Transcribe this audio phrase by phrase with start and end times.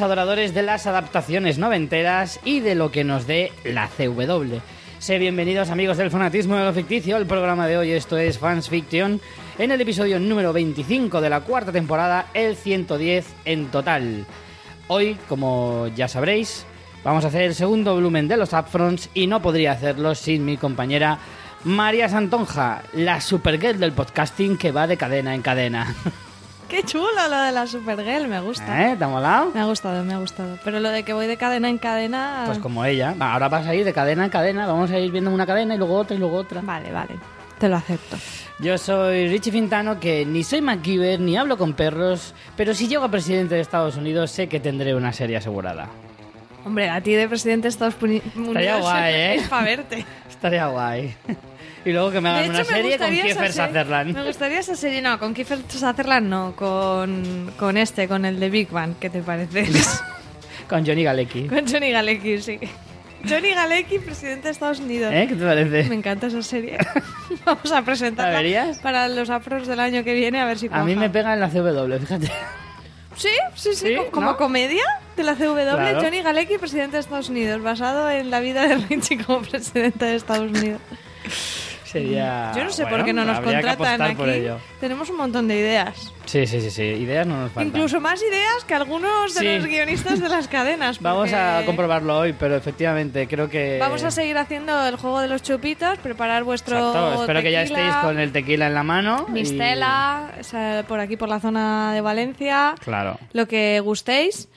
[0.00, 4.56] adoradores de las adaptaciones noventeras y de lo que nos dé la CW.
[4.98, 8.68] Sé bienvenidos amigos del fanatismo de lo ficticio, el programa de hoy esto es Fans
[8.68, 9.20] Fiction,
[9.58, 14.24] en el episodio número 25 de la cuarta temporada, el 110 en total.
[14.88, 16.64] Hoy, como ya sabréis,
[17.04, 20.56] vamos a hacer el segundo volumen de los Upfronts y no podría hacerlo sin mi
[20.56, 21.18] compañera
[21.64, 25.94] María Santonja, la supergirl del podcasting que va de cadena en cadena.
[26.72, 28.90] Qué chulo lo de la Supergirl, me gusta.
[28.92, 28.96] ¿Eh?
[28.96, 29.50] ¿Te ha molado?
[29.54, 30.58] Me ha gustado, me ha gustado.
[30.64, 32.44] Pero lo de que voy de cadena en cadena...
[32.46, 33.14] Pues como ella.
[33.20, 35.78] Ahora vas a ir de cadena en cadena, vamos a ir viendo una cadena y
[35.78, 36.62] luego otra y luego otra.
[36.62, 37.16] Vale, vale.
[37.58, 38.16] Te lo acepto.
[38.58, 43.04] Yo soy Richie Fintano, que ni soy MacGyver ni hablo con perros, pero si llego
[43.04, 45.88] a presidente de Estados Unidos sé que tendré una serie asegurada.
[46.64, 49.34] Hombre, a ti de presidente de Estados Uni- Unidos guay, ¿eh?
[49.34, 50.06] es para verte.
[50.30, 51.14] Estaría guay.
[51.84, 54.14] y luego que me hagan una serie con Kiefer Sutherland.
[54.14, 58.50] Me gustaría esa serie, no, con Kiefer Sutherland no, con, con este, con el de
[58.50, 59.66] Big Bang, ¿qué te parece?
[60.68, 61.48] Con Johnny Galecki.
[61.48, 62.58] con Johnny Galecki, sí.
[63.28, 65.12] Johnny Galecki, presidente de Estados Unidos.
[65.12, 65.26] ¿Eh?
[65.28, 65.84] ¿Qué te parece?
[65.90, 66.78] Me encanta esa serie.
[67.44, 68.78] Vamos a presentarla ¿La verías?
[68.78, 71.00] para los afros del año que viene, a ver si A mí cuaja.
[71.00, 72.26] me pega en la CW, fíjate.
[73.16, 74.36] Sí, sí, sí, Sí, co- como ¿no?
[74.38, 74.82] comedia
[75.16, 76.00] de la CW, Claro.
[76.00, 80.14] Johnny Galecki, presidente de Estados Unidos, basado en la vida de Richie como presidente de
[80.16, 80.80] Estados Unidos.
[81.92, 82.52] Sería.
[82.56, 84.14] Yo no sé bueno, por qué no nos contratan aquí.
[84.14, 84.58] por ello.
[84.80, 86.12] Tenemos un montón de ideas.
[86.24, 86.82] Sí, sí, sí, sí.
[86.82, 87.66] Ideas no nos faltan.
[87.68, 89.58] Incluso más ideas que algunos de Sí.
[89.58, 90.98] los guionistas de las cadenas.
[91.02, 93.78] Vamos a comprobarlo hoy, pero efectivamente creo que.
[93.78, 97.20] Vamos a seguir haciendo el juego de los chupitos, preparar vuestro Exacto.
[97.22, 99.26] Espero que ya estéis con el tequila en la mano.
[99.28, 102.74] y- Mistela, sea, por aquí por la zona de Valencia.
[102.82, 103.18] Claro.
[103.32, 104.48] lo que gustéis.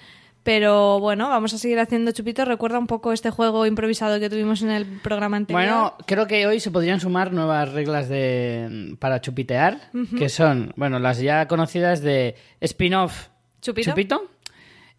[0.46, 2.48] Pero bueno, vamos a seguir haciendo chupitos.
[2.48, 5.64] Recuerda un poco este juego improvisado que tuvimos en el programa anterior.
[5.64, 11.00] Bueno, creo que hoy se podrían sumar nuevas reglas de para chupitear, que son, bueno,
[11.00, 13.30] las ya conocidas de spin-off
[13.60, 14.30] ¿Chupito?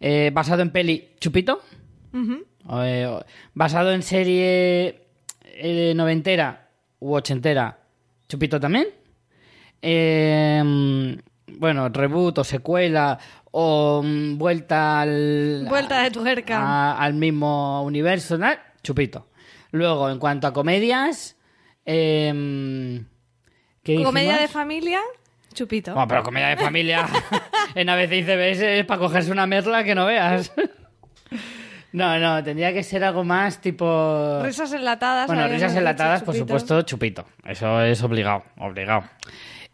[0.00, 1.62] eh, basado en peli Chupito,
[2.82, 3.08] eh,
[3.54, 5.06] basado en serie
[5.44, 7.78] eh, noventera u ochentera
[8.28, 8.88] Chupito también,
[9.80, 11.16] Eh,
[11.58, 13.18] bueno, reboot o secuela
[13.58, 16.58] o mm, vuelta al Vuelta de tuerca.
[16.60, 18.48] a- al mismo universo, ¿no?
[18.82, 19.28] Chupito.
[19.70, 21.36] Luego, en cuanto a comedias,
[21.86, 23.02] eh,
[23.82, 25.00] ¿qué Comedia de familia,
[25.54, 25.92] chupito.
[25.94, 27.06] Bueno, pero comedia de familia
[27.74, 30.52] en ABC y CBS es para cogerse una merla que no veas.
[31.92, 34.40] No, no, tendría que ser algo más tipo...
[34.42, 35.28] Risas enlatadas.
[35.28, 37.24] Bueno, risas enlatadas, por supuesto, chupito.
[37.42, 39.04] Eso es obligado, obligado.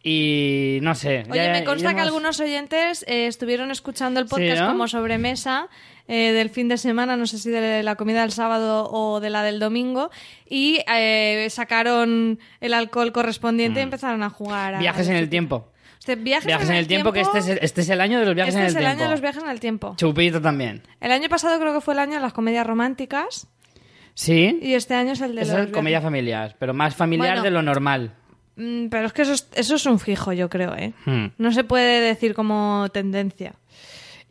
[0.02, 1.24] Y no sé.
[1.30, 4.66] Oye, ya me consta que algunos oyentes eh, estuvieron escuchando el podcast ¿no?
[4.68, 5.68] como sobremesa
[6.08, 9.30] eh, del fin de semana, no sé si de la comida del sábado o de
[9.30, 10.10] la del domingo,
[10.48, 14.74] y eh, sacaron el alcohol correspondiente y empezaron a jugar.
[14.74, 14.80] a- Mm.
[14.80, 15.68] Viajes en el tiempo.
[16.00, 18.26] Este, viajes, Viajes en el tiempo, que este es el, este es el año de
[18.26, 18.98] los viajes este en es el el tiempo.
[19.02, 19.94] año de los viajes en el tiempo.
[19.96, 20.82] Chupito también.
[21.00, 23.46] El año pasado creo que fue el año de las comedias románticas
[24.14, 24.58] Sí.
[24.60, 27.42] y este año es el de Eso los es comedia familiar, pero más familiar Bueno.
[27.44, 28.14] de lo normal.
[28.56, 30.92] Mm, pero es que eso es, eso es un fijo, yo creo, ¿eh?
[31.06, 31.26] Hmm.
[31.38, 33.54] No se puede decir como tendencia.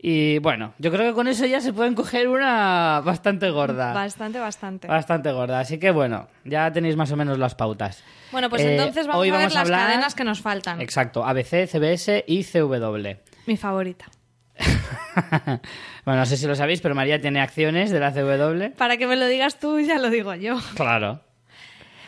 [0.04, 3.92] Y bueno, yo creo que con eso ya se pueden coger una bastante gorda.
[3.92, 4.88] Bastante, bastante.
[4.88, 5.60] Bastante gorda.
[5.60, 8.02] Así que bueno, ya tenéis más o menos las pautas.
[8.32, 10.40] Bueno, pues Eh, entonces vamos hoy a ver vamos a las hablar- cadenas que nos
[10.40, 10.80] faltan.
[10.80, 13.16] Exacto, ABC, CBS y CW.
[13.46, 14.06] Mi favorita.
[16.04, 18.76] bueno, no sé si lo sabéis, pero María tiene acciones de la CW.
[18.76, 20.56] Para que me lo digas tú, ya lo digo yo.
[20.74, 21.20] Claro.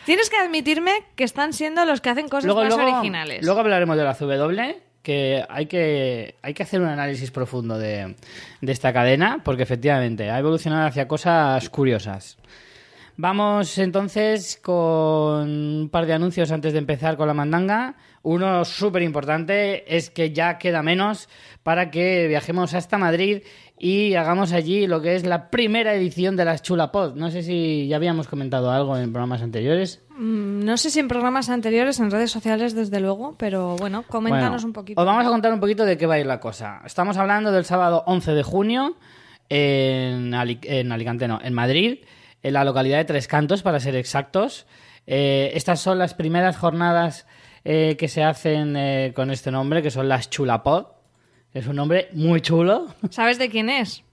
[0.05, 3.43] Tienes que admitirme que están siendo los que hacen cosas Luego, más luego, originales.
[3.43, 8.15] luego hablaremos de la CW, que hay que, hay que hacer un análisis profundo de,
[8.61, 12.37] de esta cadena, porque efectivamente ha evolucionado hacia cosas curiosas.
[13.17, 17.95] Vamos entonces con un par de anuncios antes de empezar con la mandanga.
[18.23, 21.29] Uno súper importante es que ya queda menos
[21.63, 23.43] para que viajemos hasta Madrid
[23.85, 27.13] y hagamos allí lo que es la primera edición de las Chulapod.
[27.13, 30.01] No sé si ya habíamos comentado algo en programas anteriores.
[30.09, 34.63] Mm, No sé si en programas anteriores, en redes sociales, desde luego, pero bueno, coméntanos
[34.63, 34.99] Bueno, un poquito.
[34.99, 36.81] Os vamos a contar un poquito de qué va a ir la cosa.
[36.83, 38.97] Estamos hablando del sábado 11 de junio
[39.49, 41.99] en, en Alicante, no, en Madrid,
[42.41, 44.65] en la localidad de Tres Cantos, para ser exactos.
[45.05, 47.27] Eh, estas son las primeras jornadas
[47.63, 50.94] eh, que se hacen eh, con este nombre, que son las Chulapod.
[51.55, 52.87] Es un nombre muy chulo.
[53.09, 54.03] ¿Sabes de quién es?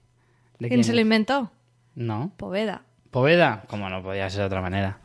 [0.59, 1.51] ¿De ¿Quién, quién se lo inventó?
[1.93, 2.31] No.
[2.37, 2.83] Poveda.
[3.11, 4.99] Poveda, como no podía ser de otra manera.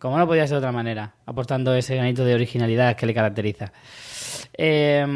[0.00, 3.72] Como no podía ser de otra manera, aportando ese granito de originalidad que le caracteriza.
[4.58, 5.06] Eh,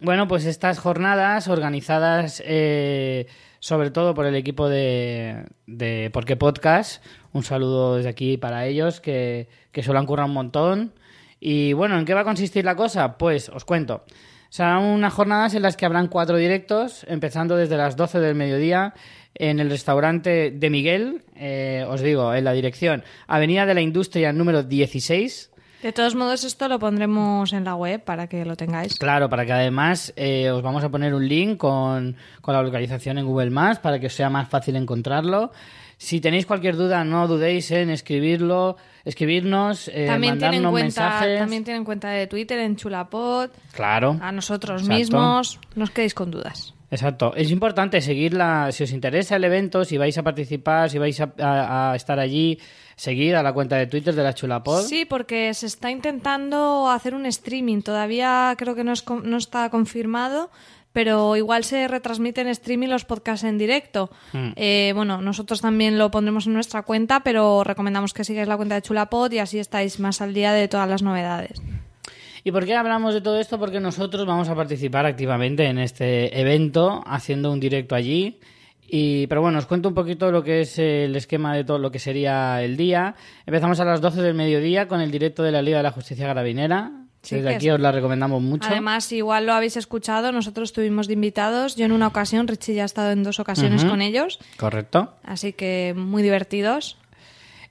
[0.00, 3.26] bueno, pues estas jornadas organizadas eh,
[3.58, 9.00] sobre todo por el equipo de, de Porque Podcast, un saludo desde aquí para ellos,
[9.00, 10.92] que, que se lo han currado un montón.
[11.40, 13.18] Y bueno, ¿en qué va a consistir la cosa?
[13.18, 14.04] Pues os cuento.
[14.50, 18.94] Serán unas jornadas en las que habrán cuatro directos, empezando desde las 12 del mediodía
[19.36, 24.32] en el restaurante de Miguel, eh, os digo, en la dirección Avenida de la Industria
[24.32, 25.50] número 16.
[25.82, 28.98] De todos modos, esto lo pondremos en la web para que lo tengáis.
[28.98, 33.18] Claro, para que además eh, os vamos a poner un link con, con la localización
[33.18, 35.52] en Google Maps para que os sea más fácil encontrarlo.
[36.02, 41.38] Si tenéis cualquier duda, no dudéis en escribirlo, escribirnos, eh, también tienen mandarnos cuenta, mensajes.
[41.40, 44.18] también tienen cuenta de Twitter en Chulapod, Claro.
[44.22, 44.96] a nosotros Exacto.
[44.98, 46.72] mismos, no os quedéis con dudas.
[46.90, 47.34] Exacto.
[47.36, 51.32] Es importante seguirla, si os interesa el evento, si vais a participar, si vais a,
[51.38, 52.58] a- a estar allí,
[52.96, 54.82] seguir a la cuenta de Twitter de la Chulapod.
[54.86, 57.82] Sí, porque se está intentando hacer un streaming.
[57.82, 60.50] Todavía creo que no, es no está confirmado,
[60.92, 64.10] pero igual se retransmiten en streaming los podcasts en directo.
[64.32, 64.52] Hmm.
[64.56, 68.74] Eh, bueno, nosotros también lo pondremos en nuestra cuenta, pero recomendamos que sigáis la cuenta
[68.74, 71.62] de Chulapod y así estáis más al día de todas las novedades.
[72.42, 73.58] ¿Y por qué hablamos de todo esto?
[73.58, 78.40] Porque nosotros vamos a participar activamente en este evento, haciendo un directo allí.
[78.92, 81.92] Y, pero bueno, os cuento un poquito lo que es el esquema de todo lo
[81.92, 83.14] que sería el día.
[83.46, 86.26] Empezamos a las 12 del mediodía con el directo de la Liga de la Justicia
[86.26, 86.99] Carabinera.
[87.22, 88.66] Sí, Desde aquí es- os la recomendamos mucho.
[88.70, 91.76] Además, igual lo habéis escuchado, nosotros estuvimos de invitados.
[91.76, 95.12] Yo en una ocasión, Richie ya ha estado en dos ocasiones con ellos, Correcto.
[95.22, 96.96] así que muy divertidos.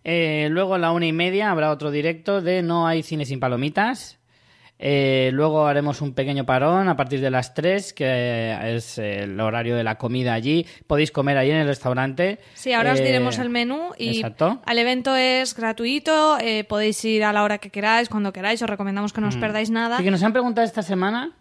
[0.04, 3.40] Eh, luego a la una y media habrá otro directo de No hay cine sin
[3.40, 4.19] palomitas.
[4.82, 9.76] Eh, luego haremos un pequeño parón a partir de las 3, que es el horario
[9.76, 10.66] de la comida allí.
[10.88, 12.40] Podéis comer allí en el restaurante.
[12.54, 14.62] Sí, ahora os Eh, diremos el menú y Exacto.
[14.66, 18.70] al evento es gratuito, eh, podéis ir a la hora que queráis, cuando queráis, os
[18.70, 20.00] recomendamos que no os perdáis nada.
[20.00, 20.04] Mm.
[20.04, 21.32] que nos han preguntado esta semana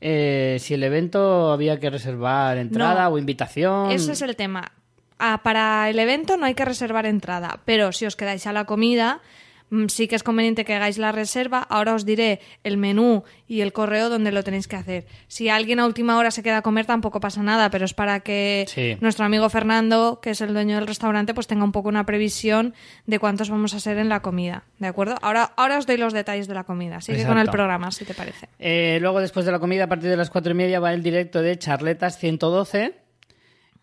[0.00, 3.14] eh, si el evento había que reservar entrada No.
[3.14, 3.90] o invitación.
[3.90, 4.70] Ese es el tema.
[5.18, 8.64] Ah, para el evento no hay que reservar entrada, pero si os quedáis a la
[8.66, 9.45] comida, mm,
[9.88, 11.60] sí que es conveniente que hagáis la reserva.
[11.60, 15.06] Ahora os diré el menú y el correo donde lo tenéis que hacer.
[15.28, 18.20] Si alguien a última hora se queda a comer tampoco pasa nada, pero es para
[18.20, 18.96] que Sí.
[19.00, 22.74] nuestro amigo Fernando, que es el dueño del restaurante, pues tenga un poco una previsión
[23.06, 24.64] de cuántos vamos a ser en la comida.
[24.78, 25.16] ¿De acuerdo?
[25.22, 27.00] Ahora, ahora os doy los detalles de la comida.
[27.00, 28.48] Sigue con el programa, si te parece.
[28.58, 31.02] Eh, luego, después de la comida, a partir de las cuatro y media, va el
[31.02, 32.94] directo de Charletas 112.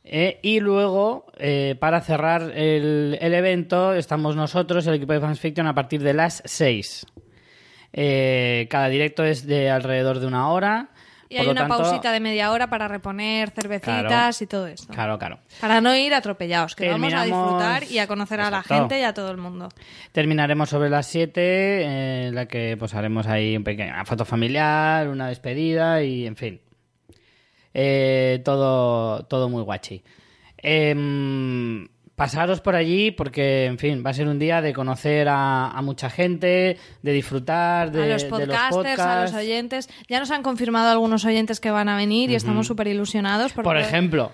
[0.05, 5.39] Eh, y luego, eh, para cerrar el, el evento, estamos nosotros, el equipo de Fans
[5.39, 7.05] Fiction, a partir de las 6.
[7.93, 10.89] Eh, cada directo es de alrededor de una hora.
[11.29, 14.35] Y hay una tanto- pausita de media hora para reponer cervecitas Claro.
[14.39, 14.93] y todo esto.
[14.93, 15.39] Claro, claro.
[15.61, 19.03] Para no ir atropellados, que vamos a disfrutar y a conocer a la gente y
[19.03, 19.69] a todo el mundo.
[20.11, 25.27] Terminaremos sobre las 7, eh, en la que pues haremos ahí una foto familiar, una
[25.29, 26.61] despedida y en fin.
[27.73, 30.03] Eh, todo, todo muy guachi.
[30.57, 35.69] Em, pasaros por allí porque, en fin, va a ser un día de conocer a,
[35.71, 39.37] a mucha gente, de disfrutar de, a los de podcasters, a los podcasts.
[39.37, 39.89] oyentes.
[40.07, 43.53] Ya nos han confirmado algunos oyentes que van a venir y estamos súper ilusionados.
[43.53, 44.31] Por ejemplo,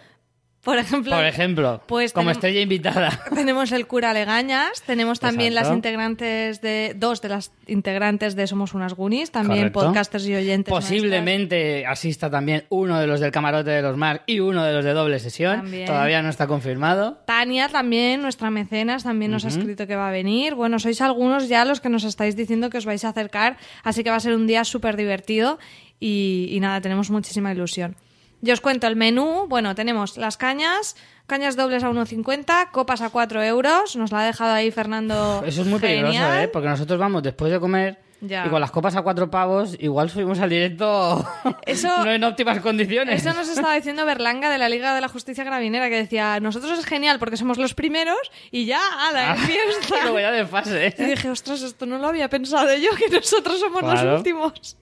[0.63, 3.23] por ejemplo, por ejemplo, pues como estrella invitada.
[3.33, 5.69] Tenemos el cura Legañas, tenemos también Exacto.
[5.69, 9.79] las integrantes de dos de las integrantes de Somos unas Goonies, también Correcto.
[9.79, 10.71] podcasters y oyentes.
[10.71, 14.83] Posiblemente asista también uno de los del camarote de los Mar y uno de los
[14.83, 15.61] de doble sesión.
[15.61, 15.85] También.
[15.85, 17.19] Todavía no está confirmado.
[17.25, 20.55] Tania también, nuestra mecenas, también nos ha escrito que va a venir.
[20.55, 24.03] Bueno, sois algunos ya los que nos estáis diciendo que os vais a acercar, así
[24.03, 25.57] que va a ser un día súper divertido
[25.99, 27.95] y, y nada, tenemos muchísima ilusión.
[28.41, 29.47] Yo os cuento el menú.
[29.47, 30.95] Bueno, tenemos las cañas,
[31.27, 33.95] cañas dobles a 1,50, copas a 4 euros.
[33.95, 35.43] Nos la ha dejado ahí Fernando.
[35.45, 36.33] Eso es muy peligroso.
[36.33, 36.47] ¿eh?
[36.47, 38.45] Porque nosotros vamos después de comer Ya.
[38.45, 41.25] y con las copas a cuatro pavos, igual subimos al directo
[41.65, 43.25] Eso- no en óptimas condiciones.
[43.25, 46.77] Eso nos estaba diciendo Berlanga de la Liga de la Justicia Gravinera, que decía, nosotros
[46.77, 48.19] es genial porque somos los primeros
[48.51, 49.95] y ya, a la Ah, fiesta.
[50.03, 50.93] que voy a de fase.
[50.97, 54.03] Y dije, ostras, esto no lo había pensado yo, que nosotros somos Claro.
[54.11, 54.77] los últimos.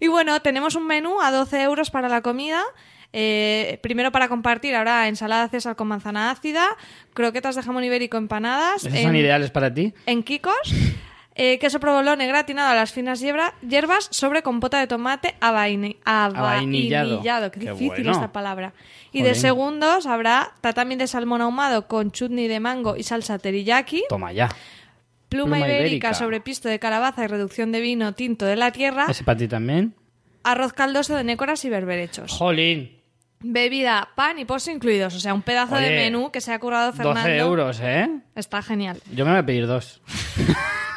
[0.00, 2.62] Y bueno, tenemos un menú a 12 euros para la comida.
[3.12, 6.66] Eh, primero para compartir, ahora ensalada César con manzana ácida,
[7.12, 8.84] croquetas de jamón ibérico empanadas.
[8.86, 9.92] ¿Esos en- son ideales para ti?
[10.06, 10.72] en Kikos.
[11.34, 16.38] Eh, queso provolone gratinado a las finas hiebra- hierbas sobre compota de tomate avaini- Avainillado.
[17.16, 17.50] avainillado.
[17.50, 18.12] Qué Qué difícil bueno.
[18.12, 18.72] esta palabra.
[19.12, 24.04] Y de segundos habrá tatami de salmón ahumado con chutney de mango y salsa teriyaki.
[24.08, 24.48] Toma ya.
[25.28, 26.14] Pluma, Pluma ibérica, ibérica.
[26.14, 29.06] sobre pisto de calabaza y reducción de vino tinto de la tierra.
[29.08, 29.94] ¿Ese para ti también?
[30.44, 32.32] Arroz caldoso de nécoras y berberechos.
[32.32, 32.98] Jolín.
[33.44, 35.14] Bebida, pan y postre incluidos.
[35.14, 37.20] O sea, un pedazo de menú que se ha curado Fernando.
[37.22, 38.08] 12 euros, ¿eh?
[38.36, 39.00] Está genial.
[39.12, 40.00] Yo me voy a pedir dos.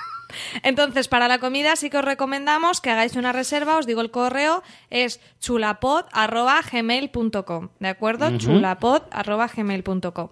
[0.64, 3.78] Entonces, para la comida sí que os recomendamos que hagáis una reserva.
[3.78, 7.70] Os digo el correo, es chulapod.gmail.com.
[7.80, 8.38] ¿De acuerdo?
[8.38, 10.30] Chulapod.gmail.com.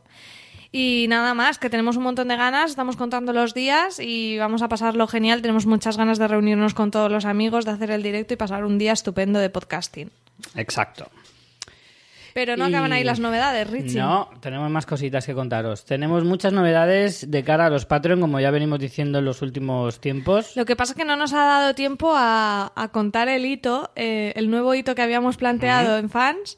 [0.75, 4.63] Y nada más, que tenemos un montón de ganas, estamos contando los días y vamos
[4.63, 5.44] a pasarlo genial.
[5.44, 8.65] Tenemos muchas ganas de reunirnos con todos los amigos, de hacer el directo y pasar
[8.65, 10.10] un día estupendo de podcasting.
[10.56, 11.12] Exacto.
[12.34, 14.00] Pero no Y- acaban ahí las novedades, Richie.
[14.00, 15.86] No, tenemos más cositas que contaros.
[15.86, 20.02] Tenemos muchas novedades de cara a los Patreon, como ya venimos diciendo en los últimos
[20.02, 20.56] tiempos.
[20.56, 23.92] Lo que pasa es que no nos ha dado tiempo a, a contar el hito,
[23.96, 26.58] eh, el nuevo hito que habíamos planteado en fans,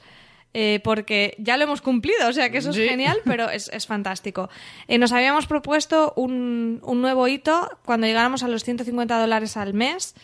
[0.53, 3.86] eh, porque ya lo hemos cumplido, o sea que eso es genial, pero es, es
[3.86, 4.50] fantástico.
[4.88, 9.74] Eh, nos habíamos propuesto un, un nuevo hito cuando llegáramos a los 150 dólares al
[9.74, 10.15] mes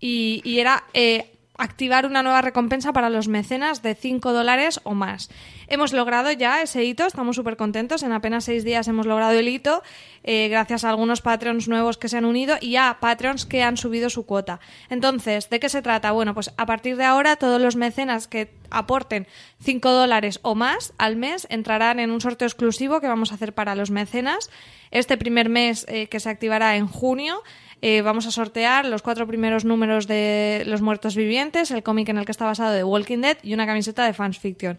[0.00, 4.94] y, y era eh, activar una nueva recompensa para los mecenas de 5 dólares o
[4.94, 5.30] más.
[5.70, 8.02] Hemos logrado ya ese hito, estamos súper contentos.
[8.02, 9.84] En apenas seis días hemos logrado el hito,
[10.24, 13.76] eh, gracias a algunos Patreons nuevos que se han unido y a Patreons que han
[13.76, 14.58] subido su cuota.
[14.88, 16.10] Entonces, ¿de qué se trata?
[16.10, 19.28] Bueno, pues a partir de ahora todos los mecenas que aporten
[19.62, 23.54] 5 dólares o más al mes entrarán en un sorteo exclusivo que vamos a hacer
[23.54, 24.50] para los mecenas.
[24.90, 27.44] Este primer mes eh, que se activará en junio
[27.82, 32.18] eh, vamos a sortear los cuatro primeros números de Los Muertos Vivientes, el cómic en
[32.18, 34.78] el que está basado de Walking Dead y una camiseta de Fans Fiction.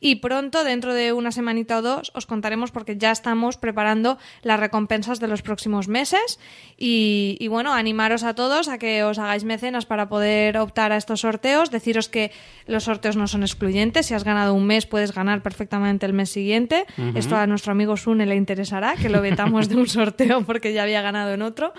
[0.00, 4.60] Y pronto, dentro de una semanita o dos, os contaremos porque ya estamos preparando las
[4.60, 6.38] recompensas de los próximos meses.
[6.76, 10.96] Y, y bueno, animaros a todos a que os hagáis mecenas para poder optar a
[10.96, 11.70] estos sorteos.
[11.70, 12.30] Deciros que
[12.66, 14.06] los sorteos no son excluyentes.
[14.06, 16.86] Si has ganado un mes, puedes ganar perfectamente el mes siguiente.
[17.16, 20.84] Esto a nuestro amigo Sune le interesará, que lo vetamos de un sorteo porque ya
[20.84, 21.72] había ganado en otro.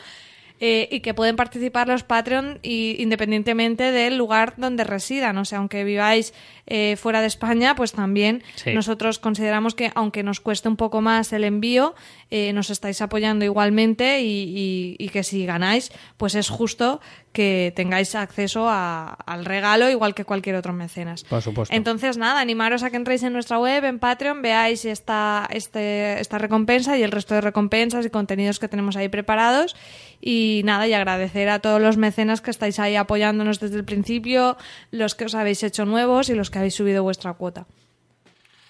[0.61, 5.37] Eh, y que pueden participar los Patreon y, independientemente del lugar donde residan.
[5.37, 6.33] O sea, aunque viváis
[6.67, 8.73] eh, fuera de España, pues también Sí.
[8.73, 11.95] nosotros consideramos que aunque nos cueste un poco más el envío,
[12.29, 16.99] eh, nos estáis apoyando igualmente y, y- y que si ganáis, pues es justo
[17.31, 21.23] que tengáis acceso a- al regalo igual que cualquier otro mecenas.
[21.23, 21.75] Por supuesto.
[21.75, 26.39] Entonces, nada, animaros a que entréis en nuestra web, en Patreon, veáis esta, este, esta
[26.39, 29.75] recompensa y el resto de recompensas y contenidos que tenemos ahí preparados.
[30.21, 34.57] Y nada, y agradecer a todos los mecenas que estáis ahí apoyándonos desde el principio,
[34.91, 37.67] los que os habéis hecho nuevos y los que habéis subido vuestra cuota.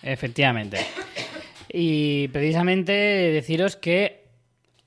[0.03, 0.85] Efectivamente.
[1.71, 4.27] Y precisamente deciros que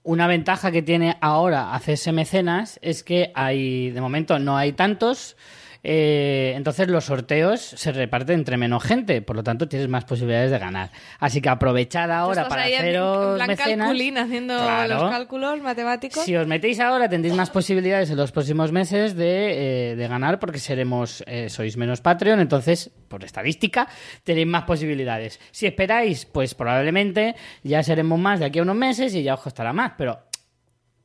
[0.05, 5.37] una ventaja que tiene ahora hacerse mecenas es que hay, de momento no hay tantos,
[5.85, 10.51] eh, entonces los sorteos se reparten entre menos gente, por lo tanto tienes más posibilidades
[10.51, 10.91] de ganar.
[11.19, 14.25] Así que aprovechad ahora para en- haceros en mecenas.
[14.25, 14.95] haciendo Claro.
[14.95, 16.25] los cálculos matemáticos.
[16.25, 20.39] Si os metéis ahora tendréis más posibilidades en los próximos meses de, eh, de ganar
[20.39, 23.89] porque seremos eh, sois menos Patreon, entonces por estadística
[24.25, 25.41] tenéis más posibilidades.
[25.51, 29.41] Si esperáis, pues probablemente ya seremos más de aquí a unos meses y ya os
[29.41, 30.19] costará más, pero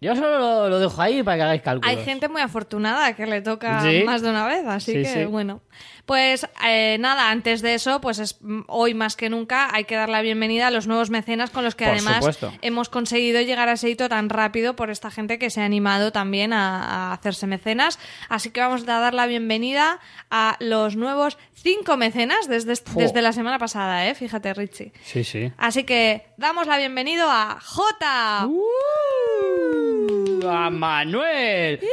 [0.01, 1.89] yo solo lo, lo dejo ahí para que hagáis cálculos.
[1.98, 4.04] Hay gente muy afortunada que le toca Sí.
[4.06, 5.25] más de una vez, así Sí, que sí.
[5.25, 5.62] bueno.
[6.08, 9.96] Pues eh, nada, antes de eso, pues es, mm, hoy más que nunca hay que
[9.96, 12.54] dar la bienvenida a los nuevos mecenas con los que Por además supuesto.
[12.62, 16.14] hemos conseguido llegar a ese hito tan rápido por esta gente que se ha animado
[16.14, 18.00] también a, a hacerse mecenas.
[18.30, 20.00] Así que vamos a dar la bienvenida
[20.32, 24.16] a los nuevos cinco mecenas desde, desde la semana pasada, ¿eh?
[24.16, 24.94] Fíjate, Richie.
[25.04, 25.52] Sí, sí.
[25.58, 28.46] Así que damos la bienvenida a Jota.
[28.48, 30.48] Uh.
[30.48, 31.82] ¡A Manuel!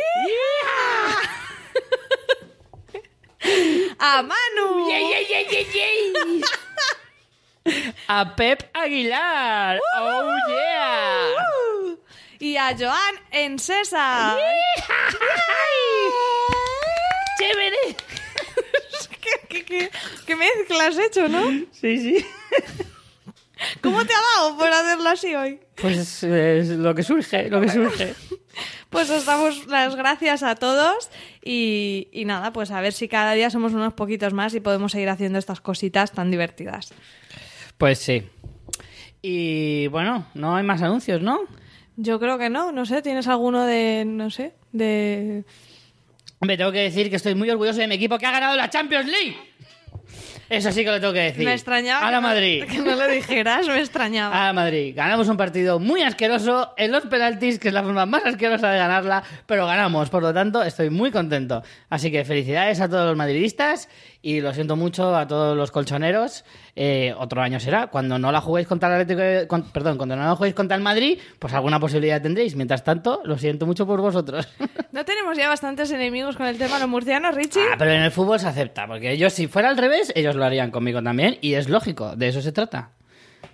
[3.98, 4.88] A Manu.
[8.08, 9.80] ¡A Pep Aguilar!
[9.98, 11.96] ¡Oh, yeah!
[12.38, 14.38] Y a Joan en César.
[17.38, 17.76] ¡Chévere!
[19.20, 19.90] ¿Qué, qué, qué,
[20.26, 21.48] qué mezcla has hecho, no?
[21.72, 22.26] Sí, sí.
[23.80, 25.60] ¿Cómo te ha dado por hacerlo así hoy?
[25.76, 28.14] Pues es lo que surge, lo que surge.
[28.94, 31.10] Pues os damos las gracias a todos
[31.44, 34.92] y, y nada, pues a ver si cada día somos unos poquitos más y podemos
[34.92, 36.94] seguir haciendo estas cositas tan divertidas.
[37.76, 38.22] Pues sí.
[39.20, 41.40] Y bueno, no hay más anuncios, ¿no?
[41.96, 45.42] Yo creo que no, no sé, ¿tienes alguno de, no sé, de...
[46.40, 48.70] Me tengo que decir que estoy muy orgulloso de mi equipo que ha ganado la
[48.70, 49.36] Champions League.
[50.48, 51.44] Eso sí que lo tengo que decir.
[51.44, 52.64] Me extrañaba A la que no- Madrid.
[52.70, 54.42] que no lo dijeras, me extrañaba.
[54.42, 54.92] A la Madrid.
[54.96, 58.78] Ganamos un partido muy asqueroso en los penaltis, que es la forma más asquerosa de
[58.78, 60.10] ganarla, pero ganamos.
[60.10, 61.62] Por lo tanto, estoy muy contento.
[61.90, 63.88] Así que felicidades a todos los madridistas
[64.22, 66.44] y lo siento mucho a todos los colchoneros.
[66.76, 67.86] Eh, otro año será.
[67.86, 70.76] Cuando no la juguéis contra el Atlético, de- con- perdón, cuando no la juguéis contra
[70.76, 72.56] el Madrid, pues alguna posibilidad tendréis.
[72.56, 74.48] Mientras tanto, lo siento mucho por vosotros.
[74.92, 77.60] ¿No tenemos ya bastantes enemigos con el tema los murcianos, Richie?
[77.72, 80.44] Ah, pero en el fútbol se acepta, porque ellos, si fuera al revés, ellos lo
[80.44, 82.90] harían conmigo también, y es lógico, de eso se trata.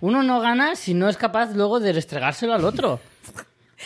[0.01, 2.99] Uno no gana si no es capaz luego de restregárselo al otro.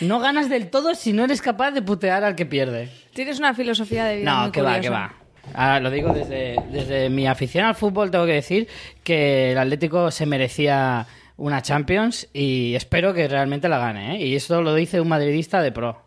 [0.00, 2.90] No ganas del todo si no eres capaz de putear al que pierde.
[3.14, 5.14] Tienes una filosofía de vida No, muy que va, que va.
[5.54, 8.68] Ahora, lo digo desde, desde mi afición al fútbol, tengo que decir
[9.04, 14.16] que el Atlético se merecía una Champions y espero que realmente la gane.
[14.16, 14.26] ¿eh?
[14.26, 16.02] Y esto lo dice un madridista de pro.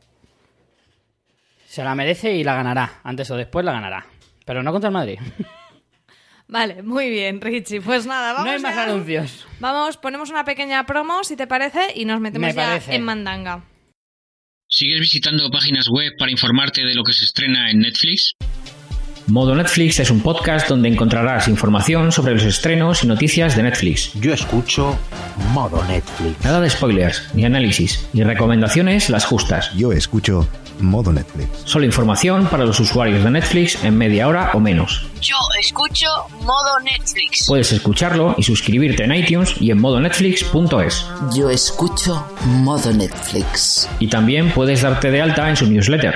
[1.67, 2.99] Se la merece y la ganará.
[3.03, 4.05] Antes o después la ganará.
[4.45, 5.19] Pero no contra el Madrid.
[6.51, 7.79] Vale, muy bien, Richie.
[7.79, 9.45] Pues nada, vamos no hay más ya- anuncios.
[9.59, 12.95] Vamos, ponemos una pequeña promo, si te parece, y nos metemos Me ya parece.
[12.95, 13.63] en mandanga.
[14.67, 18.33] ¿Sigues visitando páginas web para informarte de lo que se estrena en Netflix?
[19.27, 24.11] Modo Netflix es un podcast donde encontrarás información sobre los estrenos y noticias de Netflix.
[24.15, 24.97] Yo escucho
[25.53, 26.43] modo Netflix.
[26.43, 29.71] Nada de spoilers, ni análisis, ni recomendaciones las justas.
[29.75, 30.49] Yo escucho
[30.79, 31.49] modo Netflix.
[31.65, 35.09] Solo información para los usuarios de Netflix en media hora o menos.
[35.21, 36.07] Yo escucho
[36.41, 37.45] modo Netflix.
[37.47, 41.05] Puedes escucharlo y suscribirte en iTunes y en modonetflix.es.
[41.35, 43.89] Yo escucho modo Netflix.
[43.99, 46.15] Y también puedes darte de alta en su newsletter.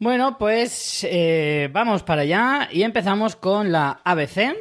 [0.00, 4.54] Bueno, pues eh, vamos para allá y empezamos con la ABC,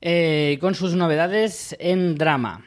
[0.00, 2.64] eh, con sus novedades en drama.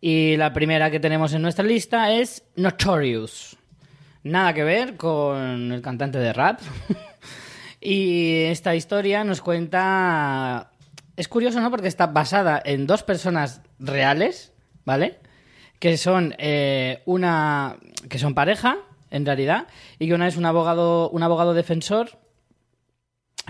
[0.00, 3.56] Y la primera que tenemos en nuestra lista es Notorious.
[4.22, 6.60] Nada que ver con el cantante de rap.
[7.80, 10.70] y esta historia nos cuenta...
[11.16, 11.70] Es curioso, ¿no?
[11.70, 14.54] Porque está basada en dos personas reales,
[14.86, 15.18] ¿vale?
[15.78, 17.76] Que son eh, una...
[18.08, 18.78] que son pareja,
[19.10, 19.66] en realidad,
[19.98, 22.19] y que una es un abogado, un abogado defensor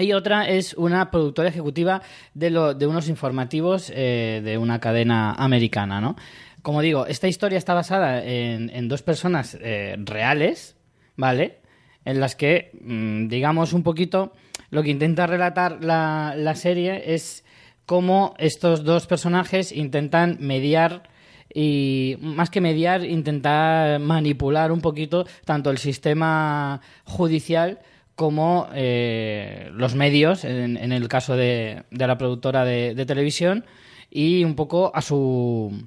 [0.02, 2.02] y otra es una productora ejecutiva
[2.34, 6.16] de, lo- de unos informativos eh, de una cadena americana, ¿no?
[6.62, 10.76] Como digo, esta historia está basada en, en dos personas eh, reales,
[11.16, 11.58] ¿vale?
[12.04, 14.32] En las que, mm, digamos, un poquito
[14.70, 17.44] lo que intenta relatar la, la serie es
[17.86, 21.08] cómo estos dos personajes intentan mediar
[21.52, 27.80] y más que mediar, intentar manipular un poquito tanto el sistema judicial
[28.14, 33.64] como eh, los medios, en, en el caso de, de la productora de, de televisión,
[34.10, 35.86] y un poco a su,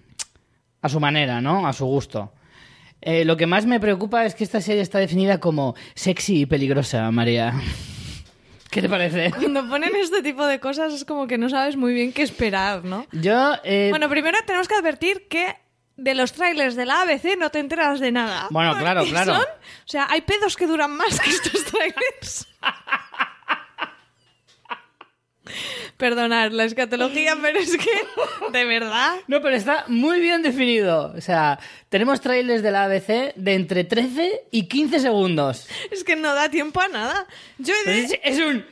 [0.82, 1.68] a su manera, ¿no?
[1.68, 2.34] A su gusto.
[3.02, 6.46] Eh, lo que más me preocupa es que esta serie está definida como sexy y
[6.46, 7.54] peligrosa, María.
[8.72, 9.30] ¿Qué te parece?
[9.32, 12.84] Cuando ponen este tipo de cosas es como que no sabes muy bien qué esperar,
[12.84, 13.06] ¿no?
[13.12, 15.54] Yo, eh, Bueno, primero tenemos que advertir que
[15.96, 18.48] de los trailers de la ABC no te enteras de nada.
[18.50, 19.36] Bueno, claro, claro.
[19.36, 22.48] son- o sea, hay pedos que duran más que estos trailers.
[25.98, 27.92] Perdonad la escatología, pero es que,
[28.52, 29.16] de verdad.
[29.28, 31.14] No, pero está muy bien definido.
[31.16, 35.68] O sea, tenemos trailers de la ABC de entre 13 y 15 segundos.
[35.92, 37.28] Es que no da tiempo a nada.
[37.58, 38.66] Yo, he de- Es, es un...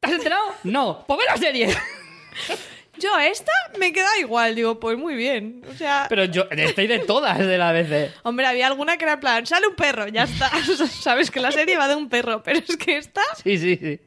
[0.00, 0.54] ¿Te has enterado?
[0.64, 1.04] No.
[1.08, 1.74] Ve la serie.
[2.98, 5.62] yo a esta me queda igual, digo, pues muy bien.
[5.70, 8.10] O sea, Pero yo estoy de todas de la ABC.
[8.22, 10.50] hombre, había alguna que era en plan, sale un perro, ya está.
[11.00, 14.00] Sabes que la serie va de un perro, pero es que esta, Sí, sí, sí.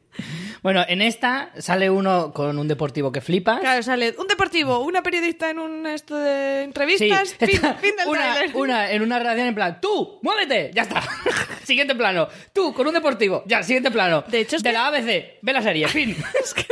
[0.62, 3.60] Bueno, en esta sale uno con un deportivo que flipa.
[3.62, 7.50] claro, sale un deportivo, una periodista en un esto de Sí, entrevistas, fin,
[7.82, 11.02] fin del una, una en una redacción en plan, tú, muévete, ya está.
[11.64, 12.28] siguiente plano.
[12.54, 14.24] Tú, con un deportivo, ya, siguiente plano.
[14.28, 16.16] De hecho, es de que- la ABC, ve la serie, fin.
[16.44, 16.66] Es que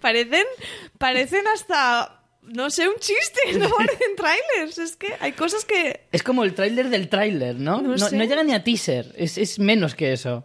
[0.00, 0.44] parecen,
[0.98, 4.78] parecen hasta, no sé, un chiste, no parecen trailers.
[4.78, 6.06] Es que hay cosas que...
[6.12, 7.80] Es como el tráiler del tráiler, ¿no?
[7.80, 10.44] No No, llega ni a teaser, es, es menos que eso.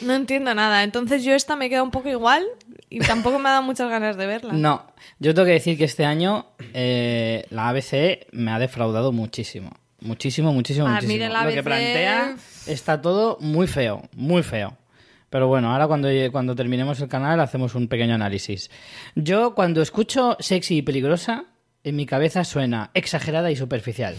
[0.00, 0.84] No entiendo nada.
[0.84, 2.46] Entonces yo esta me queda un poco igual
[2.88, 4.52] y tampoco me ha dado muchas ganas de verla.
[4.52, 4.86] No,
[5.18, 9.72] yo tengo que decir que este año eh, la ABC me ha defraudado muchísimo.
[10.00, 11.12] Muchísimo, muchísimo, Ah, muchísimo.
[11.14, 12.36] mire, la Lo que ABC plantea
[12.68, 14.77] está todo muy feo, muy feo.
[15.30, 18.70] Pero bueno, ahora cuando, cuando terminemos el canal hacemos un pequeño análisis.
[19.14, 21.44] Yo cuando escucho sexy y peligrosa,
[21.84, 24.16] en mi cabeza suena exagerada y superficial.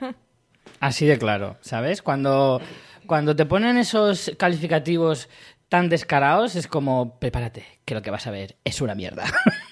[0.80, 2.02] Así de claro, ¿sabes?
[2.02, 2.60] Cuando,
[3.06, 5.28] cuando te ponen esos calificativos
[5.68, 9.24] tan descarados, es como, prepárate, que lo que vas a ver es una mierda.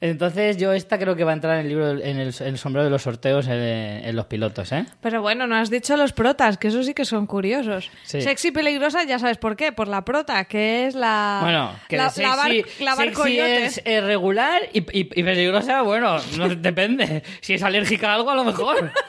[0.00, 2.58] Entonces yo esta creo que va a entrar en el libro en el, en el
[2.58, 4.84] sombrero de los sorteos en, en los pilotos, ¿eh?
[5.00, 7.90] Pero bueno, no has dicho los protas, que eso sí que son curiosos.
[8.04, 8.20] Sí.
[8.20, 11.38] Sexy y peligrosa, ya sabes por qué, por la prota, que es la...
[11.42, 13.64] Bueno, que la, de la bar- sexy, barcoyote.
[13.64, 17.22] es eh, regular y, y- y peligrosa, bueno, no depende.
[17.40, 18.90] Si es alérgica a algo, a lo mejor.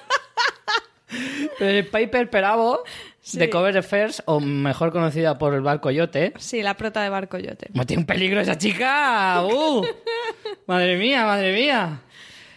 [1.60, 2.84] Pero el Piper Perabo
[3.26, 3.40] Sí.
[3.40, 7.70] de Cover Affairs, o mejor conocida por el barco Yote, Sí, la prota de barcoyote.
[7.72, 9.44] ¿cómo tiene un peligro esa chica?
[9.44, 9.84] ¡Uh!
[10.68, 12.02] Madre mía, madre mía.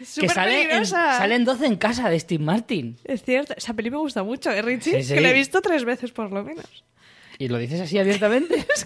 [0.04, 1.16] Súper que sale en, peligrosa.
[1.16, 2.98] sale en 12 en casa de Steve Martin.
[3.04, 5.02] Es cierto, esa peli me gusta mucho, ¿eh, Richie?
[5.02, 5.14] Sí, sí.
[5.14, 6.84] Que la he visto tres veces por lo menos.
[7.38, 8.66] ¿Y lo dices así abiertamente?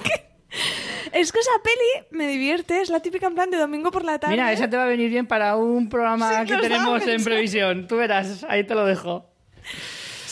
[1.13, 4.19] Es que esa peli me divierte, es la típica en plan de domingo por la
[4.19, 4.35] tarde.
[4.35, 7.87] Mira, esa te va a venir bien para un programa Sí, que tenemos en previsión.
[7.87, 9.31] Tú verás, ahí te lo dejo.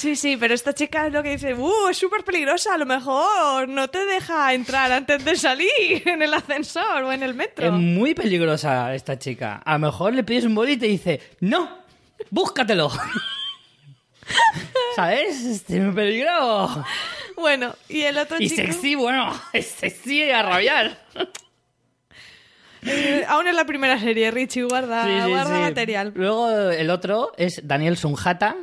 [0.00, 2.86] Sí, sí, pero esta chica es lo que dice, uh, es súper peligrosa, a lo
[2.86, 5.68] mejor no te deja entrar antes de salir
[6.06, 7.66] en el ascensor o en el metro.
[7.66, 9.60] Es muy peligrosa esta chica.
[9.62, 11.68] A lo mejor le pides un boli y te dice, no,
[12.30, 12.90] búscatelo.
[14.96, 15.44] ¿Sabes?
[15.44, 16.82] Este muy peligro.
[17.36, 18.62] Bueno, y el otro Y chico...
[18.62, 20.98] sexy, bueno, es sexy a rabiar.
[22.86, 25.60] eh, aún en la primera serie, Richie, guarda, Sí, sí, guarda sí.
[25.60, 26.12] material.
[26.14, 28.56] Luego el otro es Daniel Sunjata,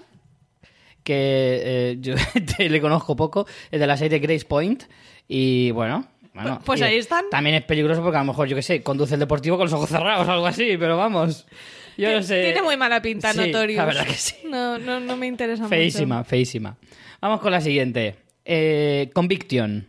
[1.07, 2.15] que eh, yo
[2.57, 4.83] te- le conozco poco, es de la serie Grace Point.
[5.27, 6.05] Y bueno.
[6.33, 7.25] bueno, Pu- pues y ahí están.
[7.31, 9.73] También es peligroso porque a lo mejor, yo qué sé, conduce el deportivo con los
[9.73, 11.47] ojos cerrados o algo así, pero vamos.
[11.97, 12.43] Yo no sé.
[12.43, 13.77] Tiene muy mala pinta, Sí, Notorious.
[13.77, 14.35] La verdad que sí.
[14.49, 16.77] No, no, no me interesa Feísima, feísima.
[17.21, 18.15] Vamos con la siguiente.
[18.45, 19.87] Eh, Conviction.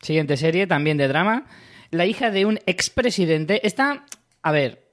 [0.00, 1.46] Siguiente serie, también de drama.
[1.90, 3.66] La hija de un expresidente.
[3.66, 4.04] Está.
[4.42, 4.89] A ver.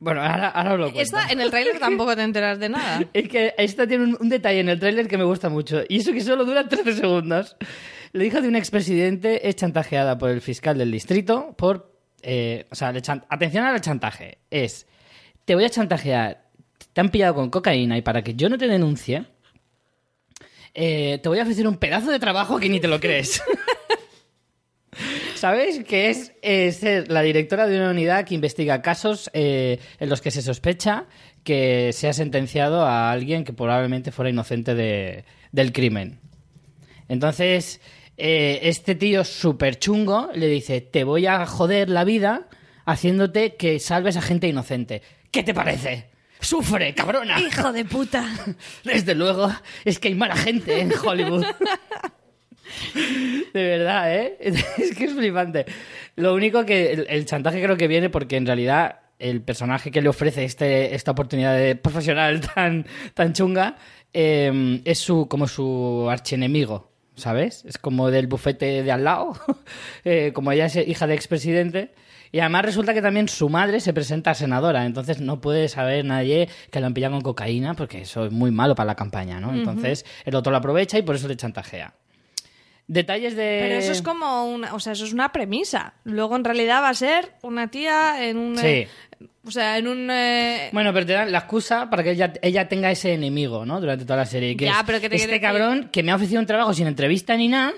[0.00, 1.00] Bueno, ahora, ahora os lo cuento.
[1.02, 3.04] Esta, en el tráiler tampoco te enteras de nada.
[3.12, 5.82] Es que esta tiene un, un detalle en el tráiler que me gusta mucho.
[5.88, 7.56] Y eso que solo dura 13 segundos.
[8.12, 11.94] La hija de un expresidente es chantajeada por el fiscal del distrito por...
[12.22, 14.38] eh, o sea, le atención al chantaje.
[14.50, 14.86] Es,
[15.44, 16.44] te voy a chantajear,
[16.92, 19.26] te han pillado con cocaína y para que yo no te denuncie,
[20.74, 23.42] eh, te voy a ofrecer un pedazo de trabajo que ni te lo crees.
[25.40, 25.82] ¿Sabes?
[25.84, 30.20] Que es eh, ser la directora de una unidad que investiga casos eh, en los
[30.20, 31.06] que se sospecha
[31.44, 36.20] que se ha sentenciado a alguien que probablemente fuera inocente de- del crimen.
[37.08, 37.80] Entonces,
[38.18, 42.46] eh, este tío súper chungo le dice, te voy a joder la vida
[42.84, 45.00] haciéndote que salves a gente inocente.
[45.30, 46.10] ¿Qué te parece?
[46.38, 47.40] ¡Sufre, cabrona!
[47.40, 48.26] ¡Hijo de puta!
[48.84, 49.50] Desde luego,
[49.86, 51.46] es que hay mala gente en Hollywood.
[53.52, 54.36] De verdad, ¿eh?
[54.40, 55.66] Es que es flipante.
[56.16, 60.02] Lo único que el, el chantaje creo que viene porque en realidad el personaje que
[60.02, 63.76] le ofrece este, esta oportunidad de profesional tan, tan chunga
[64.12, 67.64] eh, es su, como su archienemigo, ¿sabes?
[67.66, 69.34] Es como del bufete de al lado,
[70.04, 71.94] eh, como ella es hija de expresidente.
[72.32, 76.04] Y además resulta que también su madre se presenta a senadora, entonces no puede saber
[76.04, 79.40] nadie que lo han pillado con cocaína, porque eso es muy malo para la campaña,
[79.40, 79.52] ¿no?
[79.52, 81.92] Entonces el otro lo aprovecha y por eso le chantajea.
[82.92, 83.58] Detalles de...
[83.62, 85.94] Pero eso es como una, o sea, eso es una premisa.
[86.02, 88.66] Luego en realidad va a ser una tía en un, Sí.
[88.66, 88.88] eh,
[89.46, 92.66] o sea, en un, eh, Bueno, pero te dan la excusa para que ella, ella
[92.68, 93.80] tenga ese enemigo, ¿no?
[93.80, 94.56] Durante toda la serie.
[94.56, 96.88] Que Ya, es pero que te este cabrón que me ha ofrecido un trabajo sin
[96.88, 97.72] entrevista ni nada,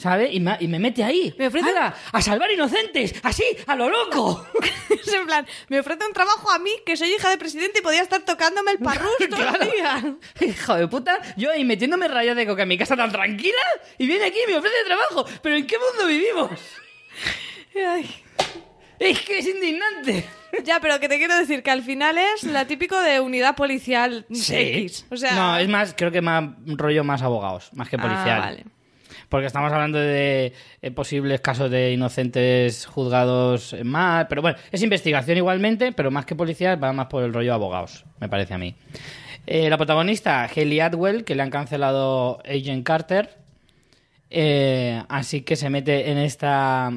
[0.00, 0.30] ¿sabes?
[0.32, 1.34] Y me, y me mete ahí.
[1.38, 1.94] Me ofrece- ¡Hala!
[2.12, 3.14] ¡A salvar inocentes!
[3.22, 3.44] ¡Así!
[3.66, 4.46] ¡A lo loco!
[4.90, 7.82] es en plan, me ofrece un trabajo a mí que soy hija de presidente y
[7.82, 9.64] podía estar tocándome el parrus todo el Claro.
[9.70, 10.16] día.
[10.48, 13.58] Hijo de puta, yo ahí metiéndome rayas de coca en mi casa tan tranquila
[13.98, 15.26] y viene aquí y me ofrece trabajo.
[15.42, 16.50] ¿Pero en qué mundo vivimos?
[17.86, 18.10] Ay.
[18.98, 20.28] Es que es indignante.
[20.64, 24.26] Ya, pero que te quiero decir que al final es la típico de unidad policial
[24.28, 25.06] X.
[25.10, 28.40] O sea, No, es más, creo que más rollo más abogados, más que Ah, policial.
[28.40, 28.64] vale.
[29.30, 34.26] Porque estamos hablando de eh, posibles casos de inocentes juzgados mal.
[34.28, 38.04] Pero bueno, es investigación igualmente, pero más que policial va más por el rollo abogados,
[38.18, 38.74] me parece a mí.
[39.46, 43.38] Eh, la protagonista, Haley Atwell, que le han cancelado Agent Carter.
[44.30, 46.90] Eh, así que se mete en esta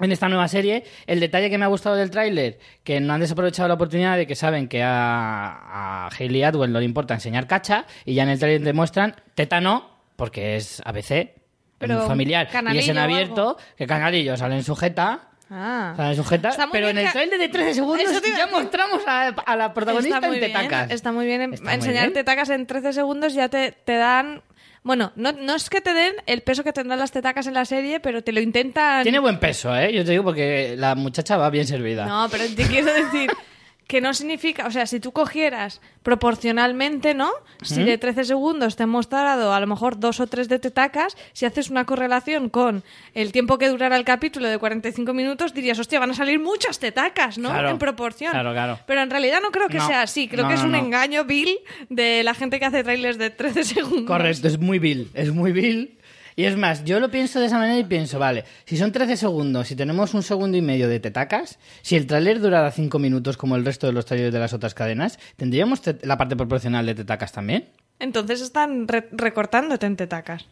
[0.00, 0.84] en esta nueva serie.
[1.06, 4.26] El detalle que me ha gustado del tráiler, que no han desaprovechado la oportunidad de
[4.26, 8.28] que saben que a, a Hayley Atwell no le importa enseñar cacha y ya en
[8.30, 11.30] el tráiler demuestran teta no, porque es ABC,
[11.78, 15.28] Pero muy familiar y es en abierto, que canalillo salen sujeta.
[15.50, 15.92] Ah.
[15.96, 19.28] Salen sujeta, Está muy pero en bien el tráiler de 13 segundos ya mostramos a,
[19.28, 20.90] a la protagonista muy en bien, tetacas.
[20.90, 21.52] está muy bien.
[21.52, 22.14] Está muy enseñar bien.
[22.14, 24.42] tetacas en 13 segundos ya te, te dan...
[24.82, 27.64] Bueno, no, no es que te den el peso que tendrán las tetacas en la
[27.64, 29.02] serie, pero te lo intentan...
[29.02, 29.92] Tiene buen peso, ¿eh?
[29.92, 32.04] Yo te digo porque la muchacha va bien servida.
[32.06, 33.30] No, pero te quiero decir
[33.86, 37.30] que no significa, o sea, si tú cogieras proporcionalmente, ¿no?
[37.62, 41.16] Si de 13 segundos te han mostrado a lo mejor dos o tres de tetacas,
[41.32, 42.82] si haces una correlación con
[43.14, 46.78] el tiempo que durará el capítulo de 45 minutos, dirías, hostia, van a salir muchas
[46.78, 47.50] tetacas, ¿no?
[47.50, 48.32] Claro, en proporción.
[48.32, 48.78] claro, claro.
[48.86, 50.74] Pero en realidad no creo que No, sea así, creo no, que es no, un
[50.76, 51.58] engaño vil
[51.90, 54.06] de la gente que hace trailers de 13 segundos.
[54.06, 55.98] Correcto, es muy vil, es muy vil.
[56.36, 59.16] Y es más, yo lo pienso de esa manera y pienso, vale, si son 13
[59.16, 63.36] segundos, si tenemos un segundo y medio de tetacas, si el tráiler durara 5 minutos
[63.36, 66.86] como el resto de los trailers de las otras cadenas, ¿tendríamos te- la parte proporcional
[66.86, 67.68] de tetacas también?
[68.00, 70.46] Entonces están re- recortándote en tetacas.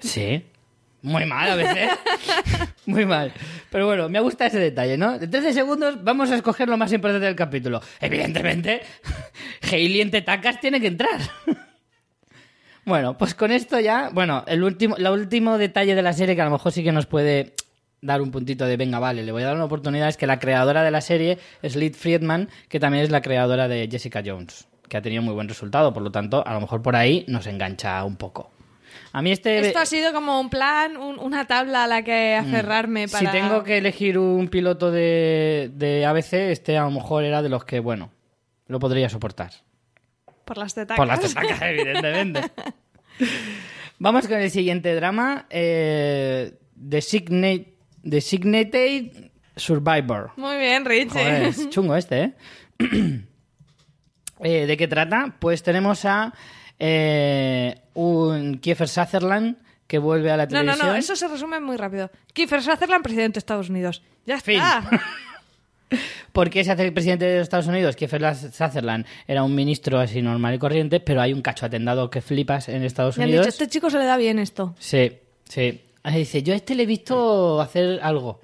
[0.00, 0.44] Sí.
[1.04, 1.90] Muy mal a veces.
[2.86, 3.32] Muy mal.
[3.70, 5.18] Pero bueno, me gusta ese detalle, ¿no?
[5.18, 7.80] De 13 segundos vamos a escoger lo más importante del capítulo.
[8.00, 8.82] Evidentemente,
[9.72, 11.18] Hailey en tetacas tiene que entrar.
[12.84, 16.42] Bueno, pues con esto ya, bueno, el último, el último detalle de la serie que
[16.42, 17.54] a lo mejor sí que nos puede
[18.00, 20.40] dar un puntito de venga, vale, le voy a dar una oportunidad es que la
[20.40, 24.66] creadora de la serie es Liz Friedman, que también es la creadora de Jessica Jones.
[24.88, 25.94] que ha tenido muy buen resultado.
[25.94, 28.50] Por lo tanto, a lo mejor por ahí nos engancha un poco.
[29.12, 29.60] A mí este...
[29.60, 33.22] Esto ha sido como un plan, un- una tabla a la que aferrarme para...
[33.22, 33.32] Mm.
[33.32, 37.48] Si tengo que elegir un piloto de, de ABC, este a lo mejor era de
[37.48, 38.10] los que, bueno,
[38.66, 39.52] lo podría soportar.
[40.44, 40.96] Por las tetacas.
[40.96, 42.42] Por las tetacas, evidentemente.
[43.98, 45.46] Vamos con el siguiente drama.
[45.50, 50.32] Eh, Designate, Designated Survivor.
[50.36, 51.10] Muy bien, Richie.
[51.10, 52.32] Joder, es chungo este, ¿eh?
[54.44, 55.36] Eh, ¿De qué trata?
[55.38, 56.34] Pues tenemos a
[56.80, 60.78] eh, un Kiefer Sutherland que vuelve a la No, televisión.
[60.80, 62.10] no, no, eso se resume muy rápido.
[62.32, 64.02] Kiefer Sutherland, presidente de Estados Unidos.
[64.26, 64.60] Ya Fin.
[66.32, 67.96] ¿Por qué se hace el presidente de los Estados Unidos?
[67.96, 72.20] Kiefer Sutherland era un ministro así normal y corriente, pero hay un cacho atendado que
[72.20, 73.46] flipas en Estados Me han Unidos.
[73.46, 74.74] dicho, este chico se le da bien esto.
[74.78, 75.12] Sí,
[75.44, 75.80] sí.
[76.02, 78.40] Ahí dice, yo a este le he visto hacer algo.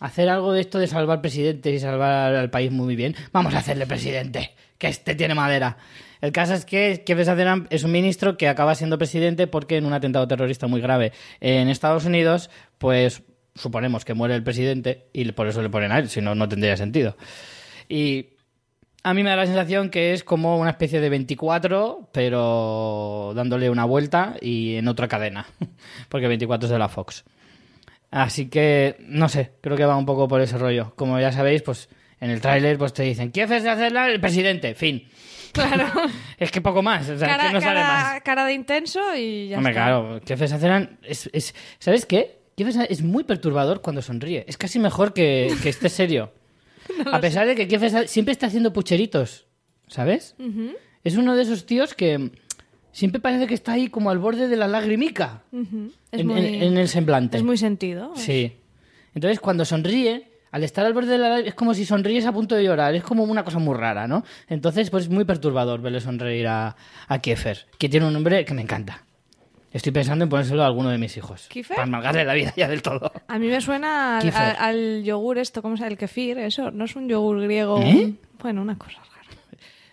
[0.00, 3.14] Hacer algo de esto de salvar presidentes y salvar al país muy bien.
[3.32, 5.78] Vamos a hacerle presidente, que este tiene madera.
[6.20, 9.86] El caso es que Kiefer Sutherland es un ministro que acaba siendo presidente porque en
[9.86, 13.22] un atentado terrorista muy grave en Estados Unidos, pues
[13.56, 16.48] suponemos que muere el presidente y por eso le ponen a él, si no, no
[16.48, 17.16] tendría sentido.
[17.88, 18.30] Y
[19.02, 23.70] a mí me da la sensación que es como una especie de 24, pero dándole
[23.70, 25.46] una vuelta y en otra cadena,
[26.08, 27.24] porque 24 es de la Fox.
[28.10, 30.92] Así que, no sé, creo que va un poco por ese rollo.
[30.96, 31.88] Como ya sabéis, pues
[32.20, 34.74] en el tráiler pues te dicen, ¿quieres hacerla el presidente?
[34.74, 35.06] Fin.
[35.52, 35.86] Claro.
[36.38, 38.04] Es que poco más, o sea, cara, es que no sale más.
[38.04, 39.84] cara, cara de intenso y ya Hombre, está.
[39.84, 41.54] claro, Kiefer Sutherland es, es...
[41.78, 42.40] ¿Sabes qué?
[42.56, 44.44] Kiefer es muy perturbador cuando sonríe.
[44.48, 46.32] Es casi mejor que, que esté serio.
[47.12, 49.46] A pesar de que Kiefer siempre está haciendo pucheritos,
[49.88, 50.34] ¿sabes?
[51.04, 52.30] Es uno de esos tíos que
[52.92, 55.92] siempre parece que está ahí como al borde de la lagrimica Ujú.
[56.10, 57.36] Es, en, muy, en- en el semblante.
[57.36, 58.12] es muy sentido.
[58.16, 58.52] Sí.
[59.14, 62.32] Entonces, cuando sonríe, al estar al borde de la lágrima, es como si sonríes a
[62.32, 62.94] punto de llorar.
[62.94, 64.24] Es como una cosa muy rara, ¿no?
[64.48, 66.74] Entonces, pues es muy perturbador verle sonreír a,
[67.08, 69.02] a Kiefer, que tiene un nombre que me encanta.
[69.76, 71.46] Estoy pensando en ponérselo a alguno de mis hijos.
[71.48, 71.76] ¿Kiefer?
[71.76, 73.12] Para amargarle la vida ya del todo.
[73.28, 74.42] A mí me suena al, Kiefer.
[74.42, 75.92] al- al yogur esto, ¿cómo se llama?
[75.92, 76.70] El kefir, eso.
[76.70, 77.80] No es un yogur griego.
[77.82, 78.14] ¿Eh?
[78.40, 79.36] Bueno, una cosa rara.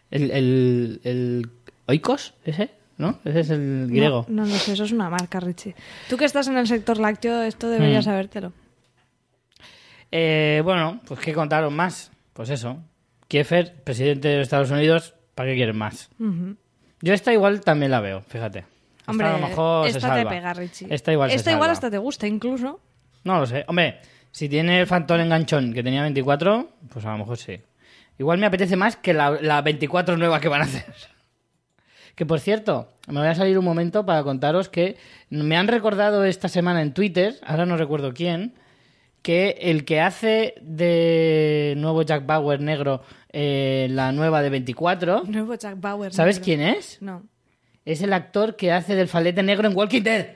[0.09, 1.49] El, el, el
[1.87, 3.19] Oikos, ese, ¿no?
[3.25, 4.25] Ese es el griego.
[4.29, 5.75] No, no lo sé, eso es una marca, Richie.
[6.09, 8.09] Tú que estás en el sector lácteo, esto deberías Mm.
[8.09, 8.53] sabértelo.
[10.11, 12.11] Eh, bueno, pues qué contaros más.
[12.33, 12.77] Pues eso.
[13.27, 16.09] Kiefer, presidente de Estados Unidos, ¿para qué quieren más?
[17.01, 18.65] Yo esta igual también la veo, fíjate.
[19.03, 20.87] Esta Hombre, a lo mejor se esta te pega, Richie.
[20.89, 21.73] Esta igual se Esta igual salva.
[21.73, 22.79] hasta te gusta, incluso.
[23.23, 23.65] No lo sé.
[23.67, 23.99] Hombre,
[24.31, 27.59] si tiene el Fantón enganchón que tenía 24, pues a lo mejor sí.
[28.17, 30.85] Igual me apetece más que la, la 24 nueva que van a hacer.
[32.15, 34.97] Que por cierto, me voy a salir un momento para contaros que
[35.31, 38.53] me han recordado esta semana en Twitter, ahora no recuerdo quién,
[39.23, 45.55] que el que hace de nuevo Jack Bauer negro eh, la nueva de 24, Nuevo
[45.55, 46.13] Jack Bauer.
[46.13, 46.45] ¿sabes negro.
[46.45, 47.01] quién es?
[47.01, 47.23] No.
[47.85, 50.27] Es el actor que hace del falete negro en Walking Dead.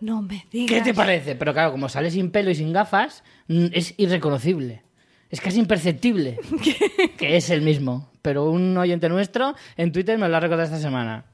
[0.00, 0.78] No me digas.
[0.78, 1.34] ¿Qué te parece?
[1.34, 4.82] Pero claro, como sale sin pelo y sin gafas, mm, es irreconocible.
[5.30, 6.38] Es casi imperceptible
[7.18, 8.10] que es el mismo.
[8.22, 11.24] Pero un oyente nuestro en Twitter me lo ha recordado esta semana.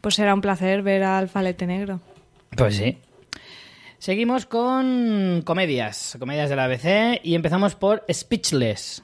[0.00, 2.00] Pues será un placer ver al falete negro.
[2.56, 2.98] Pues sí.
[3.98, 9.02] Seguimos con comedias, comedias de la ABC y empezamos por Speechless.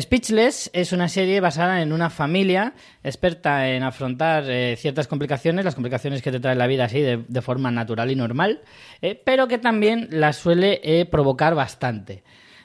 [0.00, 5.74] Speechless es una serie basada en una familia experta en afrontar eh, ciertas complicaciones, las
[5.74, 8.60] complicaciones que te trae la vida así de, de forma natural y normal,
[9.02, 12.22] eh, pero que también las suele eh, provocar bastante.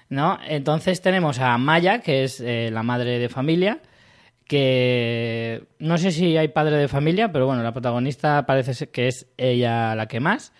[0.10, 0.38] ¿no?
[0.48, 3.80] Entonces tenemos a Maya, que es la madre de familia,
[4.48, 9.28] que no sé si hay padre de familia, pero bueno, la protagonista parece que es
[9.38, 10.54] ella la que más.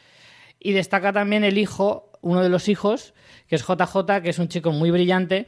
[0.59, 3.13] Y destaca también el hijo, uno de los hijos,
[3.47, 5.47] que es JJ, que es un chico muy brillante,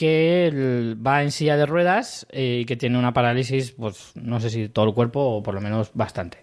[0.00, 4.48] que va en silla de ruedas eh, y que tiene una parálisis, pues no sé
[4.48, 6.38] si todo el cuerpo o por lo menos bastante.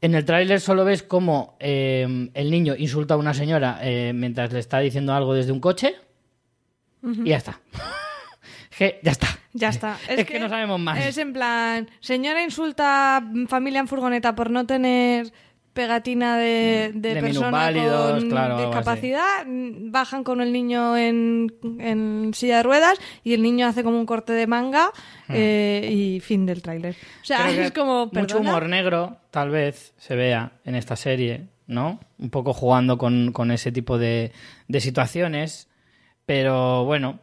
[0.00, 4.52] En el tráiler solo ves cómo eh, el niño insulta a una señora eh, mientras
[4.52, 5.96] le está diciendo algo desde un coche
[7.02, 7.60] y ya está.
[8.78, 9.26] que ya está.
[9.52, 9.98] Ya está.
[10.08, 11.04] Es, que, no sabemos más.
[11.04, 15.32] Es en plan, señora insulta familia en furgoneta por no tener
[15.80, 22.32] pegatina de, de, De persona con claro, discapacidad, mm, bajan con el niño en, en
[22.34, 24.90] silla de ruedas y el niño hace como un corte de manga
[25.30, 26.96] eh, y fin del tráiler.
[27.22, 27.52] O sea, Hmm.
[27.52, 28.50] Creo es como, mucho ¿perdona?
[28.50, 31.98] humor negro, tal vez se vea en esta serie, ¿no?
[32.18, 34.32] Un poco jugando con, con ese tipo de,
[34.68, 35.68] de situaciones,
[36.26, 37.20] pero bueno,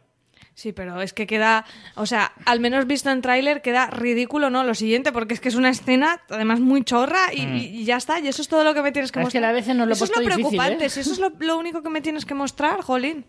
[0.58, 4.64] Sí, pero es que queda, o sea, al menos visto en tráiler queda ridículo, ¿no?
[4.64, 8.18] Lo siguiente, porque es que es una escena además muy chorra y, y ya está,
[8.18, 9.22] y eso es todo lo que me tienes que Mm.
[9.22, 9.50] Es que mostrar.
[9.50, 10.88] a veces nos lo Eso es lo difícil, preocupante, ¿eh?
[10.88, 13.24] si eso es lo, lo único que me tienes que mostrar, jolín.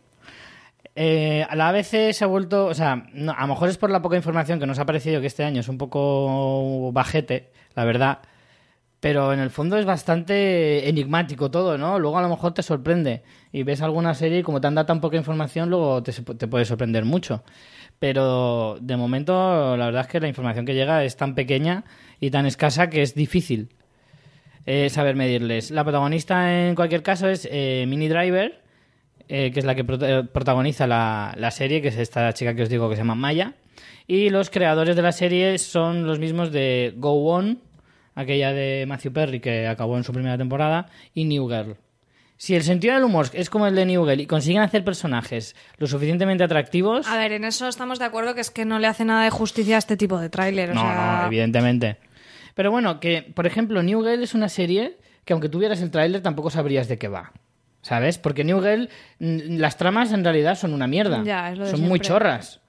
[0.96, 3.92] Eh, a la vez se ha vuelto, o sea, no, a lo mejor es por
[3.92, 7.86] la poca información que nos ha parecido que este año es un poco bajete, la
[7.86, 8.20] verdad,
[9.00, 12.00] pero en el fondo es bastante enigmático todo, ¿no?
[12.00, 14.86] Luego a lo mejor te sorprende y ves alguna serie y como te han dado
[14.88, 17.44] tan poca información, luego te, te puede sorprender mucho.
[18.00, 21.84] Pero de momento la verdad es que la información que llega es tan pequeña
[22.20, 23.70] y tan escasa que es difícil
[24.66, 25.72] eh, saber medirles.
[25.72, 28.62] La protagonista en cualquier caso es eh, Mini Driver,
[29.28, 32.64] eh, que es la que prota- protagoniza la, la serie, que es esta chica que
[32.64, 33.54] os digo que se llama Maya.
[34.08, 37.60] Y los creadores de la serie son los mismos de Go On,
[38.20, 41.78] aquella de Matthew Perry que acabó en su primera temporada, y New Girl.
[42.36, 45.56] Si el sentido del humor es como el de New Girl y consiguen hacer personajes
[45.78, 47.08] lo suficientemente atractivos...
[47.08, 49.30] A ver, en eso estamos de acuerdo que es que no le hace nada de
[49.30, 50.72] justicia a este tipo de tráiler.
[50.72, 51.98] o No, sea, no, evidentemente.
[52.56, 56.22] Pero bueno, que por ejemplo, New Girl es una serie que aunque tuvieras el tráiler
[56.22, 57.32] tampoco sabrías de qué va.
[57.82, 58.18] ¿Sabes?
[58.18, 61.24] Porque New Girl, las tramas en realidad son una mierda.
[61.24, 62.60] Ya, es lo de son muy chorras.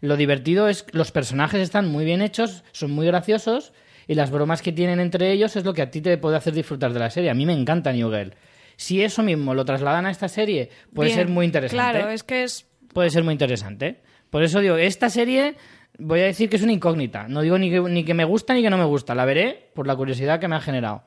[0.00, 3.72] Lo divertido es que los personajes están muy bien hechos, son muy graciosos
[4.08, 6.54] y las bromas que tienen entre ellos es lo que a ti te puede hacer
[6.54, 7.30] disfrutar de la serie.
[7.30, 8.34] A mí me encanta New Girl.
[8.76, 11.18] Si eso mismo lo trasladan a esta serie, puede bien.
[11.18, 14.00] ser muy interesante Claro, es que es puede ser muy interesante.
[14.30, 15.54] Por eso digo, esta serie
[15.98, 17.26] voy a decir que es una incógnita.
[17.28, 19.14] No digo ni que, ni que me gusta ni que no me gusta.
[19.14, 21.02] La veré por la curiosidad que me ha generado.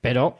[0.00, 0.38] Pero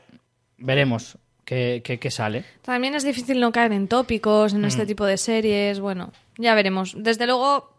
[0.57, 2.45] veremos qué, qué- qué sale.
[2.63, 4.67] También es difícil no caer en tópicos, en Mm.
[4.67, 5.81] este tipo de series.
[5.81, 6.95] Bueno, ya veremos.
[6.97, 7.75] Desde luego,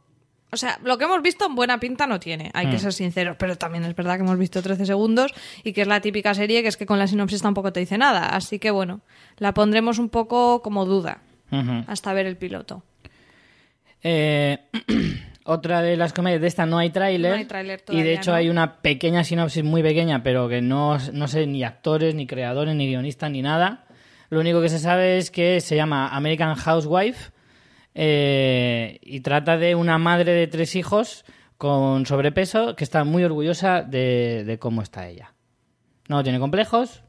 [0.52, 2.72] o sea, lo que hemos visto buena pinta no tiene, hay Mm.
[2.72, 3.38] que ser sinceros.
[3.38, 5.34] Pero también es verdad que hemos visto 13 segundos
[5.64, 7.98] y que es la típica serie que es que con la sinopsis tampoco te dice
[7.98, 8.28] nada.
[8.28, 9.02] Así que bueno,
[9.38, 11.20] la pondremos un poco como duda
[11.88, 12.84] hasta ver el piloto.
[14.04, 14.60] Eh,
[15.44, 17.32] otra de las comedias de esta no hay tráiler.
[17.32, 18.38] No hay tráiler y de hecho ¿no?
[18.38, 22.76] hay una pequeña sinopsis muy pequeña, pero que no, no sé ni actores, ni creadores,
[22.76, 23.86] ni guionistas, ni nada.
[24.30, 27.32] Lo único que se sabe es que se llama American Housewife
[28.02, 31.26] eh, y trata de una madre de tres hijos
[31.58, 35.34] con sobrepeso que está muy orgullosa de, de cómo está ella.
[36.08, 37.04] No tiene complejos,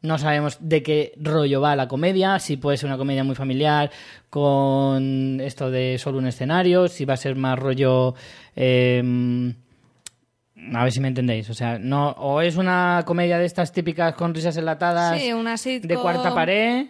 [0.00, 3.92] no sabemos de qué rollo va la comedia, si puede ser una comedia muy familiar
[4.28, 8.14] con esto de solo un escenario, si va a ser más rollo...
[8.56, 9.54] eh,
[10.74, 11.48] a ver si me entendéis.
[11.50, 15.56] O sea, no, o es una comedia de estas típicas con risas enlatadas Sí, una
[15.56, 15.88] sitcom.
[15.88, 16.86] de cuarta pared,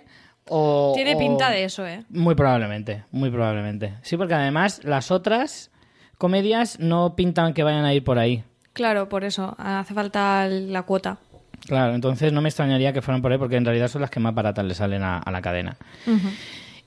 [0.49, 0.93] o...
[0.95, 2.05] Tiene o- pinta de eso, ¿eh?
[2.11, 3.95] Muy probablemente, muy probablemente.
[4.03, 5.71] Sí, porque además las otras
[6.19, 8.45] comedias no pintan que vayan a ir por ahí.
[8.73, 9.55] Claro, por eso.
[9.59, 11.19] Hace falta la cuota.
[11.67, 14.19] Claro, entonces no me extrañaría que fueran por ahí porque en realidad son las que
[14.21, 15.77] más baratas le salen a, a la cadena.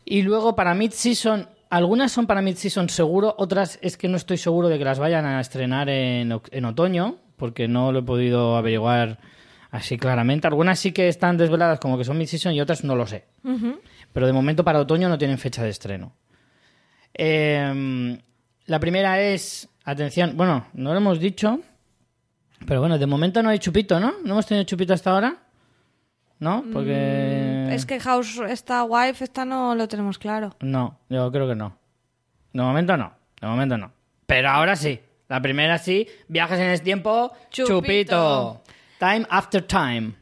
[0.03, 4.67] Y luego para mid-season, algunas son para mid-season seguro, otras es que no estoy seguro
[4.67, 9.19] de que las vayan a estrenar en otoño, porque no lo he podido averiguar
[9.75, 10.47] así claramente.
[10.47, 13.25] Algunas sí que están desveladas como que son mid-season y otras no lo sé.
[14.13, 16.13] Pero de momento para otoño no tienen fecha de estreno.
[17.13, 18.17] Eh,
[18.65, 21.59] la primera es, atención, bueno, no lo hemos dicho,
[22.65, 24.13] pero bueno, de momento no hay chupito, ¿no?
[24.23, 25.37] ¿No hemos tenido chupito hasta ahora?
[26.39, 26.65] ¿No?
[26.73, 27.67] Porque...
[27.71, 30.55] Es que House, esta wife, esta no lo tenemos claro.
[30.59, 31.77] No, yo creo que no.
[32.53, 33.91] De momento no, de momento no.
[34.25, 34.99] Pero ahora sí.
[35.27, 37.81] La primera sí, viajes en el tiempo, Chupito.
[37.81, 38.61] chupito.
[38.99, 40.13] Time after time.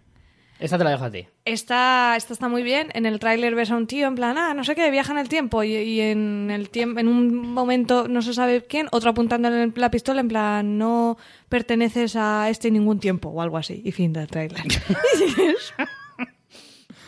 [0.59, 1.27] Esa te la dejo a ti.
[1.45, 2.89] Esta, esta está muy bien.
[2.93, 5.19] En el tráiler ves a un tío en plan, ah, no sé qué, viaja en
[5.19, 5.61] el tiempo.
[5.63, 9.91] Y, y en el tiempo, en un momento, no se sabe quién, otro apuntándole la
[9.91, 11.17] pistola en plan, no
[11.49, 13.81] perteneces a este ningún tiempo o algo así.
[13.83, 14.61] Y fin del tráiler.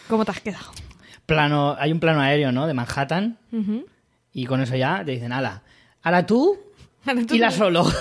[0.10, 0.72] ¿Cómo te has quedado?
[1.26, 2.68] Plano, hay un plano aéreo, ¿no?
[2.68, 3.38] De Manhattan.
[4.34, 5.64] Y con eso ya te dicen, ala,
[6.04, 6.60] ahora tú
[7.28, 7.86] tú y la solo.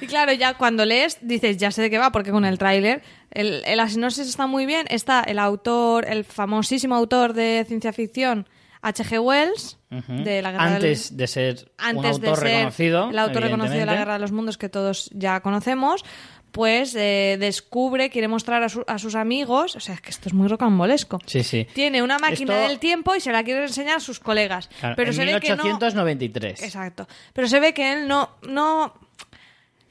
[0.00, 3.02] Y claro, ya cuando lees, dices, ya sé de qué va, porque con el tráiler,
[3.30, 4.86] el, el- la sinopsis está muy bien.
[4.90, 8.48] Está el autor, el famosísimo autor de ciencia ficción,
[8.82, 9.18] H.G.
[9.20, 13.10] Wells, de la Guerra del- Antes de ser antes un autor de ser reconocido.
[13.10, 13.94] el autor reconocido de la.
[13.94, 16.04] Guerra de los Mundos que todos ya conocemos,
[16.52, 20.28] pues eh, descubre, quiere mostrar a, su- a sus amigos, o sea, es que esto
[20.28, 21.18] es muy rocambolesco.
[21.26, 21.66] Sí, sí.
[21.74, 24.68] Tiene una máquina Esto- del tiempo y se la quiere enseñar a sus colegas.
[24.80, 25.64] Claro, pero en se ve que no.
[25.64, 26.62] 1893.
[26.62, 27.06] Exacto.
[27.32, 28.30] Pero se ve que él no.
[28.48, 28.94] no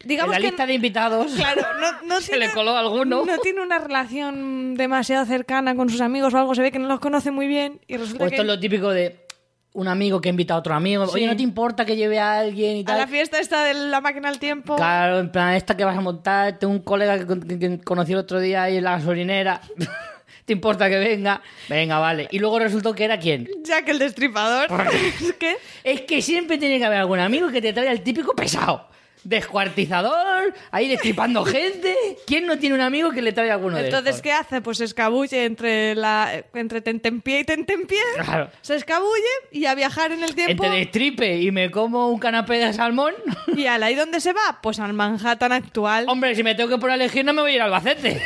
[0.02, 3.26] En digamos la que lista de invitados Claro, no, no se tiene- le coló alguno.
[3.26, 6.88] No tiene una relación demasiado cercana con sus amigos o algo, se ve que no
[6.88, 9.26] los conoce muy bien y resulta O que esto es lo típico de
[9.74, 11.04] un amigo que invita a otro amigo.
[11.04, 11.28] Oye.
[11.28, 12.98] ¿no te importa que lleve a alguien y a tal?
[12.98, 14.76] la fiesta esta de la máquina del tiempo.
[14.76, 18.40] Claro, en plan, esta que vas a montar, tengo un colega que conocí el otro
[18.40, 19.62] día ahí en la gasolinera.
[20.46, 21.42] ¿Te importa que venga?
[21.68, 22.28] Venga, vale.
[22.32, 23.50] Y luego resultó que era quién.
[23.64, 24.68] Jack el destripador.
[25.22, 28.34] es que Es que siempre tiene que haber algún amigo que te traiga el típico
[28.34, 28.88] pesado.
[29.24, 31.96] Descuartizador, ahí destripando gente.
[32.26, 34.22] ¿Quién no tiene un amigo que le trae alguno de Entonces, estos?
[34.22, 34.62] ¿qué hace?
[34.62, 38.02] Pues se escabulle entre la entre tentempié y tentempié.
[38.24, 38.50] Claro.
[38.62, 40.64] Se escabulle y a viajar en el tiempo.
[40.64, 43.14] Entre destripe y me como un canapé de salmón.
[43.56, 44.60] ¿Y al ahí dónde se va?
[44.62, 46.06] Pues al Manhattan actual.
[46.08, 48.22] Hombre, si me tengo que poner a elegir, no me voy a ir a Albacete.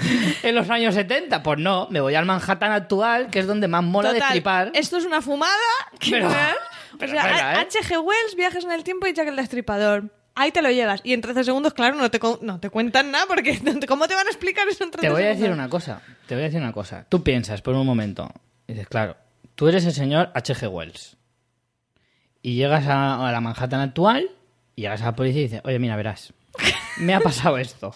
[0.42, 3.82] en los años 70, pues no, me voy al Manhattan actual, que es donde más
[3.82, 4.70] mola Total, destripar.
[4.74, 5.54] Esto es una fumada.
[5.98, 6.30] Pero-.
[7.06, 7.66] O sea, espera, ¿eh?
[7.66, 7.98] H.G.
[7.98, 10.10] Wells, viajes en el tiempo y Jack el Destripador.
[10.34, 11.00] Ahí te lo llevas.
[11.04, 14.26] Y en 13 segundos, claro, no te, no te cuentan nada porque ¿cómo te van
[14.26, 15.40] a explicar eso en 13 Te voy a segundos?
[15.40, 17.06] decir una cosa, te voy a decir una cosa.
[17.08, 18.30] Tú piensas por un momento,
[18.66, 19.16] y dices, claro,
[19.54, 20.68] tú eres el señor H.G.
[20.70, 21.16] Wells.
[22.42, 24.30] Y llegas a, a la Manhattan actual,
[24.76, 26.32] y llegas a la policía y dices, oye, mira, verás,
[26.98, 27.94] me ha pasado esto.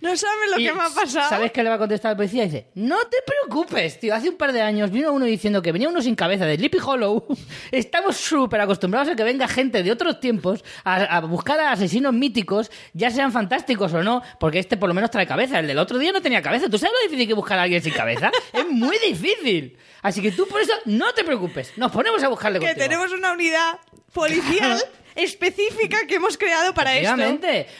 [0.00, 1.28] No sabes lo Y que me ha pasado.
[1.28, 2.44] ¿Sabes qué le va a contestar la policía?
[2.44, 4.14] Dice, no te preocupes, tío.
[4.14, 6.78] Hace un par de años vino uno diciendo que venía uno sin cabeza de Sleepy
[6.84, 7.26] Hollow.
[7.72, 12.12] Estamos súper acostumbrados a que venga gente de otros tiempos a, a buscar a asesinos
[12.14, 15.58] míticos, ya sean fantásticos o no, porque este por lo menos trae cabeza.
[15.58, 16.68] El del otro día no tenía cabeza.
[16.68, 18.30] ¿Tú sabes lo difícil que buscar a alguien sin cabeza?
[18.52, 19.76] es muy difícil.
[20.02, 21.72] Así que tú por eso no te preocupes.
[21.76, 22.84] Nos ponemos a buscarle que contigo.
[22.84, 23.78] tenemos una unidad
[24.12, 24.80] policial
[25.18, 27.14] específica que hemos creado para esto.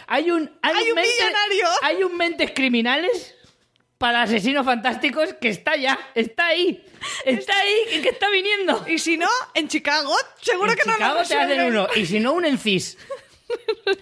[0.06, 1.66] Hay un, hay, Hay un mente- millonario.
[1.82, 3.34] Hay un mentes criminales
[3.96, 5.98] para asesinos fantásticos que está ya.
[6.14, 6.84] Está ahí.
[7.24, 8.84] Está ahí, que, que está viniendo.
[8.88, 11.66] Y si no, en Chicago, seguro en que no Chicago lo te hacen resuelven.
[11.76, 11.88] uno.
[11.96, 12.98] Y si no, un en CIS.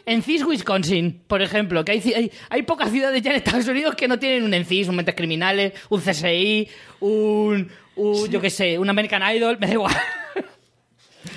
[0.07, 3.68] En CIS, Wisconsin, por ejemplo, que hay, ci- hay, hay pocas ciudades ya en Estados
[3.68, 6.68] Unidos que no tienen un ENCIS, un Mentes Criminales, un CSI,
[6.99, 9.97] un, un yo qué sé, un American Idol, me da igual.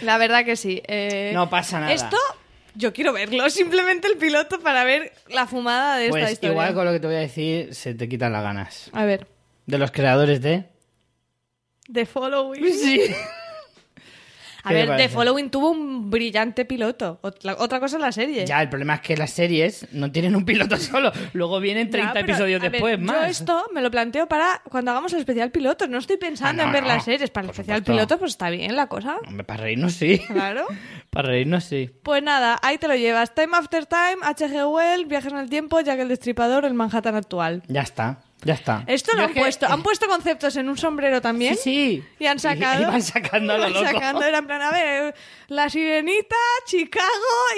[0.01, 0.81] La verdad que sí.
[0.87, 1.91] eh, No pasa nada.
[1.93, 2.17] Esto,
[2.75, 6.51] yo quiero verlo, simplemente el piloto para ver la fumada de esta Pues historia.
[6.51, 8.89] igual con lo que te voy a decir, se te quitan las ganas.
[8.93, 9.27] A ver,
[9.65, 10.65] De los creadores de...
[11.91, 12.71] The Following.
[12.73, 13.01] Sí.
[14.63, 15.09] A ¿Qué te ver, The?
[15.09, 17.19] Following tuvo un brillante piloto.
[17.21, 18.45] Otra, otra cosa es la serie.
[18.45, 21.11] Ya, el problema es que las series no tienen un piloto solo.
[21.33, 23.29] Luego vienen 30 Ya, pero, episodios ver, después Yo más.
[23.29, 25.87] esto me lo planteo para cuando hagamos el especial piloto.
[25.87, 27.29] No estoy pensando Ah, no, en ver no, las series.
[27.29, 27.93] Para el por especial supuesto.
[27.93, 29.17] piloto, pues está bien la cosa.
[29.27, 30.19] Hombre, para reírnos sí.
[30.27, 30.65] Claro.
[31.09, 31.89] para reírnos sí.
[32.03, 33.33] Pues nada, ahí te lo llevas.
[33.33, 34.65] Time After Time, H.G.
[34.65, 37.63] Wells, Viajes en el Tiempo, Jack el Destripador, el Manhattan actual.
[37.67, 38.83] Ya está, ya está.
[38.87, 39.65] Esto lo Yo han que- puesto.
[39.67, 41.55] Han puesto conceptos en un sombrero también.
[41.57, 41.61] Sí,
[41.99, 42.03] sí.
[42.19, 42.81] Y han sacado.
[42.83, 43.85] Y, van sacando a lo van loco.
[43.85, 45.15] sacando, era en plan, a ver,
[45.49, 46.35] La Sirenita,
[46.65, 47.05] Chicago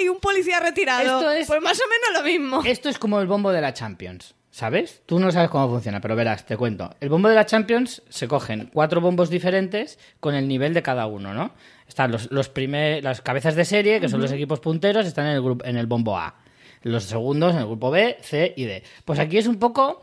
[0.02, 1.18] y un policía retirado.
[1.18, 2.62] Esto es- Pues más o menos lo mismo.
[2.64, 4.34] Esto es como el bombo de la Champions.
[4.54, 5.00] ¿Sabes?
[5.06, 6.94] Tú no sabes cómo funciona, pero verás, te cuento.
[7.00, 11.06] El bombo de la Champions se cogen cuatro bombos diferentes con el nivel de cada
[11.06, 11.54] uno, ¿no?
[11.88, 15.32] Están los, los primer- las cabezas de serie, que son los equipos punteros, están en
[15.36, 16.34] el, grupo, en el bombo A.
[16.82, 18.82] Los segundos en el grupo B, C y D.
[19.06, 20.02] Pues aquí es un poco,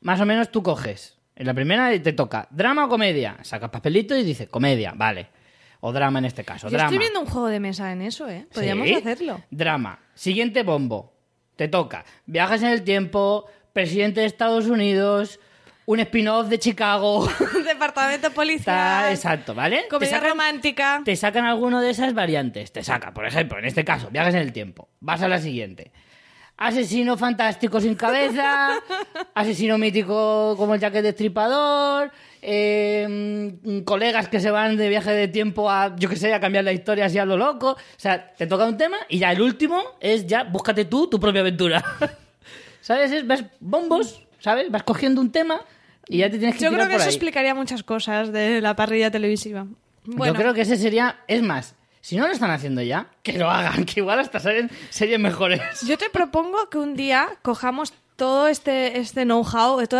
[0.00, 1.16] más o menos tú coges.
[1.36, 3.36] En la primera te toca drama o comedia.
[3.42, 5.28] Sacas papelito y dices comedia, vale.
[5.80, 6.68] O drama en este caso.
[6.68, 6.88] Yo drama.
[6.90, 8.46] estoy viendo un juego de mesa en eso, ¿eh?
[8.52, 8.94] Podríamos Sí.
[8.94, 9.40] hacerlo.
[9.50, 9.98] Drama.
[10.14, 11.14] Siguiente bombo.
[11.56, 12.04] Te toca.
[12.26, 15.40] Viajes en el tiempo, presidente de Estados Unidos,
[15.86, 17.26] un spin-off de Chicago.
[17.64, 19.10] Departamento Está, policial.
[19.10, 19.84] exacto, ¿vale?
[19.88, 21.02] Comedia te sacan, romántica.
[21.04, 22.72] te sacan alguno de esas variantes.
[22.72, 24.88] Te saca, por ejemplo, en este caso, viajes en el tiempo.
[25.00, 25.92] Vas a la siguiente.
[26.60, 28.78] Asesino fantástico sin cabeza,
[29.32, 32.10] asesino mítico como el Jack Destripador,
[32.42, 33.54] eh,
[33.86, 36.72] colegas que se van de viaje de tiempo a, yo que sé, a cambiar la
[36.72, 37.70] historia así a lo loco.
[37.70, 41.18] O sea, te toca un tema y ya el último es ya, búscate tú tu
[41.18, 41.82] propia aventura.
[42.82, 43.10] ¿Sabes?
[43.10, 44.70] Es- vas bombos, ¿sabes?
[44.70, 45.62] Vas cogiendo un tema
[46.08, 47.14] y ya te tienes que Yo creo que por eso ahí.
[47.14, 49.66] explicaría muchas cosas de la parrilla televisiva.
[50.04, 53.34] Bueno, Yo creo que ese sería, es más, si no lo están haciendo ya, que
[53.38, 55.60] lo hagan, que igual hasta salen series mejores.
[55.86, 59.96] Yo te propongo que un día cojamos todo este, este know-how, esto,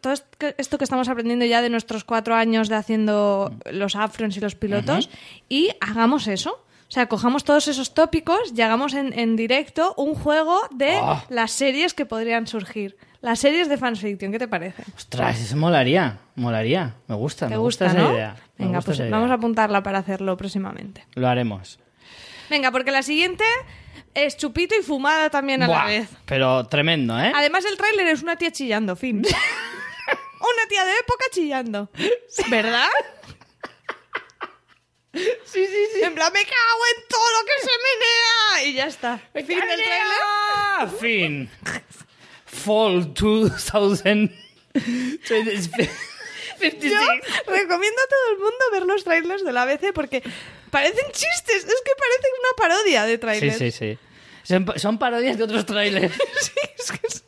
[0.00, 3.94] todo esto que- esto que estamos aprendiendo ya de nuestros cuatro años de haciendo los
[3.94, 5.08] afrons y los pilotos
[5.48, 6.64] y hagamos eso.
[6.92, 11.24] O sea, cojamos todos esos tópicos y hagamos en, en directo un juego de Ah.
[11.30, 12.98] las series que podrían surgir.
[13.22, 14.82] Las series de fanfiction, ¿qué te parece?
[14.94, 16.96] Ostras, eso molaría, molaría.
[17.08, 18.04] Me gusta, ¿Te me gusta, gusta, no?
[18.08, 18.36] esa idea.
[18.58, 19.16] Me Venga, gusta pues esa idea.
[19.16, 21.06] vamos a apuntarla para hacerlo próximamente.
[21.14, 21.78] Lo haremos.
[22.50, 23.44] Venga, porque la siguiente
[24.12, 26.10] es chupito y fumada también a Buah, la vez.
[26.26, 27.32] Pero tremendo, ¿eh?
[27.34, 29.22] Además, el tráiler es una tía chillando, fin.
[29.24, 31.88] una tía de época chillando.
[32.50, 32.88] ¿Verdad?
[35.44, 36.00] Sí, sí, sí.
[36.02, 38.64] En plan, me cago en todo lo que se menea.
[38.66, 39.18] Y ya está.
[39.34, 40.18] Fin del tráiler.
[40.22, 40.88] ¡Ah!
[41.00, 41.50] Fin.
[42.46, 44.30] Fall 2000.
[46.60, 46.98] Yo
[47.46, 50.22] recomiendo a todo el mundo ver los trailers de la ABC porque
[50.70, 51.64] parecen chistes.
[51.64, 53.58] Es que parece una parodia de Sí, trailers.
[53.58, 53.98] sí, sí.
[54.44, 56.14] Son, son parodias de otros trailers.
[56.40, 57.24] Sí, es que es-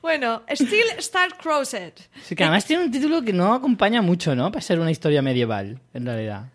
[0.00, 1.92] Bueno, Still Star Crossed.
[2.24, 4.50] Sí, que además tiene un título que no acompaña mucho, ¿no?
[4.50, 6.46] Para ser una historia medieval, en realidad.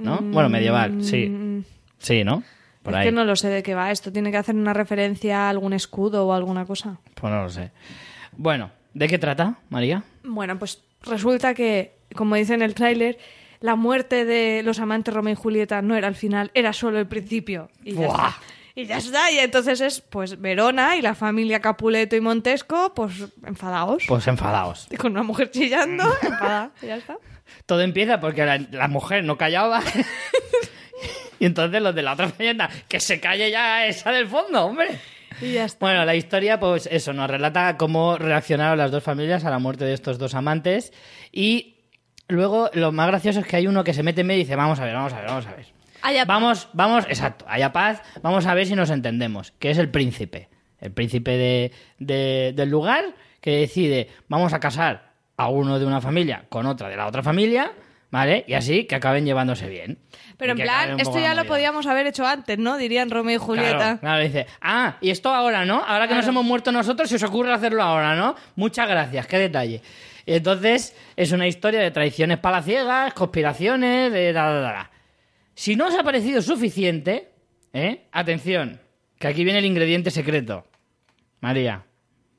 [0.00, 0.18] ¿No?
[0.20, 1.64] Bueno, medieval, sí.
[1.98, 2.42] Sí, ¿no?
[2.82, 3.06] Por es ahí.
[3.06, 4.10] que no lo sé de qué va esto.
[4.10, 6.98] Tiene que hacer una referencia a algún escudo o alguna cosa.
[7.14, 7.70] Pues no lo sé.
[8.36, 10.02] Bueno, ¿de qué trata, María?
[10.24, 13.18] Bueno, pues resulta que, como dice en el tráiler,
[13.60, 17.06] la muerte de los amantes Romeo y Julieta no era el final, era solo el
[17.06, 17.68] principio.
[17.84, 18.36] Y ya está.
[18.74, 19.30] Y ya está.
[19.30, 23.14] Y entonces es, pues, Verona y la familia Capuleto y Montesco, pues,
[23.44, 24.04] enfadados.
[24.06, 24.86] Pues enfadados.
[24.90, 26.70] Y Con una mujer chillando, enfadada.
[26.82, 27.16] Y ya está.
[27.66, 29.82] Todo empieza porque la, la mujer no callaba.
[31.40, 34.98] y entonces los de la otra familia, que se calle ya esa del fondo, hombre.
[35.40, 35.78] Y ya está.
[35.80, 39.84] Bueno, la historia, pues eso, nos relata cómo reaccionaron las dos familias a la muerte
[39.84, 40.92] de estos dos amantes.
[41.32, 41.76] Y
[42.28, 44.56] luego lo más gracioso es que hay uno que se mete en medio y dice,
[44.56, 45.79] vamos a ver, vamos a ver, vamos a ver.
[46.02, 46.34] Haya paz.
[46.34, 50.48] Vamos, vamos, exacto, haya paz, vamos a ver si nos entendemos, que es el príncipe.
[50.80, 53.04] El príncipe de, de- del lugar
[53.40, 57.22] que decide, vamos a casar a uno de una familia con otra de la otra
[57.22, 57.72] familia,
[58.10, 58.44] ¿vale?
[58.46, 59.98] Y así que acaben llevándose bien.
[60.38, 62.76] Pero en plan, esto ya lo podíamos haber hecho antes, ¿no?
[62.78, 63.76] Dirían Romeo y Julieta.
[63.76, 65.82] Claro, claro, dice, ah, y esto ahora, ¿no?
[65.86, 68.34] Ahora que nos hemos muerto nosotros, se os ocurre hacerlo ahora, ¿no?
[68.56, 69.82] Muchas gracias, qué detalle.
[70.26, 74.90] Y entonces, es una historia de traiciones palaciegas, conspiraciones, de da, da, da.
[75.60, 77.28] Si no os ha parecido suficiente,
[77.74, 78.06] ¿eh?
[78.12, 78.80] Atención,
[79.18, 80.64] que aquí viene el ingrediente secreto.
[81.40, 81.84] María,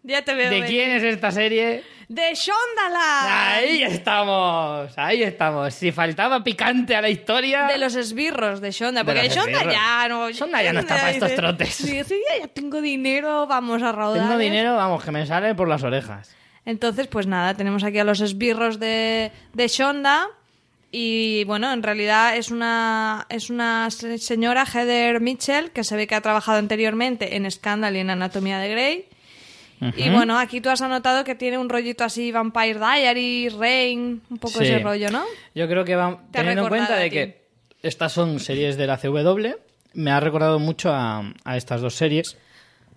[0.02, 0.50] Ya te veo.
[0.50, 0.68] ¿de venir.
[0.68, 1.84] quién es esta serie?
[2.10, 3.58] ¡De Shondala!
[3.58, 5.72] Ahí estamos, ahí estamos.
[5.72, 7.68] Si faltaba picante a la historia...
[7.68, 10.32] De los esbirros de Shonda, De porque los Shonda ya no.
[10.32, 11.76] Shonda ya no está para estos trotes.
[11.76, 14.24] Sí, sí, ya tengo dinero, vamos a raudar.
[14.30, 16.36] Tengo dinero, vamos, que me sale por las orejas.
[16.66, 20.28] Entonces, pues nada, tenemos aquí a los esbirros de, de Shonda.
[20.92, 26.06] Y bueno, en realidad es una, es una se- señora, Heather Mitchell, que se ve
[26.08, 29.06] que ha trabajado anteriormente en Scandal y en Anatomía de Grey.
[29.98, 34.38] Y bueno, aquí tú has anotado que tiene un rollito así, Vampire Diaries, Rain, un
[34.38, 34.66] poco Sí.
[34.66, 35.24] ese rollo, ¿no?
[35.56, 37.42] Yo creo que va, teniendo en cuenta de que
[37.82, 39.56] estas son series de la CW,
[39.94, 42.38] me ha recordado mucho a, a estas dos series,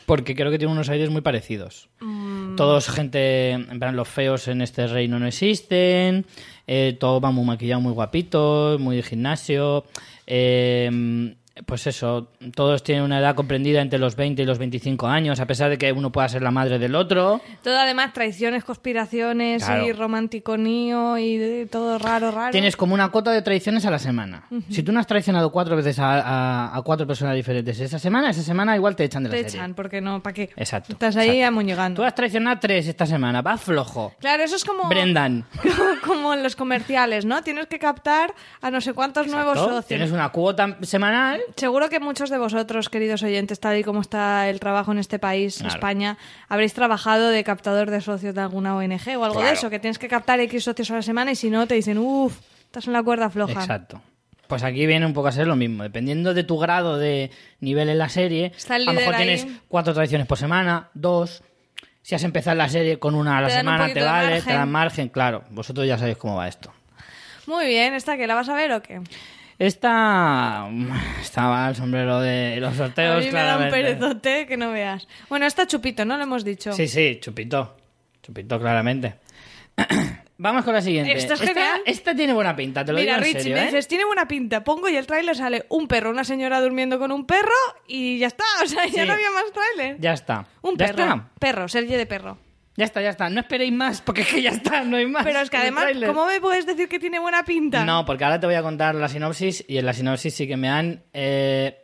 [0.06, 1.88] porque creo que tienen unos aires muy parecidos.
[2.00, 2.56] Mm.
[2.56, 6.26] Todos gente, en plan, los feos en este reino no existen,
[6.66, 9.84] eh, todo va muy maquillado, muy guapito, muy de gimnasio,
[10.26, 11.34] eh,
[11.66, 15.46] pues eso, todos tienen una edad comprendida entre los 20 y los 25 años, a
[15.46, 17.40] pesar de que uno pueda ser la madre del otro.
[17.62, 19.86] Todo además traiciones, conspiraciones Claro.
[19.86, 22.50] y romanticonío y de- todo raro, raro.
[22.50, 24.44] Tienes como una cuota de traiciones a la semana.
[24.68, 28.30] Si tú no has traicionado cuatro veces a, a- a cuatro personas diferentes esa semana,
[28.30, 29.58] esa semana igual te echan de la Te serie.
[29.60, 30.50] echan, porque no, ¿para qué?
[30.56, 32.02] Exacto, Estás ahí amuñegando.
[32.02, 34.12] Tú has traicionado tres esta semana, vas flojo.
[34.18, 35.44] Claro, eso es como, Brendan.
[35.62, 37.42] como, como en los comerciales, ¿no?
[37.42, 39.86] Tienes que captar a no sé cuántos nuevos socios.
[39.86, 41.40] Tienes una cuota semanal.
[41.56, 45.18] Seguro que muchos de vosotros, queridos oyentes, tal y como está el trabajo en este
[45.18, 45.74] país, Claro.
[45.74, 46.18] España,
[46.48, 49.98] habréis trabajado de captador de socios de alguna ONG o algo de eso, que tienes
[49.98, 52.92] que captar X socios a la semana y si no te dicen, uff, estás en
[52.92, 53.52] la cuerda floja.
[53.60, 54.00] Exacto.
[54.48, 55.82] Pues aquí viene un poco a ser lo mismo.
[55.84, 57.30] Dependiendo de tu grado de
[57.60, 59.24] nivel en la serie, a lo mejor ahí.
[59.24, 61.42] tienes cuatro traiciones por semana, dos.
[62.02, 64.70] Si has empezado la serie con una a la Te semana, te vale, te dan
[64.70, 65.08] margen.
[65.08, 66.70] Claro, vosotros ya sabéis cómo va esto.
[67.46, 69.00] Muy bien, ¿esta que la vas a ver o qué?
[69.58, 70.68] Esta
[71.20, 73.70] estaba el sombrero de los A sorteos, mí me da un claramente.
[73.98, 75.06] perezote que no veas.
[75.28, 76.16] Bueno, está chupito, ¿no?
[76.16, 76.72] Lo hemos dicho.
[76.72, 77.76] Sí, sí, chupito.
[78.22, 79.14] Chupito, claramente.
[80.36, 81.12] Vamos con la siguiente.
[81.12, 83.62] Esto es esta, esta tiene buena pinta, te lo Mira, digo en Richie, serio, me
[83.62, 83.66] ¿eh?
[83.66, 84.64] dices, tiene buena pinta.
[84.64, 87.52] Pongo y el tráiler sale un perro, una señora durmiendo con un perro
[87.86, 88.44] y ya está.
[88.62, 89.06] O sea, ya Sí.
[89.08, 90.00] no había más tráiler.
[90.00, 90.46] Ya está.
[90.62, 91.02] Un ya perro.
[91.04, 91.28] está.
[91.38, 92.38] Perro, Sergio de perro.
[92.76, 93.28] Ya está, ya está.
[93.30, 95.24] No esperéis más, porque es que ya está, no hay más.
[95.24, 95.86] Pero es que además.
[96.06, 97.84] ¿cómo me puedes decir que tiene buena pinta?
[97.84, 100.56] No, porque ahora te voy a contar la sinopsis y en la sinopsis sí que
[100.56, 101.04] me han...
[101.12, 101.78] eh,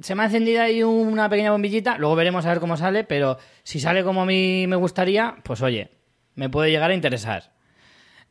[0.00, 3.36] Se me ha encendido ahí una pequeña bombillita, luego veremos a ver cómo sale, pero
[3.62, 5.90] si sale como a mí me gustaría, pues oye,
[6.34, 7.52] me puede llegar a interesar.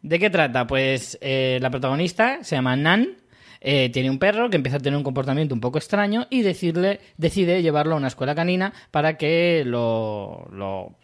[0.01, 0.65] ¿De qué trata?
[0.65, 3.17] Pues eh, la protagonista se llama Nan,
[3.61, 6.99] eh, tiene un perro que empieza a tener un comportamiento un poco extraño y decirle,
[7.17, 10.97] decide llevarlo a una escuela canina para que lo, lo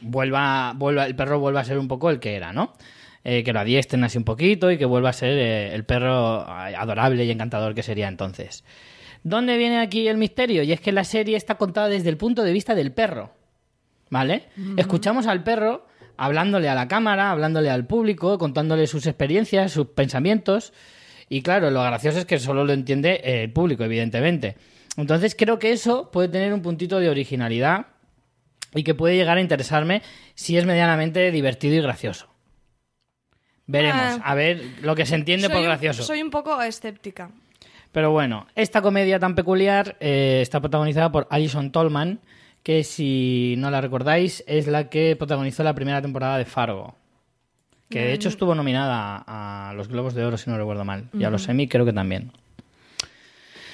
[0.00, 2.74] vuelva, vuelva, el perro vuelva a ser un poco el que era, ¿no?
[3.22, 6.42] Eh, que lo adiestren así un poquito y que vuelva a ser eh, el perro
[6.48, 8.64] adorable y encantador que sería entonces.
[9.22, 10.62] ¿Dónde viene aquí el misterio?
[10.62, 13.32] Y es que la serie está contada desde el punto de vista del perro.
[14.08, 14.48] ¿Vale?
[14.76, 15.86] Escuchamos al perro
[16.16, 20.72] hablándole a la cámara, hablándole al público, contándole sus experiencias, sus pensamientos.
[21.28, 24.56] Y claro, lo gracioso es que solo lo entiende eh, el público, evidentemente.
[24.96, 27.86] Entonces creo que eso puede tener un puntito de originalidad
[28.74, 30.02] y que puede llegar a interesarme
[30.34, 32.28] si es medianamente divertido y gracioso.
[33.66, 34.20] Veremos, Ah.
[34.24, 36.02] a ver lo que se entiende por un- gracioso.
[36.02, 37.30] soy un poco escéptica.
[37.92, 42.20] Pero bueno, esta comedia tan peculiar eh, está protagonizada por Alison Tolman,
[42.62, 46.94] que si no la recordáis es la que protagonizó la primera temporada de Fargo.
[47.88, 51.08] Que de hecho estuvo nominada a los Globos de Oro, si no recuerdo mal.
[51.12, 52.30] Y a los Emmy creo que también.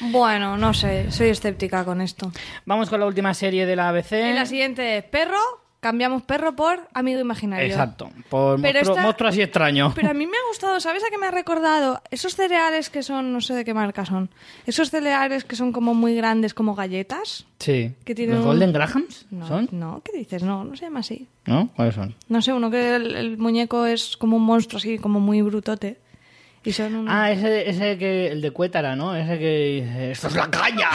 [0.01, 2.31] Bueno, no sé, soy escéptica con esto.
[2.65, 4.13] Vamos con la última serie de la ABC.
[4.13, 5.39] En la siguiente, perro,
[5.81, 7.67] cambiamos perro por amigo imaginario.
[7.67, 9.93] Exacto, por Pero monstruo, esta- monstruo así extraño.
[9.95, 12.03] Pero a mí me ha gustado, ¿sabes a qué me ha recordado?
[12.11, 14.31] Esos cereales que son, no sé de qué marca son.
[14.67, 17.47] Esos cereales que son como muy grandes, como galletas.
[17.59, 17.95] Sí.
[18.05, 19.69] que ¿Los Golden Grahams No, son?
[19.73, 20.43] no, ¿qué dices?
[20.43, 21.29] No, no se llama así.
[21.47, 21.69] ¿No?
[21.77, 22.15] ¿Cuáles son?
[22.29, 25.99] No sé, uno que el, el muñeco es como un monstruo así, como muy brutote.
[26.67, 27.15] Y son unos...
[27.15, 29.15] Ah, ese, ese que, el de Cuétara, ¿no?
[29.17, 30.91] Ese que dice, ¡esto es la caña!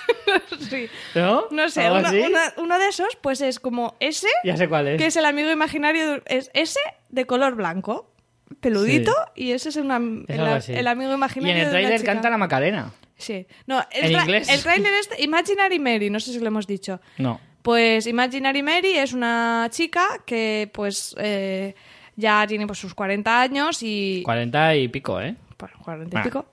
[0.70, 0.88] sí.
[1.14, 1.44] ¿No?
[1.50, 2.18] No sé, ¿Algo uno, así?
[2.20, 4.98] una- uno de esos, pues es como ese, Ya sé cuál es.
[4.98, 8.12] que es el amigo imaginario, de- es ese de color blanco,
[8.60, 12.38] peludito, y ese es una- Es el, amigo imaginario Y en el tráiler canta la
[12.38, 12.92] Macarena.
[13.16, 13.46] Sí.
[13.66, 14.48] No, el, ¿En inglés?
[14.48, 17.00] el tráiler este, Imaginary Mary, no sé si lo hemos dicho.
[17.18, 17.38] No.
[17.62, 21.74] Pues Imaginary Mary es una chica que pues eh,
[22.16, 24.22] ya tiene pues sus 40 años y...
[24.24, 25.34] 40 y pico, ¿eh?
[25.58, 26.22] Bueno, 40 y Ah.
[26.22, 26.46] pico.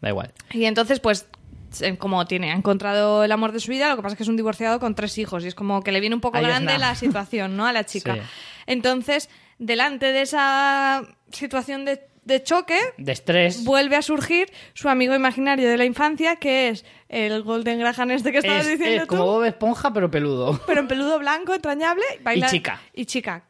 [0.00, 0.32] Da igual.
[0.52, 1.26] Y entonces, pues,
[1.98, 4.28] como tiene, ha encontrado el amor de su vida, lo que pasa es que es
[4.28, 6.78] un divorciado con tres hijos y es como que le viene un poco Ahí grande
[6.78, 7.66] la situación, ¿no?
[7.66, 8.14] A la chica.
[8.14, 8.20] Sí.
[8.66, 13.64] Entonces, delante de esa situación de, de choque, De estrés.
[13.64, 18.32] vuelve a surgir su amigo imaginario de la infancia, que es el Golden Graham este
[18.32, 20.60] que estabas Es, diciendo es como Bob Esponja, pero peludo.
[20.66, 22.04] pero en peludo blanco, entrañable.
[22.22, 22.80] baila- Y chica.
[22.94, 23.44] Y chica.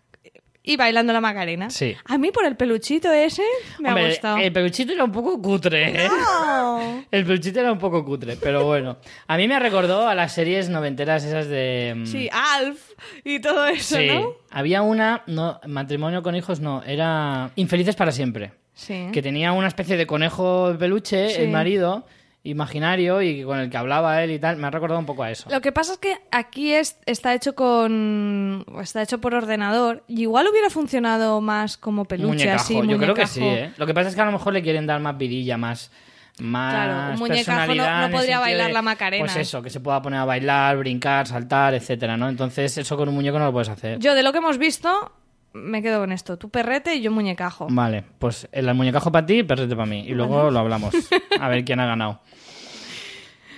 [0.62, 1.70] Y bailando la Macarena.
[1.70, 1.96] Sí.
[2.04, 3.42] A mí por el peluchito ese
[3.78, 4.36] me Hombre, ha gustado.
[4.36, 6.08] El peluchito era un poco cutre, ¿eh?
[6.08, 7.04] No.
[7.10, 8.98] El peluchito era un poco cutre, pero bueno.
[9.26, 11.94] A mí me recordó a las series noventeras esas de...
[11.96, 12.92] mm, Sí, Alf
[13.24, 14.08] y todo eso, sí.
[14.08, 14.34] ¿no?
[14.50, 18.52] Había una, no, matrimonio con hijos no, era Infelices para siempre.
[18.74, 19.08] Sí.
[19.12, 21.40] Que tenía una especie de conejo peluche, Sí.
[21.42, 22.06] el marido,
[22.42, 24.56] imaginario, y con el que hablaba él y tal.
[24.56, 25.48] Me ha recordado un poco a eso.
[25.50, 30.22] Lo que pasa es que aquí es, está hecho con está hecho por ordenador y
[30.22, 33.72] igual hubiera funcionado más como peluche muñecajo, así, yo creo que sí, ¿eh?
[33.76, 35.90] Lo que pasa es que a lo mejor le quieren dar más vidilla, más...
[36.38, 39.24] Más Claro, un muñecajo no- podría bailar de, la Macarena.
[39.26, 42.30] Pues eso, que se pueda poner a bailar, brincar, saltar, etcétera, ¿no?
[42.30, 43.98] Entonces, eso con un muñeco no lo puedes hacer.
[43.98, 45.12] Yo de lo que hemos visto
[45.52, 47.66] me quedo con esto, tú perrete y yo muñecajo.
[47.70, 50.04] Vale, pues el muñecajo para ti y perrete para mí.
[50.06, 50.94] Y luego lo hablamos.
[51.40, 52.20] A ver quién ha ganado.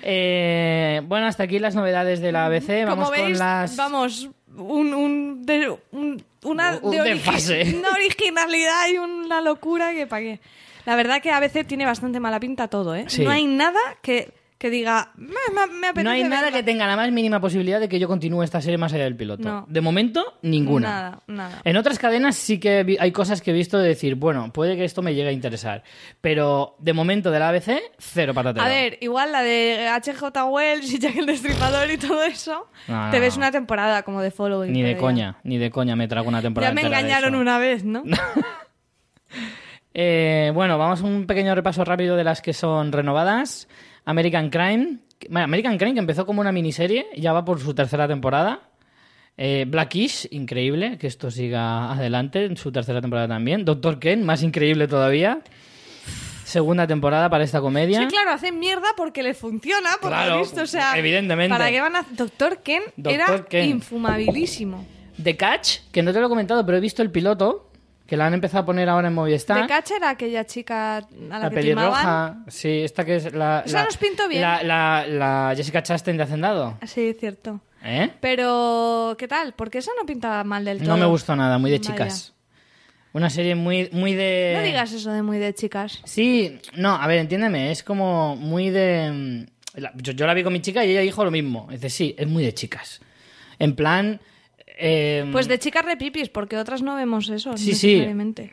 [0.05, 2.84] Eh, bueno, hasta aquí las novedades de la ABC.
[2.86, 3.76] Vamos Como veis, con las.
[3.76, 10.09] vamos, un, un, de- un- una, Un de origi- una originalidad y una locura que
[10.09, 10.40] para qué.
[10.86, 13.05] La verdad que a veces tiene bastante mala pinta todo, ¿eh?
[13.07, 13.22] Sí.
[13.24, 14.32] No hay nada que,
[14.62, 16.58] que diga, me, me- me apetece No hay nada verla".
[16.58, 19.16] que tenga la más mínima posibilidad de que yo continúe esta serie más allá del
[19.16, 19.42] piloto.
[19.42, 19.66] No.
[19.68, 20.88] De momento, ninguna.
[20.88, 21.60] Nada, nada.
[21.64, 24.76] En otras cadenas sí que vi- hay cosas que he visto de decir, bueno, puede
[24.76, 25.82] que esto me llegue a interesar.
[26.20, 28.64] Pero de momento de la ABC, cero patatero.
[28.64, 30.44] A ver, igual la de H.J.
[30.44, 33.38] Wells y Jack el Destripador y todo eso, No, te ves no.
[33.40, 34.72] una temporada como de Following.
[34.72, 36.98] Ni de pero ya- coña, ni de coña me trago una temporada Ya me entera
[36.98, 37.40] de engañaron eso.
[37.40, 38.04] una vez, ¿no?
[39.94, 43.68] Eh, bueno, vamos a un pequeño repaso rápido de las que son renovadas.
[44.05, 44.98] American Crime.
[45.28, 48.61] Bueno, American Crime, que empezó como una miniserie, ya va por su tercera temporada.
[49.36, 53.64] Eh, Blackish, increíble, que esto siga adelante en su tercera temporada también.
[53.64, 55.40] Doctor Ken, más increíble todavía.
[56.44, 58.00] Segunda temporada para esta comedia.
[58.00, 60.62] Sí, claro, hacen mierda porque le funciona, por Claro, lo visto.
[60.62, 61.48] O sea, evidentemente.
[61.57, 62.05] ¿Para qué van a...
[62.11, 63.70] Doctor Ken era Ken.
[63.70, 64.84] infumabilísimo.
[65.22, 67.70] The Catch, que no te lo he comentado, pero he visto el piloto,
[68.12, 69.62] que la han empezado a poner ahora en Movistar.
[69.62, 71.92] De Catch era aquella chica a la, La que timaban.
[71.94, 73.62] pelirroja, sí, esta que es la...
[73.64, 74.42] Esa la- nos pintó bien.
[74.42, 76.76] La, la- la Jessica Chastain de Hacendado.
[76.86, 77.62] Sí, es cierto.
[77.82, 78.10] ¿Eh?
[78.20, 79.54] Pero, ¿qué tal?
[79.54, 80.88] Porque esa no pintaba mal del todo.
[80.90, 81.90] No me gustó nada, muy de Vaya.
[81.90, 82.34] chicas.
[83.14, 84.56] Una serie muy, muy de...
[84.58, 86.02] No digas eso de muy de chicas.
[86.04, 89.46] Sí, no, a ver, entiéndeme, es como muy de...
[89.74, 91.66] mm, Yo, yo la vi con mi chica y ella dijo lo mismo.
[91.70, 93.00] Dice, sí, es muy de chicas.
[93.58, 94.20] En plan...
[94.82, 97.94] eh, Pues de chicas repipis, porque otras no vemos eso Sí, sí.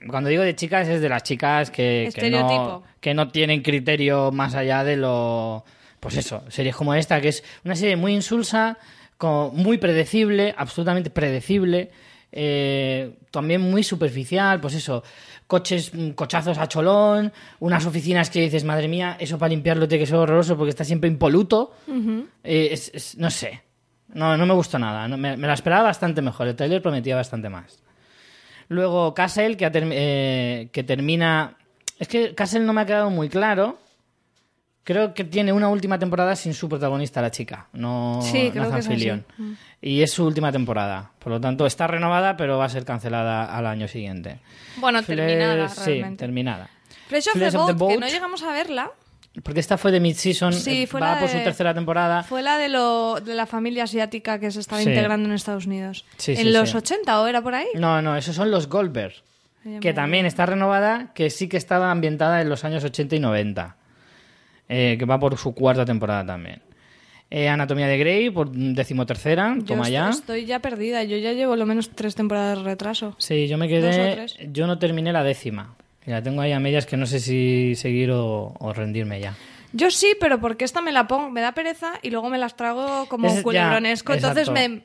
[0.07, 4.32] Cuando digo de chicas es de las chicas que, que, no, que no tienen criterio
[4.32, 5.65] más allá de lo...
[5.99, 8.77] Pues eso, series como esta, que es una serie muy insulsa,
[9.17, 11.91] como muy predecible, absolutamente predecible,
[12.32, 15.03] eh, también muy superficial, pues eso,
[15.47, 20.03] coches, mm, cochazos a cholón, unas oficinas que dices, madre mía, eso para limpiarlo tiene
[20.03, 21.73] que ser horroroso porque está siempre impoluto.
[22.43, 23.61] Eh, es- es- no sé,
[24.14, 27.16] no, no me gustó nada, no- me, me la esperaba bastante mejor, el trailer prometía
[27.16, 27.82] bastante más.
[28.68, 31.55] Luego Castle, que, eh, que termina...
[31.97, 33.80] Es que Castle no me ha quedado muy claro.
[34.84, 38.72] Creo que tiene una última temporada sin su protagonista, la chica, no Sí, creo Nathan
[38.74, 38.95] que es así.
[38.95, 39.26] Fillion.
[39.82, 41.12] Y es su última temporada.
[41.20, 44.39] Por lo tanto, está renovada, pero va a ser cancelada al año siguiente.
[44.78, 46.70] Bueno, terminada, Sí, terminada.
[47.07, 48.91] Flesh of, the of the Boat, que no llegamos a verla,
[49.43, 52.23] Porque esta fue de mid-season, Sí, eh, fue va la por de- su tercera temporada.
[52.23, 54.89] fue la de, lo, de la familia asiática que se estaba Sí.
[54.89, 56.03] integrando en Estados Unidos.
[56.17, 56.77] Sí, ¿En los sí.
[56.77, 57.67] 80 o era por ahí?
[57.75, 59.13] No, no, esos son los Goldberg.
[59.82, 63.75] Que también está renovada, que sí que estaba ambientada en los años 80 y 90.
[64.71, 66.61] eh, que va por su cuarta temporada también.
[67.32, 70.09] Eh, Anatomía de Grey, por decimotercera, Yo toma estoy, ya.
[70.09, 71.03] estoy ya perdida.
[71.03, 73.15] Yo ya llevo lo menos tres temporadas de retraso.
[73.17, 74.25] Sí, yo me quedé.
[74.51, 75.75] Yo no terminé la décima.
[76.10, 79.36] Y la tengo ahí a medias que no sé si seguir o, o rendirme ya.
[79.74, 82.55] Yo sí, pero porque esta me la pongo, me da pereza y luego me las
[82.55, 84.14] trago como Es- ya, culebronesco.
[84.14, 84.82] Entonces me.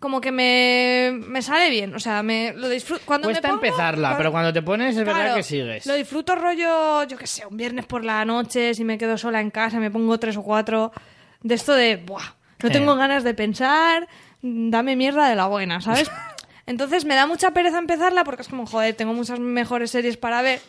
[0.00, 1.94] Como que me, me sale bien.
[1.94, 3.02] O sea, me lo disfruto.
[3.06, 5.86] Cuando Cuesta me pongo, empezarla, cuando- pero cuando te pones es verdad que sigues.
[5.86, 9.40] Lo disfruto rollo, yo qué sé, un viernes por la noche, si me quedo sola
[9.40, 10.90] en casa, me pongo tres o cuatro.
[11.42, 14.08] De esto de, buah, no tengo ganas de pensar,
[14.42, 16.10] dame mierda de la buena, ¿sabes?
[16.66, 20.40] Entonces me da mucha pereza empezarla porque es como, joder, tengo muchas mejores series para
[20.42, 20.60] ver.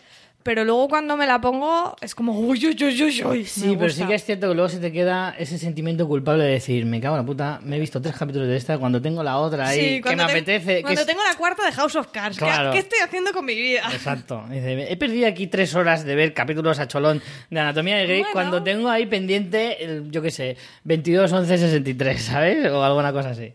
[0.43, 3.46] Pero luego cuando me la pongo es como, uy, uy, uy, uy, uy.
[3.46, 6.52] Sí, pero sí que es cierto que luego se te queda ese sentimiento culpable de
[6.52, 9.24] decir, me cago en la puta, me he visto tres capítulos de esta cuando tengo
[9.24, 10.76] la otra ahí, Sí, que me te- apetece.
[10.76, 12.72] que Cuando es- tengo la cuarta de House of Cards, ¿qué- Claro.
[12.74, 13.89] ¿qué, estoy haciendo con mi vida?
[13.91, 14.43] Exacto.
[14.52, 18.34] He perdido aquí tres horas de ver capítulos a cholón de Anatomía de Grey Bueno.
[18.34, 22.72] cuando tengo ahí pendiente, el, yo qué sé, 22, 11, 63, ¿sabes?
[22.72, 23.52] O alguna cosa así.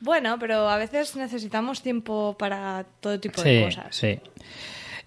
[0.00, 3.94] Bueno, pero a veces necesitamos tiempo para todo tipo Sí, de cosas.
[3.94, 4.18] sí.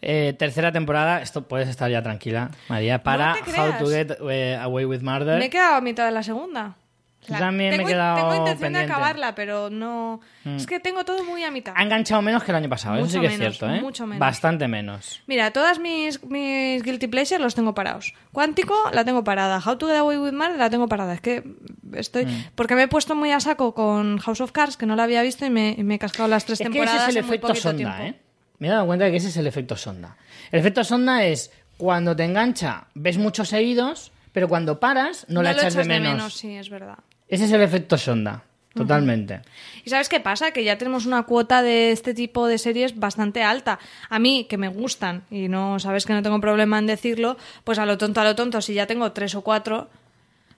[0.05, 4.83] Eh, tercera temporada, esto puedes estar ya tranquila, María, para How to Get eh, Away
[4.83, 5.39] with Murder.
[5.39, 6.75] Me he quedado a mitad de la segunda.
[7.27, 8.85] Yo también me he tengo, quedado Tengo intención pendiente.
[8.85, 8.87] Mm.
[8.87, 10.19] de acabarla, pero no...
[10.45, 11.73] Es que tengo todo muy a mitad.
[11.75, 13.81] Ha enganchado menos que el año pasado, eso Mucho sí que es menos, cierto, ¿eh?
[13.81, 14.19] mucho menos.
[14.19, 15.21] Bastante menos.
[15.27, 18.13] Mira, todas mis, mis Guilty Pleasures los tengo parados.
[18.31, 19.61] Cuántico la tengo parada.
[19.65, 21.13] How to Get Away with Murder la tengo parada.
[21.13, 21.43] Es que
[21.93, 22.25] estoy...
[22.25, 22.45] Mm.
[22.55, 25.21] Porque me he puesto muy a saco con House of Cards, que no la había
[25.21, 27.23] visto, y me, y me he cascado las tres Es que temporadas ese es el
[27.23, 28.03] en efecto sonda, tiempo.
[28.03, 28.19] ¿eh?
[28.59, 30.17] Me he dado cuenta de que ese es el efecto sonda.
[30.51, 35.51] El efecto sonda es cuando te engancha, ves muchos seguidos, pero cuando paras, no, la
[35.53, 36.33] lo echas, de menos.
[36.33, 36.99] Sí, es verdad.
[37.33, 38.43] Ese es el efecto sonda,
[38.75, 39.41] totalmente.
[39.83, 40.51] ¿Y sabes qué pasa?
[40.51, 43.79] Que ya tenemos una cuota de este tipo de series bastante alta.
[44.07, 47.79] A mí, que me gustan, y no sabes que no tengo problema en decirlo, pues
[47.79, 49.89] a lo tonto, a lo tonto, si ya tengo tres o cuatro,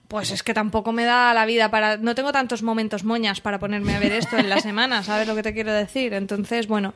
[0.08, 1.96] pues es que tampoco me da la vida para...
[1.96, 5.34] No tengo tantos momentos moñas para ponerme a ver esto en la semana, ¿sabes lo
[5.34, 6.12] que te quiero decir?
[6.12, 6.92] Entonces, bueno...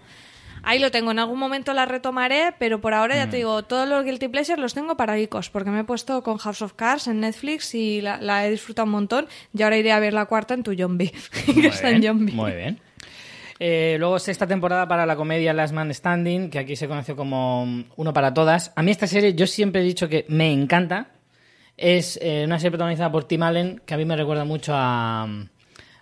[0.63, 3.31] Ahí lo tengo, en algún momento la retomaré, pero por ahora ya Mm.
[3.31, 6.63] te digo, todos los Guilty Pleasures los tengo paradicos, porque me he puesto con House
[6.63, 10.01] of Cards en Netflix y la, la he disfrutado un montón, y ahora iré a
[10.01, 11.13] ver la cuarta en tu zombie,
[11.55, 12.35] que está en zombie.
[12.35, 12.79] Muy bien.
[13.63, 17.67] Eh, luego sexta temporada para la comedia Last Man Standing, que aquí se conoció como
[17.67, 18.73] mm, Uno para Todas.
[18.75, 21.09] A mí esta serie, yo siempre he dicho que me encanta.
[21.77, 25.27] Es eh, una serie protagonizada por Tim Allen, que a mí me recuerda mucho a,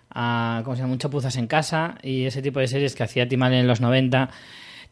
[0.09, 0.93] a ¿cómo se llama?
[0.93, 3.81] Muchas puzas en casa y ese tipo de series que hacía Tim Allen en los
[3.81, 4.29] 90.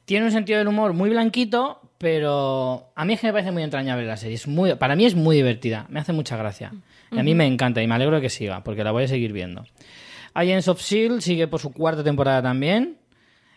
[0.06, 3.64] Tiene un sentido del humor muy blanquito, pero a mí es que me parece muy
[3.64, 4.36] entrañable la serie.
[4.36, 6.72] Es muy, para mí es muy divertida, me hace mucha gracia.
[7.12, 9.08] Y a mí me encanta y me alegro de que siga, porque la voy a
[9.08, 9.66] seguir viendo.
[10.34, 11.22] Agents of S.H.I.E.L.D.
[11.22, 12.98] sigue por su cuarta temporada también.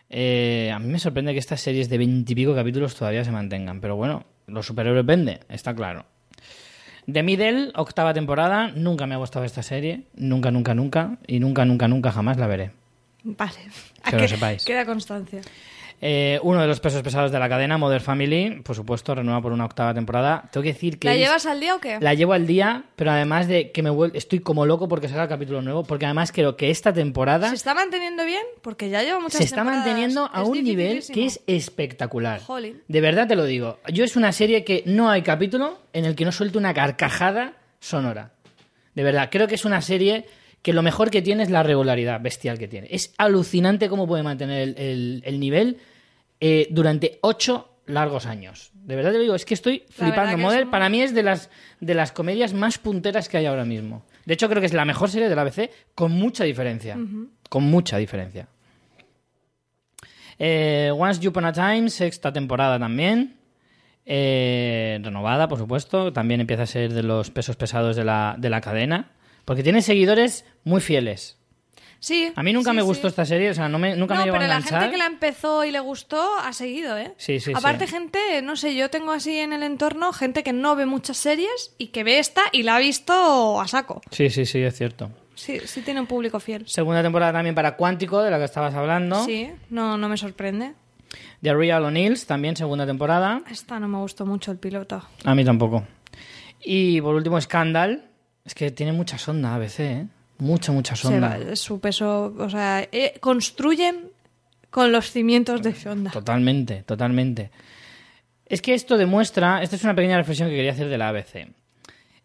[0.09, 3.95] Eh, a mí me sorprende que estas series de veintipico capítulos todavía se mantengan, pero
[3.95, 6.05] bueno, los superhéroes vende, está claro.
[7.11, 8.69] The Middle, octava temporada.
[8.69, 10.03] Nunca me ha gustado esta serie.
[10.15, 11.17] Nunca, nunca, nunca.
[11.27, 12.71] Y nunca, nunca, nunca jamás la veré.
[13.23, 13.59] Vale.
[14.09, 14.65] Que lo sepáis.
[14.65, 15.41] Queda constancia.
[16.03, 19.51] Eh, uno de los pesos pesados de la cadena, Mother Family, por supuesto, renueva por
[19.51, 20.49] una octava temporada.
[20.51, 21.07] Tengo que decir que.
[21.07, 21.99] ¿La es- llevas al día o qué?
[22.01, 25.23] La llevo al día, pero además de que me vuel- estoy como loco porque salga
[25.23, 28.41] el capítulo nuevo, porque además creo que esta temporada ¿Se está manteniendo bien?
[28.63, 29.85] Porque ya lleva muchas se está temporadas.
[29.85, 32.41] manteniendo a Es un nivel que es espectacular.
[32.41, 32.81] Jolín.
[32.87, 33.77] De verdad te lo digo.
[33.93, 37.53] Yo es una serie que no hay capítulo en el que no suelte una carcajada
[37.79, 38.31] sonora.
[38.95, 40.25] De verdad, creo que es una serie
[40.63, 42.87] que lo mejor que tiene es la regularidad bestial que tiene.
[42.91, 45.77] Es alucinante cómo puede mantener el, el- el nivel
[46.41, 48.71] eh, durante ocho largos años.
[48.73, 50.35] De verdad te lo digo, es que estoy flipando.
[50.35, 53.37] que Model es un- para mí es de las, de las comedias más punteras que
[53.37, 54.03] hay ahora mismo.
[54.25, 56.97] De hecho, creo que es la mejor serie de la ABC con mucha diferencia.
[57.49, 58.47] Con mucha diferencia.
[60.39, 63.37] Eh, Once Upon a Time, sexta temporada también.
[64.05, 66.11] Eh, renovada, por supuesto.
[66.13, 69.11] También empieza a ser de los pesos pesados de la, de la cadena.
[69.45, 71.37] Porque tiene seguidores muy fieles.
[72.01, 72.33] Sí.
[72.35, 72.87] A mí nunca sí, me sí.
[72.87, 74.89] gustó esta serie, o sea, no me, nunca no, me llegó pero a la gente
[74.89, 77.13] que la empezó y le gustó ha seguido, ¿eh?
[77.17, 77.93] Sí, sí, Aparte, sí.
[77.93, 81.75] gente, no sé, yo tengo así en el entorno gente que no ve muchas series
[81.77, 84.01] y que ve esta y la ha visto a saco.
[84.09, 85.11] Sí, sí, sí, es cierto.
[85.35, 86.67] Sí, sí tiene un público fiel.
[86.67, 89.23] Segunda temporada también para Cuántico, de la que estabas hablando.
[89.23, 90.73] Sí, no, no me sorprende.
[91.43, 93.43] The Real O'Neills, también segunda temporada.
[93.49, 95.03] Esta no me gustó mucho el piloto.
[95.23, 95.85] A mí tampoco.
[96.63, 98.05] Y por último, Scandal.
[98.43, 100.07] Es que tiene mucha sonda ABC, ¿eh?
[100.41, 101.37] Mucha, mucha Se sonda.
[101.37, 104.09] va- su peso, o sea, eh, construyen
[104.71, 106.09] con los cimientos de Shonda.
[106.11, 107.51] Totalmente, totalmente.
[108.45, 111.47] Es que esto demuestra, esta es una pequeña reflexión que quería hacer de la ABC.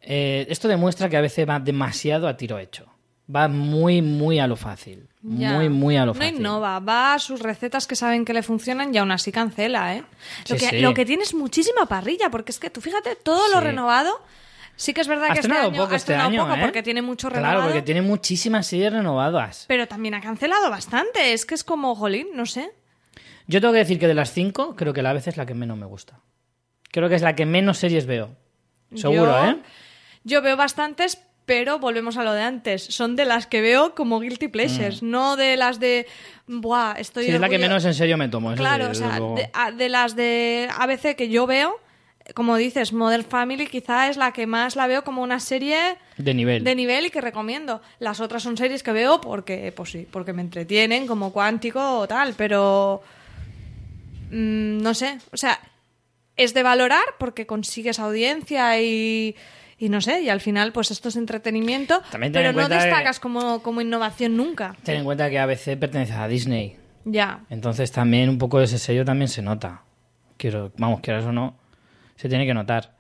[0.01, 2.87] Eh, esto demuestra que ABC va demasiado a tiro hecho.
[3.35, 5.09] Va muy, muy a lo fácil.
[5.21, 5.53] Ya.
[5.55, 6.37] Muy, muy a lo No fácil.
[6.37, 10.05] innova, va a sus recetas que saben que le funcionan y aún así cancela, ¿eh?
[10.49, 10.81] Lo, Sí, que, sí.
[10.81, 14.12] lo que tiene es muchísima parrilla, porque es que tú fíjate, todo lo renovado,
[14.77, 16.61] Sí que es verdad Ha que este año poco ha este año, poco ¿eh?
[16.62, 19.64] porque tiene mucho Claro, renovado, porque tiene muchísimas series renovadas.
[19.68, 21.33] pero también ha cancelado bastante.
[21.33, 22.70] Es que es como, jolín, no sé.
[23.47, 25.55] Yo tengo que decir que de las cinco, creo que la vez es la que
[25.55, 26.20] menos me gusta.
[26.91, 28.31] Creo que es la que menos series veo.
[28.95, 29.57] Seguro, Yo- ¿eh?
[30.24, 32.83] Yo veo bastantes, pero volvemos a lo de antes.
[32.83, 36.07] Son de las que veo como guilty pleasures, no de las de.
[36.49, 37.24] Buah, estoy.
[37.24, 37.27] Mm.
[37.29, 38.53] Sí, es la que menos en serio me tomo.
[38.57, 41.79] Claro, o sea, de, de las de ABC que yo veo,
[42.35, 45.79] como dices, Modern Family quizá es la que más la veo como una serie
[46.18, 46.64] De nivel.
[46.64, 47.81] de nivel y que recomiendo.
[47.99, 52.09] Las otras son series que veo porque, pues sí, porque me entretienen, como Cuántico o
[52.09, 53.03] tal, pero
[54.31, 55.59] mm, no sé, o sea,
[56.37, 59.37] es de valorar porque consigues audiencia y,
[59.79, 62.68] y no sé, y al final pues esto es entretenimiento, También ten pero en no
[62.68, 64.77] que- destacas como, como innovación nunca.
[64.83, 66.77] Ten en cuenta que ABC pertenece a Disney.
[67.05, 67.41] Ya.
[67.51, 69.83] Entonces también un poco de ese sello también se nota.
[70.37, 71.55] Quiero, vamos, quieras o no,
[72.17, 72.97] se tiene que notar.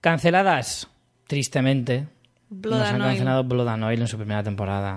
[0.00, 0.88] Canceladas,
[1.26, 2.06] tristemente.
[2.48, 4.96] Blood nos han cancelado Blood and Oil en su primera temporada.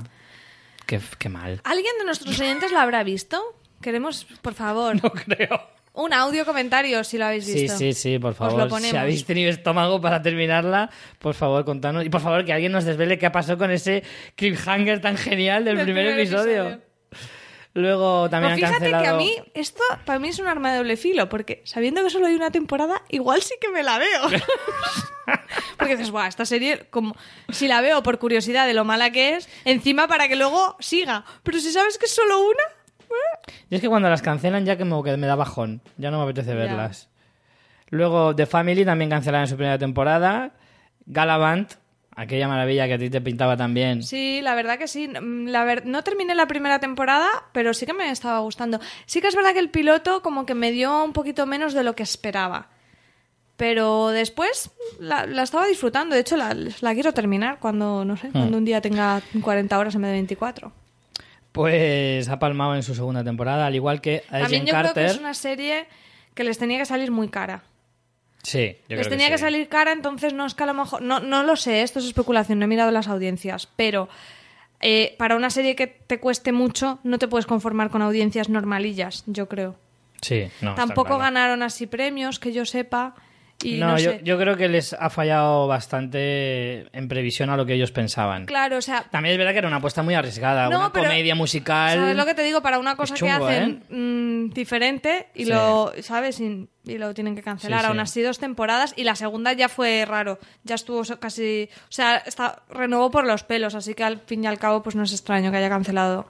[0.85, 1.61] Qué, qué mal.
[1.63, 3.41] ¿Alguien de nuestros oyentes la habrá visto?
[3.81, 5.61] Queremos, por favor, No creo.
[5.93, 7.77] un audio comentario si lo habéis Sí, visto.
[7.77, 8.69] sí, sí, por Os favor.
[8.71, 8.77] lo.
[8.79, 10.89] Si habéis tenido estómago para terminarla,
[11.19, 12.03] por favor, contanos.
[12.05, 14.03] Y por favor, que alguien nos desvele qué pasó con ese
[14.35, 16.61] cliffhanger tan genial del, Del primer, primer episodio.
[16.69, 16.92] episodio.
[17.75, 19.03] Luego también Pues han fíjate cancelado.
[19.03, 22.09] que a mí esto para mí es un arma de doble filo, porque sabiendo que
[22.11, 24.21] solo hay una temporada, igual sí que me la veo.
[25.77, 27.15] porque dices, Buah, esta serie, como
[27.49, 31.25] si la veo por curiosidad de lo mala que es, encima para que luego siga.
[31.43, 32.63] Pero si sabes que es solo una,
[33.69, 35.81] Y es que cuando las cancelan ya como que me da bajón.
[35.97, 36.55] Ya no me apetece Ya.
[36.55, 37.09] verlas.
[37.89, 40.51] Luego The Family también cancelaron en su primera temporada.
[41.05, 41.73] Galavant,
[42.15, 44.03] aquella maravilla que a ti te pintaba también.
[44.03, 45.07] Sí, la verdad que sí.
[45.07, 48.79] Mm, La ver- No terminé la primera temporada, pero sí que me estaba gustando.
[49.05, 51.83] Sí que es verdad que el piloto como que me dio un poquito menos de
[51.83, 52.67] lo que esperaba.
[53.55, 56.15] Pero después la, la estaba disfrutando.
[56.15, 59.95] De hecho, la, la quiero terminar cuando, no sé, cuando un día tenga 40 horas
[59.95, 60.71] en vez de 24.
[61.51, 65.05] Pues ha palmado en su segunda temporada, al igual que También Agent yo creo Carter.
[65.05, 65.85] que es una serie
[66.33, 67.61] que les tenía que salir muy cara.
[68.43, 69.43] Sí, yo les creo tenía que, sí.
[69.43, 71.01] salir cara, entonces no es que a lo mejor.
[71.01, 74.09] No, no lo sé, esto es especulación, no he mirado las audiencias, pero
[74.81, 79.23] eh, para una serie que te cueste mucho, no te puedes conformar con audiencias normalillas,
[79.27, 79.75] yo creo.
[80.21, 81.23] Sí, no, Tampoco claro.
[81.23, 83.15] ganaron así premios, que yo sepa.
[83.63, 84.21] Y no, no, yo, sé.
[84.23, 88.45] yo creo que les ha fallado bastante en previsión a lo que ellos pensaban.
[88.45, 89.05] Claro, o sea.
[89.09, 91.97] También es verdad que era una apuesta muy arriesgada, No, una pero- comedia musical.
[91.97, 92.61] ¿Sabes lo que te digo?
[92.61, 95.51] Para una cosa chungo, que hacen mm, diferente y Sí.
[95.51, 96.39] lo, ¿sabes?
[96.39, 97.79] Y, y lo tienen que cancelar.
[97.79, 97.89] Sí, sí.
[97.89, 100.39] Aún así, dos temporadas y la segunda ya fue raro.
[100.63, 101.69] Ya estuvo casi.
[101.83, 104.95] O sea, está, renovó por los pelos, así que al fin y al cabo, pues
[104.95, 106.27] no es extraño que haya cancelado.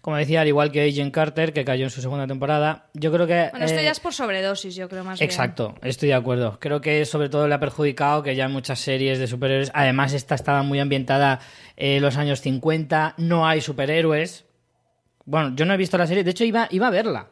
[0.00, 3.26] Como decía, al igual que Agent Carter, que cayó en su segunda temporada, yo creo
[3.26, 3.48] que...
[3.50, 5.28] Bueno, esto eh, ya es por sobredosis, yo creo más bien.
[5.28, 6.58] Exacto, estoy de acuerdo.
[6.60, 10.34] Creo que sobre todo le ha perjudicado que ya muchas series de superhéroes, además esta
[10.34, 11.40] estaba muy ambientada
[11.76, 14.44] en los años 50, no hay superhéroes.
[15.24, 17.28] Bueno, yo no he visto la serie, de hecho iba, iba a verla.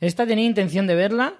[0.00, 1.34] Esta tenía intención de verla,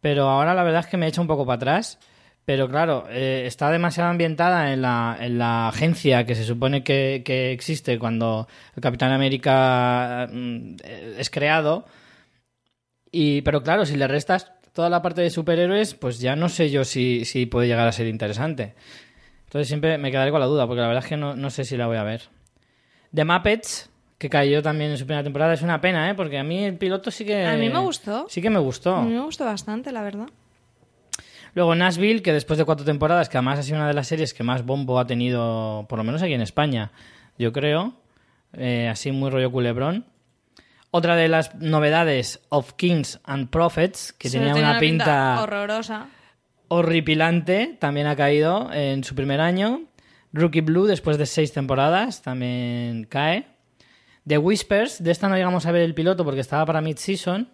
[0.00, 1.98] pero ahora la verdad es que me he hecho un poco para atrás.
[2.46, 7.22] Pero claro, eh, está demasiado ambientada en la, en la agencia que se supone que,
[7.24, 10.76] que existe cuando el Capitán América mm,
[11.18, 11.86] es creado.
[13.10, 16.70] Y, pero claro, si le restas toda la parte de superhéroes, pues ya no sé
[16.70, 18.74] yo si, si puede llegar a ser interesante.
[19.46, 21.64] Entonces siempre me quedaré con la duda, porque la verdad es que no, no sé
[21.64, 22.28] si la voy a ver.
[23.12, 26.14] The Muppets, que cayó también en su primera temporada, es una pena, ¿eh?
[26.14, 27.44] Porque a mí el piloto sí que...
[27.44, 28.26] A mí me gustó.
[28.28, 28.94] Sí que me gustó.
[28.94, 30.28] A mí me gustó bastante, la verdad.
[31.56, 34.34] Luego Nashville, que después de cuatro temporadas, que además ha sido una de las series
[34.34, 36.92] que más bombo ha tenido, por lo menos aquí en España,
[37.38, 37.94] yo creo,
[38.52, 40.04] eh, así muy rollo culebrón.
[40.90, 46.08] Otra de las novedades, Of Kings and Prophets, que tenía tenía una pinta horrorosa.
[46.68, 49.84] horripilante, también ha caído en su primer año.
[50.34, 53.46] Rookie Blue, después de seis temporadas, también cae.
[54.26, 57.48] The Whispers, de esta no llegamos a ver el piloto porque estaba para mid-season.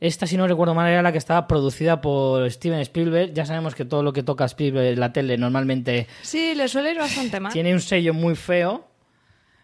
[0.00, 3.32] Esta, si no recuerdo mal, era la que estaba producida por Steven Spielberg.
[3.34, 6.92] Ya sabemos que todo lo que toca Spielberg en la tele normalmente Sí, le suele
[6.92, 7.52] ir bastante mal.
[7.52, 8.86] tiene un sello muy feo.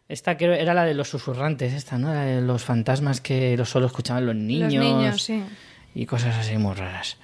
[0.08, 2.12] Esta creo era la de los susurrantes, esta, ¿no?
[2.12, 4.72] La de los fantasmas que solo escuchaban los niños.
[4.74, 5.42] Los niños, sí.
[5.94, 7.16] Y cosas así muy raras.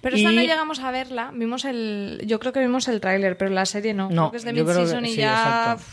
[0.00, 1.30] Pero esta no llegamos a verla.
[1.32, 4.10] Vimos el, yo creo que vimos el tráiler, pero la serie no.
[4.10, 5.32] No, Creo que es de que- mid-season y sí, ya...
[5.74, 5.84] exacto.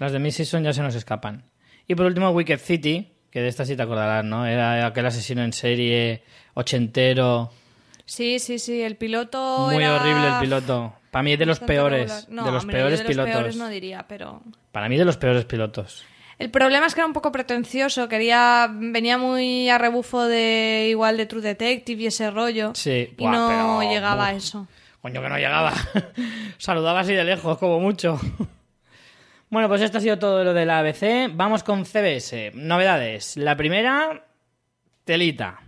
[0.00, 1.44] Las de mid-season ya se nos escapan.
[1.86, 4.46] Y por último, Wicked City, que de esta sí te acordarás, ¿no?
[4.46, 6.22] Era aquel asesino en serie
[6.54, 7.50] ochentero.
[8.04, 8.82] Sí, sí, sí.
[8.82, 10.92] El piloto Muy era horrible el piloto.
[11.10, 12.28] Para mí de los peores.
[12.28, 13.32] No, de los hombre, yo peores de los pilotos.
[13.34, 14.42] peores no diría, pero...
[14.70, 16.04] Para mí de los peores pilotos.
[16.38, 18.08] El problema es que era un poco pretencioso.
[18.08, 18.68] Quería...
[18.70, 22.72] Venía muy a rebufo de igual de True Detective y ese rollo.
[22.74, 23.14] Sí.
[23.16, 24.66] Y Buah, no pero- llegaba a eso.
[25.00, 25.72] Coño, que no llegaba.
[26.58, 28.20] Saludaba así de lejos, como mucho.
[29.52, 31.30] Bueno, pues esto ha sido todo lo de la ABC.
[31.30, 32.52] Vamos con CBS.
[32.54, 33.36] Novedades.
[33.36, 34.24] La primera,
[35.04, 35.60] telita.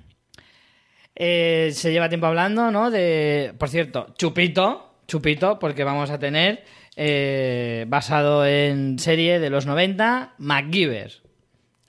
[1.15, 2.91] Eh, se lleva tiempo hablando, ¿no?
[2.91, 6.65] De, por cierto, Chupito, Chupito, porque vamos a tener,
[6.97, 11.24] eh, basado en serie de los 90, MacGyver.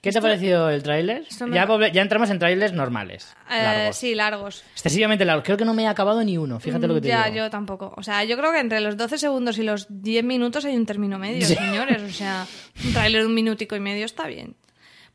[0.00, 1.24] ¿Qué te ha parecido el tráiler?
[1.46, 3.34] me- Ya, ya entramos en trailers normales.
[3.50, 3.96] Eh, largos.
[3.96, 4.62] sí, largos.
[4.74, 5.44] Excesivamente largos.
[5.44, 7.36] Creo que no me he acabado ni uno, fíjate lo que te ya, digo.
[7.38, 7.92] yo tampoco.
[7.96, 10.86] O sea, yo creo que entre los 12 segundos y los 10 minutos hay un
[10.86, 11.54] término medio, Sí.
[11.56, 12.02] señores.
[12.02, 12.46] O sea,
[12.84, 14.54] un tráiler de un minutico y medio está bien.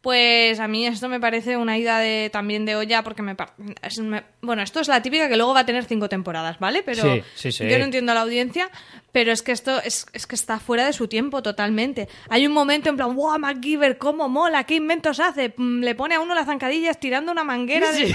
[0.01, 3.35] Pues a mí esto me parece una ida de, también de olla porque me,
[3.83, 6.81] es- me- Bueno, esto es la típica que luego va a tener cinco temporadas, ¿vale?
[6.81, 7.69] Pero Sí, sí, sí.
[7.69, 8.71] yo no entiendo a la audiencia,
[9.11, 12.09] pero es que esto es, es que está fuera de su tiempo totalmente.
[12.29, 15.53] Hay un momento en plan, wow, MacGyver, cómo mola, qué inventos hace.
[15.55, 18.11] Mm, Le pone a uno las zancadillas tirando una manguera de-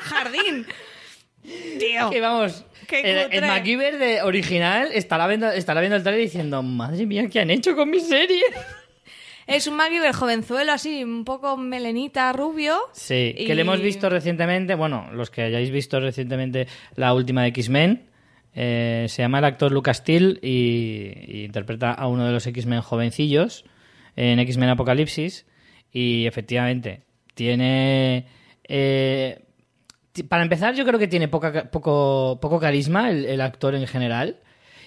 [0.00, 0.66] jardín.
[1.78, 2.08] Tío.
[2.10, 7.04] Que vamos, el, el MacGyver de original estará viendo, estará viendo el trailer diciendo, madre
[7.04, 8.42] mía, ¿qué han hecho con mi serie?
[9.46, 12.78] Es un MacGyver jovenzuelo así, un poco melenita, rubio.
[12.92, 16.66] Sí, Y- que le hemos visto recientemente, bueno, los que hayáis visto recientemente
[16.96, 18.08] la última de X-Men,
[18.54, 22.82] eh, se llama el actor Lucas Steele y, y interpreta a uno de los X-Men
[22.82, 23.64] jovencillos
[24.14, 25.46] en X-Men Apocalipsis
[25.92, 27.02] y efectivamente
[27.34, 28.26] tiene...
[28.64, 29.38] eh,
[30.28, 34.36] para empezar, yo creo que tiene poca, poco, poco carisma el, el actor en general.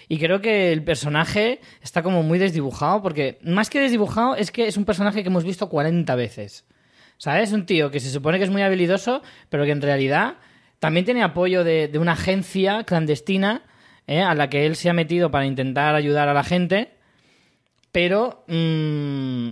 [0.08, 4.66] Y creo que el personaje está como muy desdibujado, porque más que desdibujado, es que
[4.66, 6.64] es un personaje que hemos visto 40 veces.
[7.18, 7.52] ¿Sabes?
[7.52, 10.34] Un tío que se supone que es muy habilidoso, pero que en realidad
[10.78, 13.62] también tiene apoyo de, de una agencia clandestina
[14.06, 14.22] ¿eh?
[14.22, 16.90] a la que él se ha metido para intentar ayudar a la gente,
[17.92, 19.48] pero mm,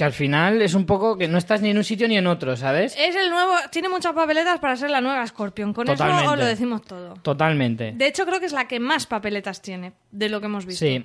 [0.00, 2.26] que al final es un poco que no estás ni en un sitio ni en
[2.26, 2.96] otro, ¿sabes?
[2.98, 3.52] Es el nuevo.
[3.70, 5.74] Tiene muchas papeletas para ser la nueva Scorpion.
[5.74, 6.22] Con Totalmente.
[6.24, 7.12] eso os lo decimos todo.
[7.20, 7.92] Totalmente.
[7.94, 10.86] De hecho, creo que es la que más papeletas tiene de lo que hemos visto.
[10.86, 11.04] Sí.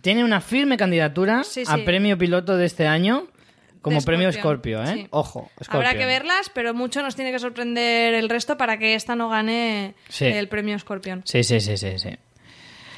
[0.00, 3.28] Tiene una firme candidatura Sí, a premio piloto de este año
[3.80, 4.86] como premio Scorpio, ¿eh?
[4.92, 5.06] sí.
[5.10, 5.76] Ojo, Scorpio.
[5.88, 9.28] Habrá que verlas, pero mucho nos tiene que sorprender el resto para que esta no
[9.28, 10.24] gane Sí.
[10.24, 11.22] el premio Scorpion.
[11.26, 12.10] Sí, sí, sí, sí, sí.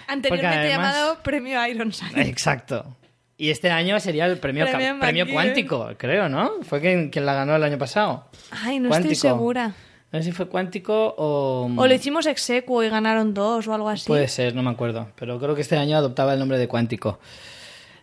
[0.06, 2.22] Anteriormente además- llamado premio Ironside.
[2.28, 2.96] Exacto.
[3.36, 4.66] Y este año sería el premio,
[5.00, 6.52] Premio cuántico, creo, ¿no?
[6.62, 8.26] Fue quien, quien la ganó el año pasado.
[8.50, 9.12] Ay, no Cuántico.
[9.12, 9.74] estoy segura.
[10.12, 11.68] No sé si fue cuántico o...
[11.76, 14.06] O lo hicimos execuo y ganaron dos o algo así.
[14.06, 15.08] Puede ser, no me acuerdo.
[15.16, 17.18] Pero creo que este año adoptaba el nombre de cuántico.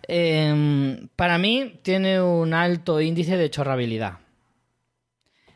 [0.09, 4.17] Eh, para mí tiene un alto índice de chorrabilidad.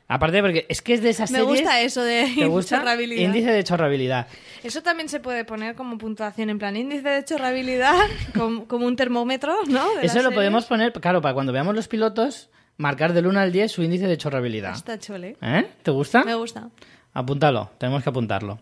[0.08, 1.62] Aparte porque es que es de esas Me series...
[1.62, 2.78] gusta eso de ¿Te gusta?
[2.78, 3.22] chorrabilidad.
[3.24, 4.28] Índice de chorrabilidad.
[4.64, 7.96] Eso también se puede poner como puntuación en plan índice de chorrabilidad,
[8.38, 9.96] como, como un termómetro, ¿no?
[9.96, 13.52] De Eso lo podemos poner, claro, para cuando veamos los pilotos, marcar del 1 al
[13.52, 14.76] 10 su índice de chorrabilidad.
[14.76, 15.38] Está chole.
[15.42, 15.68] ¿Eh?
[15.82, 16.24] ¿Te gusta?
[16.24, 16.70] Me gusta.
[17.14, 18.60] Apúntalo, tenemos que apuntarlo.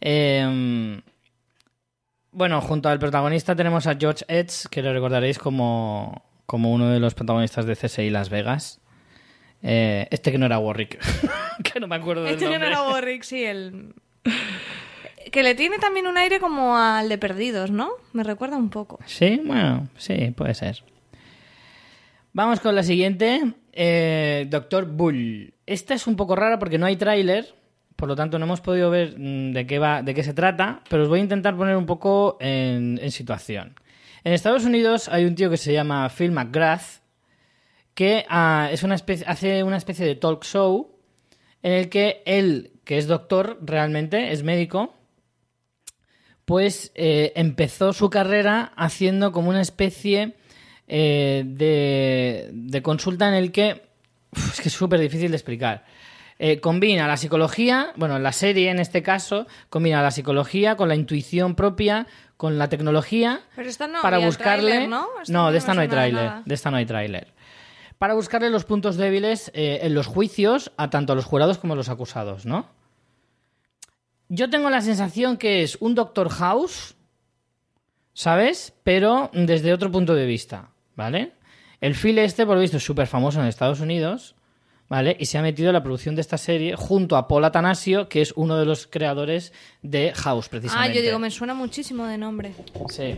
[0.00, 1.00] Eh,
[2.30, 6.98] bueno, junto al protagonista tenemos a George Edge, que lo recordaréis como, como uno de
[6.98, 8.80] los protagonistas de CSI Las Vegas.
[9.62, 10.98] Eh, este que no era Warwick,
[11.62, 12.68] que no me acuerdo del Este que no nombre.
[12.70, 13.94] era Warwick, sí, el...
[15.30, 17.90] Que le tiene también un aire como al de Perdidos, ¿no?
[18.12, 18.98] Me recuerda un poco.
[19.06, 20.82] Sí, bueno, sí, puede ser.
[22.32, 23.40] Vamos con la siguiente.
[23.72, 25.54] Eh, Doctor Bull.
[25.64, 27.54] Esta es un poco rara porque no hay tráiler,
[27.96, 30.80] por lo tanto no hemos podido ver mm, de qué va, de qué se trata,
[30.90, 33.74] pero os voy a intentar poner un poco en, en situación.
[34.24, 37.00] En Estados Unidos hay un tío que se llama Phil McGrath
[37.94, 40.98] que ah, es una especie, hace una especie de talk show
[41.62, 44.94] en el que él, que es doctor realmente, es médico,
[46.44, 50.34] pues eh, empezó su carrera haciendo como una especie
[50.88, 53.82] eh, de, de consulta en el que
[54.32, 55.84] uf, es que es súper difícil de explicar.
[56.38, 60.96] Eh, combina la psicología, bueno, la serie en este caso, combina la psicología con la
[60.96, 64.70] intuición propia, con la tecnología, Pero esta no para buscarle...
[64.70, 65.06] tráiler, ¿no?
[65.22, 66.42] Esta no, de esta no hay nada.
[66.44, 67.28] de esta no hay tráiler.
[68.02, 71.74] Para buscarle los puntos débiles eh, en los juicios a tanto a los jurados como
[71.74, 72.66] a los acusados, ¿no?
[74.28, 76.96] Yo tengo la sensación que es un Doctor House,
[78.12, 78.72] ¿sabes?
[78.82, 81.34] Pero desde otro punto de vista, ¿vale?
[81.80, 84.34] El Phil este, por lo visto, es súper famoso en Estados Unidos,
[84.88, 85.16] ¿vale?
[85.20, 88.20] Y se ha metido en la producción de esta serie junto a Paul Atanasio, que
[88.20, 90.96] es uno de los creadores de House, Ah, precisamente.
[90.98, 92.52] yo digo, me suena muchísimo de nombre.
[92.88, 93.16] Sí.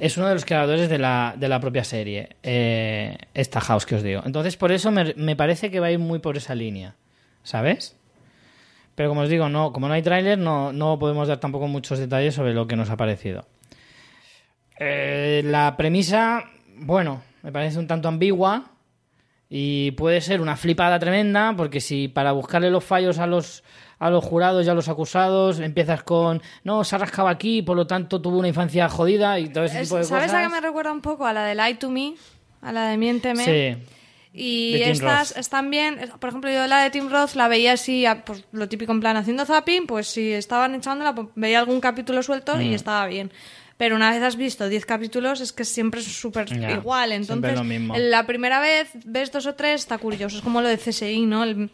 [0.00, 3.96] Es uno de los creadores de la, de la propia serie, eh, esta House que
[3.96, 4.22] os digo.
[4.24, 6.94] Entonces, por eso me, me parece que va a ir muy por esa línea,
[7.42, 7.96] ¿sabes?
[8.94, 11.98] Pero como os digo, no, como no hay tráiler, no, no podemos dar tampoco muchos
[11.98, 13.46] detalles sobre lo que nos ha parecido.
[14.78, 16.44] Eh, la premisa,
[16.76, 18.72] bueno, me parece un tanto ambigua.
[19.50, 23.64] Y puede ser una flipada tremenda, porque si para buscarle los fallos a los,
[23.98, 27.76] a los jurados y a los acusados empiezas con, no, se ha rascado aquí, por
[27.76, 30.40] lo tanto tuvo una infancia jodida y todo ese Es- tipo de ¿Sabes cosas.
[30.40, 31.26] a qué me recuerda un poco?
[31.26, 32.14] A la de Lie to Me,
[32.62, 33.44] a la de Miénteme.
[33.44, 33.82] Sí.
[34.32, 35.38] Y estas Roth.
[35.38, 38.92] están bien, por ejemplo, yo la de Tim Roth la veía así, pues lo típico
[38.92, 42.60] en plan haciendo zapping, pues si estaban echándola, pues, veía algún capítulo suelto Mm.
[42.62, 43.32] y estaba bien.
[43.78, 47.12] Pero una vez has visto 10 capítulos es que siempre es súper igual.
[47.12, 47.94] Entonces, lo mismo.
[47.96, 50.36] la primera vez ves dos o tres, está curioso.
[50.36, 51.42] Es como lo de CSI, ¿no?
[51.44, 51.70] El,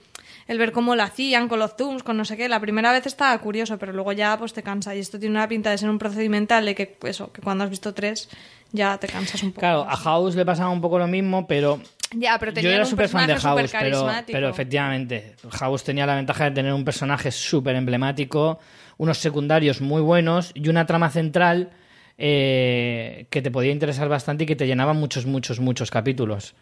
[0.46, 2.48] el ver cómo lo hacían con los zooms, con no sé qué.
[2.48, 4.94] La primera vez está curioso, pero luego ya pues te cansa.
[4.94, 7.70] Y esto tiene una pinta de ser un procedimental de que, eso, que cuando has
[7.70, 8.28] visto tres
[8.72, 9.60] ya te cansas un poco.
[9.60, 11.80] Claro, a House le pasaba un poco lo mismo, pero
[12.12, 16.44] Ya, pero yo era súper fan de House, pero, pero efectivamente, House tenía la ventaja
[16.44, 18.58] de tener un personaje súper emblemático,
[18.98, 21.70] unos secundarios muy buenos y una trama central
[22.18, 26.54] eh, que te podía interesar bastante y que te llenaba muchos, muchos, muchos capítulos.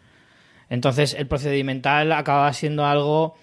[0.69, 3.37] Entonces, el procedimental acababa siendo algo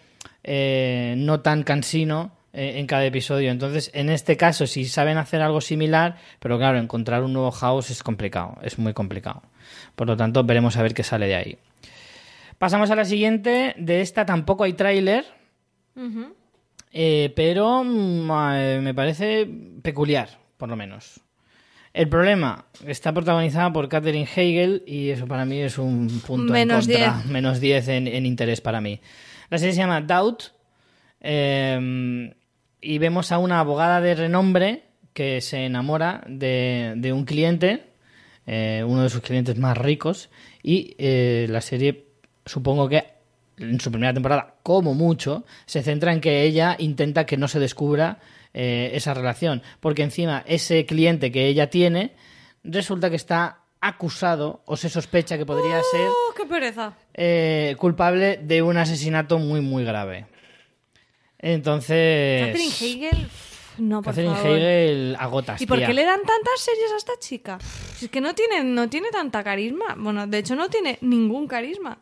[0.44, 3.52] eh, no tan cansino eh, en cada episodio.
[3.52, 7.92] Entonces, en este caso, si saben hacer algo similar, pero claro, encontrar un nuevo House
[7.92, 9.44] es complicado, es muy complicado.
[9.96, 11.58] Por lo tanto, veremos a ver qué sale de ahí.
[12.58, 13.76] Pasamos a la siguiente.
[13.78, 15.26] De esta tampoco hay tráiler,
[16.92, 19.48] eh, pero mm, eh, me parece
[19.82, 21.22] peculiar, por lo menos.
[21.94, 26.88] El problema está protagonizada por Katherine Heigl y eso para mí es un punto Menos
[26.88, 27.26] en contra, 10.
[27.28, 29.00] menos 10 en, en interés para mí.
[29.50, 30.44] La serie se llama Doubt
[31.22, 32.34] eh,
[32.82, 34.84] y vemos a una abogada de renombre
[35.14, 37.88] que se enamora de, de un cliente,
[38.46, 40.30] eh, uno de sus clientes más ricos,
[40.64, 42.06] y eh, la serie
[42.46, 43.04] supongo que
[43.58, 47.60] en su primera temporada, como mucho, se centra en que ella intenta que no se
[47.60, 48.20] descubra
[48.54, 52.14] eh, esa relación, porque encima ese cliente que ella tiene
[52.64, 56.94] resulta que está acusado o se sospecha que podría ser ¡Oh, qué pereza!
[57.14, 60.26] eh, culpable de un asesinato muy muy grave.
[61.38, 62.74] Entonces, Catherine
[63.08, 63.28] Hegel,
[63.78, 64.58] no, por Catherine favor.
[64.58, 65.62] Hegel agotas.
[65.62, 67.58] ¿Y por qué le dan tantas series a esta chica?
[67.96, 69.96] Si es que no tiene, no tiene tanta carisma.
[69.98, 71.98] Bueno, de hecho no tiene ningún carisma.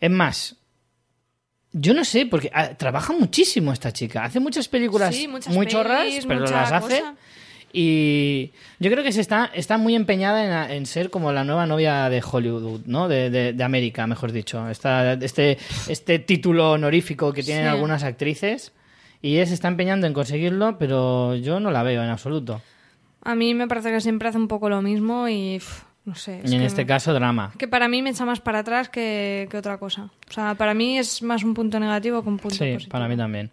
[0.00, 0.56] Es más,
[1.72, 4.24] yo no sé, porque ah, trabaja muchísimo esta chica.
[4.24, 6.98] Hace muchas películas Sí, muchas muy pelis, chorras, pero las hace.
[7.00, 7.14] cosa.
[7.76, 11.66] Y yo creo que se está, está muy empeñada en, en ser como la nueva
[11.66, 13.08] novia de Hollywood, ¿no?
[13.08, 14.68] De, de- de América, mejor dicho.
[14.70, 15.58] Esta- este,
[15.88, 17.68] este título honorífico que tienen Sí.
[17.70, 18.72] algunas actrices.
[19.20, 22.62] Y ella se está empeñando en conseguirlo, pero yo no la veo en absoluto.
[23.22, 26.42] A mí me parece que siempre hace un poco lo mismo y uf, no sé.
[26.44, 27.52] es Y en que- este caso, drama.
[27.58, 30.10] Que para mí me echa más para atrás que, que otra cosa.
[30.28, 32.90] O sea, para mí es más un punto negativo que un punto Sí, positivo.
[32.92, 33.50] para mí también.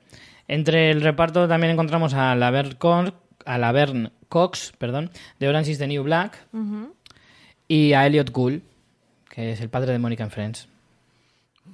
[0.48, 3.14] Entre el reparto también encontramos a Laverne Cox,
[3.46, 6.38] a Laverne Cox, perdón, de Orange is the New Black,
[7.68, 8.62] y a Elliot Gould,
[9.30, 10.68] que es el padre de Mónica en Friends.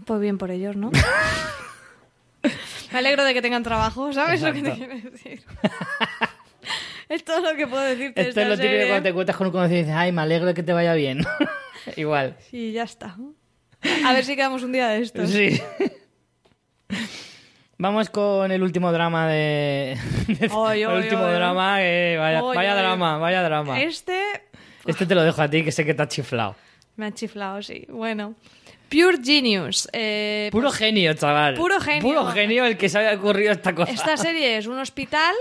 [0.06, 0.92] Pues bien por ellos, ¿no?
[2.92, 5.44] me alegro de que tengan trabajo, ¿sabes lo que te quiero decir?
[7.10, 8.22] es todo lo que puedo decirte.
[8.22, 10.22] de Esto es lo típico cuando te cuentas con un conocido y dices, ay, me
[10.22, 11.24] alegro de que te vaya bien.
[11.96, 12.38] Igual.
[12.52, 13.16] Y ya está.
[14.06, 15.30] A ver si quedamos un día de estos.
[15.30, 15.62] Sí.
[17.80, 19.98] Vamos con el último drama de...
[20.52, 21.34] Oy, el oy, último oy.
[21.34, 23.80] drama, que vaya, drama, vaya drama.
[23.80, 24.20] Este
[24.86, 26.56] Este te lo dejo a ti, que sé que te ha chiflado.
[26.96, 27.86] me ha chiflado, sí.
[27.90, 28.34] Bueno.
[28.90, 29.88] Pure Genius.
[29.94, 31.56] Eh, Puro pues, genio, chaval.
[31.56, 32.02] Puro genio.
[32.02, 33.92] Puro genio el que se haya ocurrido esta cosa.
[33.92, 35.36] Esta serie es un hospital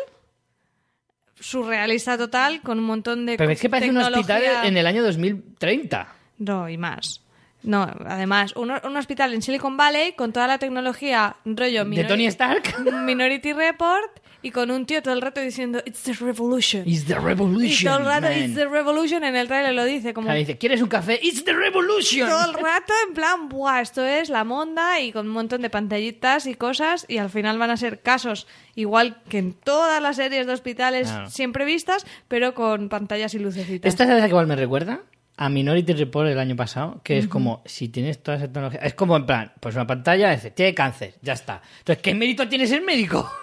[1.38, 5.02] surrealista total con un montón de Pero es que parece un hospital en el año
[5.02, 6.08] 2030.
[6.38, 7.22] No, y más.
[7.66, 12.26] No, además, un, un hospital en Silicon Valley con toda la tecnología rollo ¿De Tony
[12.26, 12.62] Stark?
[13.04, 16.84] Minority Report y con un tío todo el rato diciendo It's the revolution.
[16.86, 18.38] It's the y revolution, todo el rato man.
[18.38, 21.18] It's the revolution en el trailer lo dice como dice, ¿quieres un café?
[21.20, 22.28] It's the revolution.
[22.28, 25.70] todo el rato en plan, Buah, esto es la monda y con un montón de
[25.70, 30.14] pantallitas y cosas y al final van a ser casos igual que en todas las
[30.14, 31.30] series de hospitales Claro.
[31.30, 33.88] siempre vistas, pero con pantallas y lucecitas.
[33.88, 35.00] ¿Esta es la que igual me recuerda?
[35.36, 38.94] A Minority Report el año pasado, que es como, si tienes toda esa tecnología, es
[38.94, 41.60] como en plan, pues una pantalla, dice, tiene cáncer, ya está.
[41.78, 43.30] Entonces, ¿qué mérito tiene ser médico?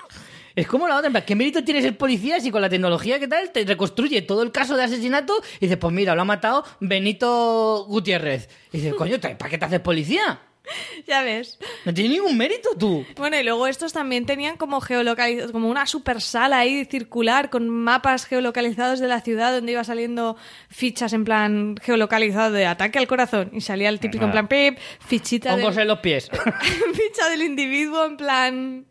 [0.56, 3.20] Es como la otra, en plan, ¿qué mérito tiene ser policía si con la tecnología
[3.20, 6.26] que tal te reconstruye todo el caso de asesinato y dices, pues mira, lo ha
[6.26, 8.50] matado Benito Gutiérrez?
[8.72, 10.40] Y dices, coño, ¿para qué te haces policía?
[11.08, 11.60] Ya ves.
[11.86, 13.06] No tiene ningún mérito tú.
[13.18, 17.70] Bueno, y luego estos también tenían como geolocalizados, como una super sala ahí circular con
[17.70, 20.38] mapas geolocalizados de la ciudad donde iba saliendo
[20.70, 24.78] fichas en plan geolocalizado de ataque al corazón y salía el típico en plan pip,
[25.06, 26.30] fichita Hongos del, en los pies.
[26.94, 28.86] ficha del individuo en plan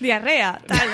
[0.00, 0.88] diarrea, tal.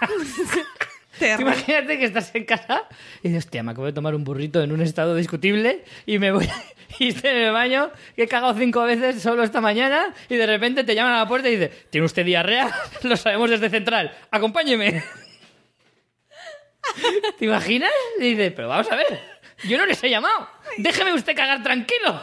[1.20, 1.52] Terrible.
[1.52, 2.84] Imagínate que estás en casa
[3.22, 6.32] y dices, hostia, me acabo de tomar un burrito en un estado discutible y me
[6.32, 6.48] voy
[6.98, 10.46] y estoy en el baño, que he cagado cinco veces solo esta mañana y de
[10.46, 12.74] repente te llaman a la puerta y dice, ¿tiene usted diarrea?
[13.02, 15.02] Lo sabemos desde Central, acompáñeme.
[17.38, 17.92] ¿Te imaginas?
[18.18, 19.20] Y dices, pero vamos a ver,
[19.64, 20.48] yo no les he llamado,
[20.78, 22.18] déjeme usted cagar tranquilo.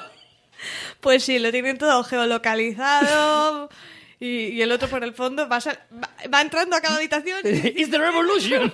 [1.02, 3.70] Pues sí, lo tienen todo geolocalizado.
[4.20, 7.40] Y, y el otro por el fondo va, ser- va, va entrando a cada habitación
[7.44, 7.50] y
[7.82, 8.72] It's the revolution.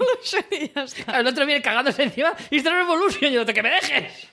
[0.52, 1.20] y ya está.
[1.20, 3.32] El otro viene cagándose encima, It's the revolution.
[3.32, 4.28] Y yo, que me dejes.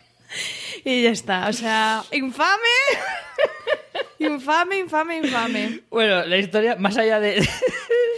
[0.85, 1.49] Y ya está.
[1.49, 2.49] O sea, infame.
[4.19, 5.81] Infame, infame, infame.
[5.89, 7.41] Bueno, la historia, más allá de,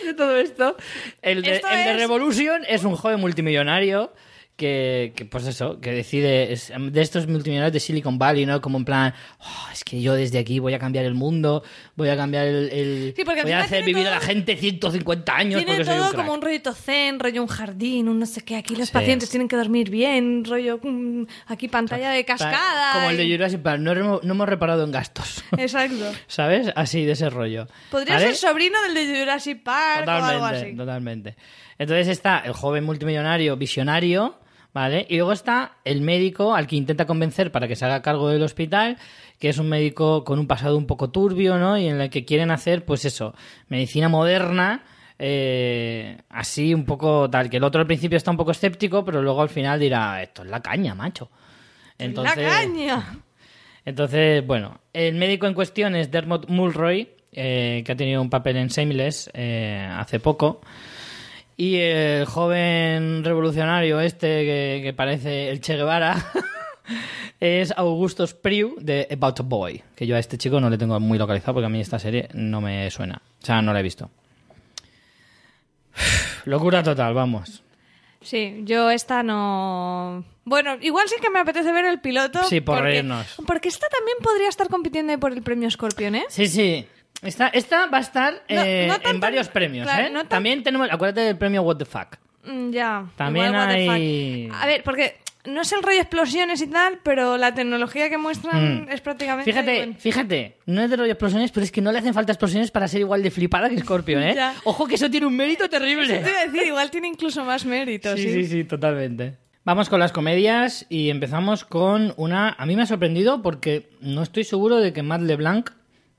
[0.05, 0.77] de todo esto,
[1.23, 4.13] el de, Esto el de es- Revolution es un joven multimillonario
[4.57, 8.61] que, que, pues eso, que decide, es de estos multimillonarios de Silicon Valley, ¿no?
[8.61, 11.65] Como en plan, "Oh, es que yo desde aquí voy a cambiar el mundo,
[11.97, 12.71] voy a cambiar el...
[12.71, 15.85] el- Sí, porque voy a hacer vivir a la todo- gente 150 años Tiene porque
[15.85, 16.21] soy un todo crack".
[16.27, 18.57] como un rollito zen, rollo un jardín, un no sé qué.
[18.57, 18.93] Aquí los Sí.
[18.95, 22.93] pacientes tienen que dormir bien, rollo mm, aquí pantalla de cascada.
[22.93, 25.43] Como el de y- Jurassic Park, no, no hemos reparado en gastos.
[25.59, 26.13] Exacto.
[26.29, 26.71] ¿Sabes?
[26.77, 27.67] Así, de ese rollo.
[27.91, 28.27] Podría ¿Vale?
[28.27, 30.77] ser sobrino del de Jurassic Park o algo Totalmente, así.
[30.77, 31.37] totalmente.
[31.79, 34.37] Entonces está el joven multimillonario visionario,
[34.73, 35.07] ¿vale?
[35.09, 38.43] Y luego está el médico al que intenta convencer para que se haga cargo del
[38.43, 38.99] hospital,
[39.39, 41.79] que es un médico con un pasado un poco turbio, ¿no?
[41.79, 43.35] Y en el que quieren hacer, pues eso,
[43.69, 44.85] medicina moderna,
[45.19, 49.23] eh, así un poco tal, que el otro al principio está un poco escéptico, pero
[49.23, 51.31] luego al final dirá, esto es la caña, macho.
[51.99, 53.19] Entonces, ¡La caña!
[53.85, 58.57] entonces, bueno, el médico en cuestión es Dermot Mulroy, eh, que ha tenido un papel
[58.57, 60.61] en Shameless eh, hace poco.
[61.57, 66.17] Y el joven revolucionario este, que, que parece el Che Guevara,
[67.41, 69.83] es Augusto Spriu de About a Boy.
[69.95, 72.29] Que yo a este chico no le tengo muy localizado porque a mí esta serie
[72.35, 73.21] no me suena.
[73.43, 74.11] O sea, no la he visto.
[76.47, 77.63] Locura total, vamos.
[78.23, 80.25] Sí, yo esta no...
[80.45, 82.43] Bueno, igual sí que me apetece ver el piloto.
[82.45, 83.27] Sí, por porque- reírnos.
[83.47, 86.25] Porque esta también podría estar compitiendo ahí por el premio Scorpion, ¿eh?
[86.29, 86.87] Sí, sí.
[87.23, 90.11] Esta, esta va a estar No, eh, no tanto- en varios premios, claro, ¿eh?
[90.11, 92.17] no También tenemos, acuérdate del premio What the Fuck.
[92.45, 93.07] Mm, Ya.
[93.17, 94.49] También hay-.
[94.53, 98.85] A ver, porque no es el rollo explosiones y tal, pero la tecnología que muestran
[98.87, 98.89] Mm.
[98.91, 99.51] es prácticamente...
[99.53, 102.33] Fíjate, bueno, fíjate, no es de rollo explosiones, pero es que no le hacen falta
[102.33, 104.35] explosiones para ser igual de flipada que Scorpion, ¿eh?
[104.37, 104.55] Ya.
[104.65, 106.07] Ojo que eso tiene un mérito terrible.
[106.21, 108.33] Te iba a decir, igual tiene incluso más mérito, Sí, sí.
[108.33, 109.37] sí, sí, totalmente.
[109.65, 112.51] Vamos con las comedias y empezamos con una...
[112.59, 115.71] A mí me ha sorprendido porque no estoy seguro de que Matt LeBlanc,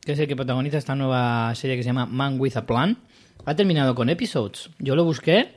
[0.05, 2.97] que es el que protagoniza esta nueva serie que se llama Man with a Plan,
[3.45, 4.69] ha terminado con episodes.
[4.79, 5.53] Yo lo busqué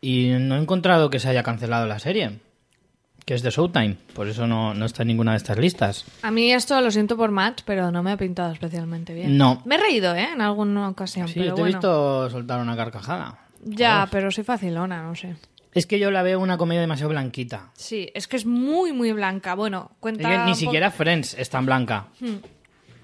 [0.00, 2.40] y no he encontrado que se haya cancelado la serie,
[3.24, 3.96] que es de Showtime.
[4.14, 6.04] Por eso no, no está en ninguna de estas listas.
[6.22, 9.36] A mí esto lo siento por Matt, pero no me ha pintado especialmente bien.
[9.36, 9.62] No.
[9.64, 10.28] Me he reído, ¿eh?
[10.32, 13.38] En alguna ocasión, Sí, pero yo te he visto soltar una carcajada.
[13.62, 15.36] Ya, pero soy facilona, no sé.
[15.72, 17.70] Es que yo la veo una comedia demasiado blanquita.
[17.74, 19.54] Sí, es que es muy, muy blanca.
[19.54, 20.28] Bueno, Es cuenta...
[20.28, 22.08] que un ni siquiera Friends es tan blanca.
[22.18, 22.36] Hmm.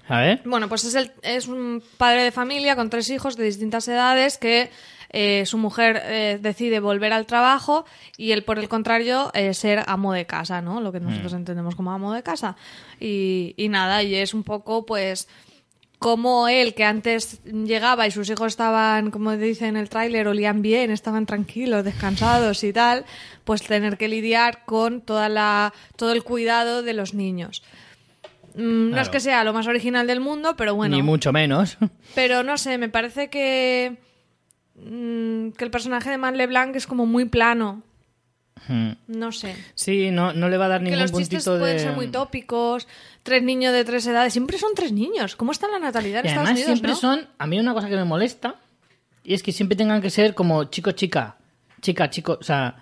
[0.07, 0.39] ¿Sabes?
[0.45, 4.37] Bueno, pues es, el, es un padre de familia con tres hijos de distintas edades
[4.37, 4.69] que
[5.09, 7.85] eh, su mujer eh, decide volver al trabajo
[8.17, 10.81] y él, por el contrario, eh, ser amo de casa, ¿no?
[10.81, 12.55] Lo que nosotros entendemos como amo de casa.
[12.99, 15.27] Y, y nada, y es un poco, pues,
[15.99, 20.61] como él, que antes llegaba y sus hijos estaban, como dice en el tráiler, olían
[20.61, 23.05] bien, estaban tranquilos, descansados y tal,
[23.45, 27.63] pues tener que lidiar con toda la, todo el cuidado de los niños.
[28.57, 30.95] Mm, No es que sea lo más original del mundo, pero bueno.
[30.95, 31.77] Ni mucho menos.
[32.15, 33.97] Pero no sé, me parece que.
[34.75, 37.83] mm, que el personaje de Man LeBlanc es como muy plano.
[38.67, 38.93] Hmm.
[39.07, 39.55] No sé.
[39.75, 41.83] Sí, no, no le va a dar Que ningún los chistes puntito pueden de...
[41.83, 42.87] ser muy tópicos.
[43.23, 44.33] Tres niños de tres edades.
[44.33, 45.35] Siempre son tres niños.
[45.35, 46.79] ¿Cómo está la natalidad en Y Estados además Unidos?
[46.79, 46.95] siempre no?
[46.97, 47.27] son...
[47.37, 48.55] A mí una cosa que me molesta
[49.23, 51.37] y es que siempre tengan que ser como chico-chica.
[51.81, 52.37] Chica-chico.
[52.41, 52.77] O sea,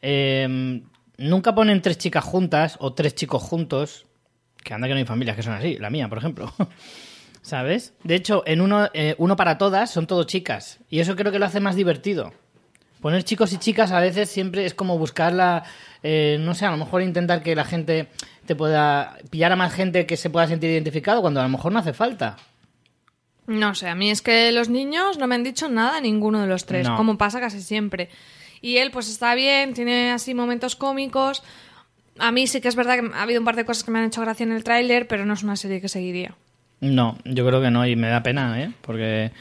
[0.00, 0.80] eh,
[1.18, 4.06] nunca ponen tres chicas juntas o tres chicos juntos.
[4.62, 5.76] Que anda que no hay familias que son así.
[5.78, 6.52] La mía, por ejemplo.
[7.42, 7.94] ¿Sabes?
[8.04, 10.78] De hecho, en uno, eh, uno para todas son todo chicas.
[10.90, 12.32] Y eso creo que lo hace más divertido.
[13.00, 15.64] Poner chicos y chicas a veces siempre es como buscarla,
[16.02, 18.08] eh, no sé, a lo mejor intentar que la gente
[18.44, 21.72] te pueda pillar a más gente que se pueda sentir identificado cuando a lo mejor
[21.72, 22.36] no hace falta.
[23.46, 26.46] No sé, a mí es que los niños no me han dicho nada ninguno de
[26.46, 26.96] los tres, No.
[26.96, 28.10] como pasa casi siempre.
[28.60, 31.42] Y él pues está bien, tiene así momentos cómicos.
[32.20, 33.98] A mí sí que es verdad que ha habido un par de cosas que me
[33.98, 36.34] han hecho gracia en el tráiler, pero no es una serie que seguiría.
[36.80, 38.72] No, yo creo que no y me da pena, ¿eh?
[38.80, 39.32] Porque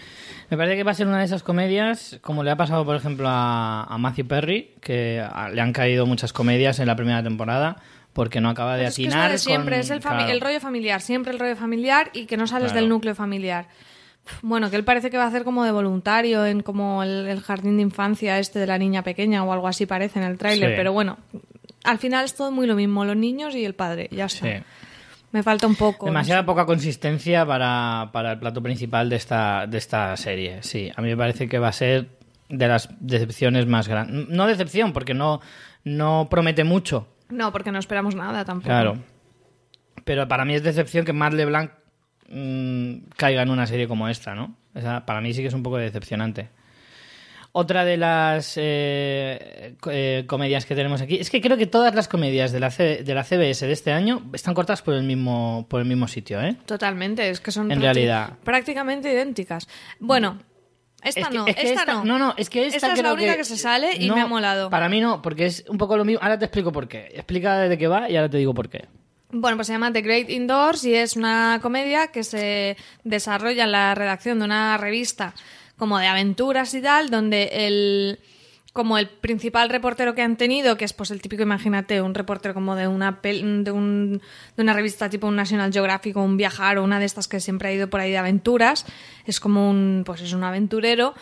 [0.50, 2.96] me parece que va a ser una de esas comedias, como le ha pasado, por
[2.96, 7.24] ejemplo, a, a Matthew Perry, que a- le han caído muchas comedias en la primera
[7.24, 7.78] temporada
[8.12, 10.18] porque no acaba de Pues es que es atinar de siempre, con- es el, fami-
[10.18, 10.32] claro.
[10.34, 12.82] el rollo familiar, siempre el rollo familiar y que no sales Claro.
[12.82, 13.68] del núcleo familiar.
[14.42, 17.40] Bueno, que él parece que va a hacer como de voluntario en como el, el
[17.40, 20.72] jardín de infancia este de la niña pequeña o algo así parece en el tráiler,
[20.72, 20.76] Sí.
[20.76, 21.18] pero bueno,
[21.84, 24.46] al final es todo muy lo mismo, los niños y el padre, ya está.
[24.46, 24.64] Sí.
[25.32, 26.08] Me falta un poco.
[26.08, 30.64] Demasiada poca consistencia para, para el plato principal de esta, de esta serie.
[30.64, 32.10] Sí, a mí me parece que va a ser
[32.50, 34.28] de las decepciones más grandes.
[34.28, 35.40] No decepción, porque no,
[35.84, 37.08] no promete mucho.
[37.30, 38.70] No, porque no esperamos nada tampoco.
[38.70, 38.98] Claro.
[40.04, 41.72] Pero para mí es decepción que Matt LeBlanc
[42.30, 44.56] mm, caiga en una serie como esta, ¿no?
[44.74, 46.50] O sea, para mí sí que es un poco decepcionante.
[47.52, 52.08] Otra de las eh, eh, comedias que tenemos aquí es que creo que todas las
[52.08, 55.66] comedias de la, C- de la CBS de este año están cortadas por el mismo,
[55.68, 56.58] por el mismo sitio, ¿eh?
[56.66, 58.34] Totalmente, es que son En realidad.
[58.44, 59.68] prácticamente idénticas.
[60.00, 60.38] Bueno,
[61.04, 62.04] esta Es que- no, es que esta, no.
[62.20, 63.44] No, es que esta, Esta es la única que...
[63.44, 64.70] se sale y no, me ha molado.
[64.70, 66.22] Para mí no, porque es un poco lo mismo.
[66.22, 67.10] Ahora te explico por qué.
[67.16, 68.86] Explica de qué va y ahora te digo por qué.
[69.32, 73.72] Bueno, pues se llama The Great Indoors y es una comedia que se desarrolla en
[73.72, 75.34] la redacción de una revista
[75.80, 78.20] como de aventuras y tal, donde el
[78.72, 82.54] como el principal reportero que han tenido, que es pues el típico, imagínate, un reportero
[82.54, 84.22] como de una pel- de, un-
[84.56, 87.40] de una revista tipo un National Geographic o un Viajar o una de estas que
[87.40, 88.86] siempre ha ido por ahí de aventuras,
[89.26, 91.16] es como un pues es un aventurero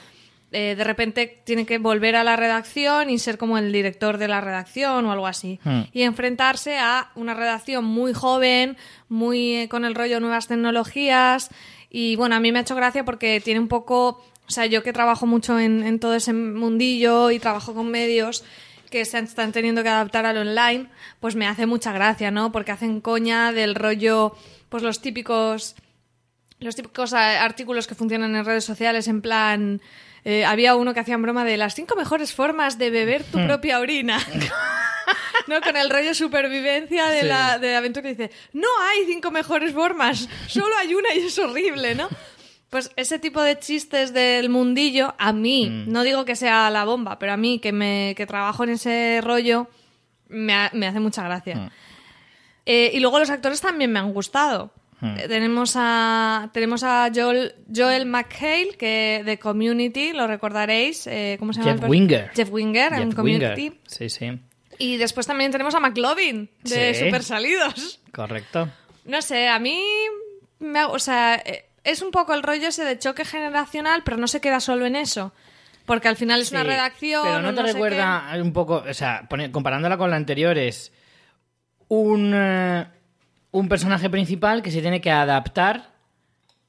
[0.52, 4.30] eh, de repente tiene que volver a la redacción y ser como el director de
[4.30, 5.60] la redacción o algo así.
[5.66, 5.82] Hmm.
[5.92, 8.78] Y enfrentarse a una redacción muy joven,
[9.10, 11.50] muy eh, con el rollo nuevas tecnologías.
[11.90, 14.24] Y bueno, a mí me ha hecho gracia porque tiene un poco.
[14.48, 18.44] O sea, yo que trabajo mucho en, en todo ese mundillo y trabajo con medios
[18.90, 20.88] que se están teniendo que adaptar al online,
[21.20, 22.54] pues me hace mucha gracia, ¿no?
[22.54, 24.36] Porque hacen coña del rollo,
[24.70, 25.76] pues los típicos
[26.60, 29.80] los típicos artículos que funcionan en redes sociales en plan
[30.26, 33.80] eh, había uno que hacían broma de las cinco mejores formas de beber tu propia
[33.80, 34.18] orina
[35.48, 37.28] no con el rollo supervivencia de Sí.
[37.28, 41.20] la de la aventura y dice no hay cinco mejores formas solo hay una y
[41.28, 42.10] es horrible no
[42.70, 47.18] pues ese tipo de chistes del mundillo a mí no digo que sea la bomba
[47.20, 49.68] pero a mí que me que trabajo en ese rollo
[50.28, 51.72] me, ha- me hace mucha gracia
[52.66, 54.72] eh, y luego los actores también me han gustado.
[55.02, 61.06] Eh, tenemos a tenemos a Joel, Joel McHale, que de Community, lo recordaréis.
[61.08, 61.80] eh, ¿Cómo se llama?
[61.80, 62.32] Jeff Winger.
[62.36, 63.62] Jeff Winger en Community.
[63.70, 63.78] Winger.
[63.86, 64.40] Sí, sí.
[64.80, 67.06] Y después también tenemos a McLovin, de Sí.
[67.06, 68.02] Super Salidos.
[68.12, 68.70] Correcto.
[69.06, 69.80] No sé, a mí.
[70.60, 74.28] me o sea, eh, es un poco el rollo ese de choque generacional, pero no
[74.28, 75.34] se queda solo en eso.
[75.86, 77.24] Porque al final es una redacción.
[77.24, 80.92] Pero no te recuerda un poco, o sea, comparándola con la anterior, es
[81.88, 82.86] un, eh,
[83.52, 85.94] un personaje principal que se tiene que adaptar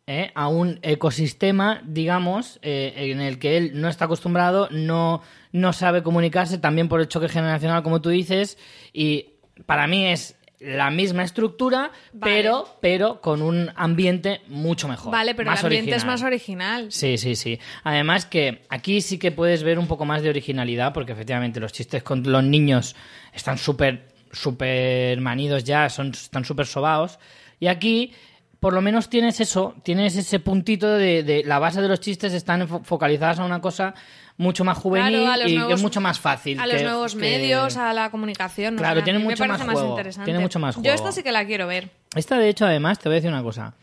[0.07, 5.21] eh, a un ecosistema, digamos, eh, en el que él no está acostumbrado, no,
[5.51, 8.57] no sabe comunicarse, también por el choque generacional, como tú dices,
[8.93, 9.35] y
[9.67, 12.35] para mí es la misma estructura, Vale.
[12.35, 15.13] pero, pero con un ambiente mucho mejor.
[15.13, 16.13] Vale, pero más el ambiente es original.
[16.15, 16.87] más original.
[16.93, 17.61] Sí, sí, sí.
[17.85, 21.73] Además que aquí sí que puedes ver un poco más de originalidad porque efectivamente los
[21.73, 22.97] chistes con los niños
[23.33, 27.19] están súper, súper manidos ya, son, están súper sobaos.
[27.61, 28.13] Y aquí
[28.61, 32.33] por lo menos tienes eso, tienes ese puntito de, de la base de los chistes
[32.33, 33.95] están fo- focalizadas a una cosa
[34.39, 36.59] mucho más juvenil Claro, y nuevos- es mucho más fácil.
[36.59, 38.77] a los nuevos que- medios, a la comunicación.
[38.77, 40.25] no Claro, sé, tiene mucho más juego, interesante.
[40.25, 41.91] tiene mucho más Yo esta sí que la quiero ver.
[42.15, 43.75] Esta, de hecho, además, te voy a decir una cosa.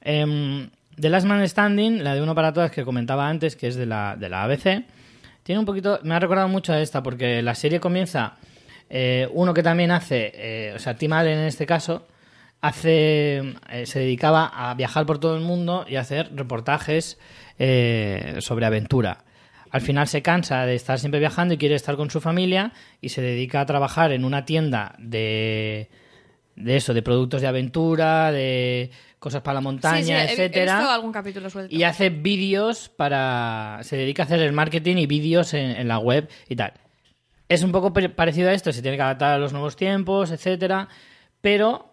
[0.00, 0.70] Em,
[1.00, 3.86] The Last Man Standing, la de Uno para Todas que comentaba antes, que es de
[3.86, 4.84] la, de la ABC,
[5.42, 5.98] tiene un poquito.
[6.02, 8.34] Me ha recordado mucho a esta, porque la serie comienza.
[8.90, 12.06] eh, uno que también hace, eh, o sea, Tim Allen en este caso,
[12.60, 13.38] hace
[13.70, 17.18] eh, se dedicaba a viajar por todo el mundo y a hacer reportajes
[17.58, 19.23] eh, sobre aventura.
[19.74, 23.08] Al final se cansa de estar siempre viajando y quiere estar con su familia y
[23.08, 25.88] se dedica a trabajar en una tienda de,
[26.54, 30.32] de eso, de productos de aventura, de cosas para la montaña, sí, sí, he- he,
[30.32, 30.76] etcétera.
[30.78, 31.74] visto algún capítulo suelto.
[31.74, 33.80] Y hace vídeos para.
[33.82, 36.72] Se dedica a hacer el marketing y vídeos en, en la web y tal.
[37.48, 40.88] Es un poco parecido a esto, se tiene que adaptar a los nuevos tiempos, etcétera.
[41.40, 41.90] Pero,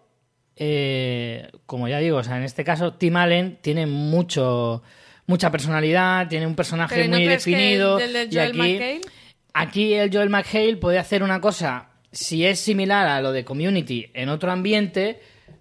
[0.56, 4.82] eh, como ya digo, o sea, en este caso, Tim Allen tiene mucho.
[5.32, 7.98] Mucha personalidad, tiene un personaje ¿y no muy definido.
[7.98, 9.00] el del y Joel aquí, McHale?
[9.54, 14.10] aquí el Joel McHale puede hacer una cosa, si es similar a lo de Community
[14.12, 15.20] en otro ambiente,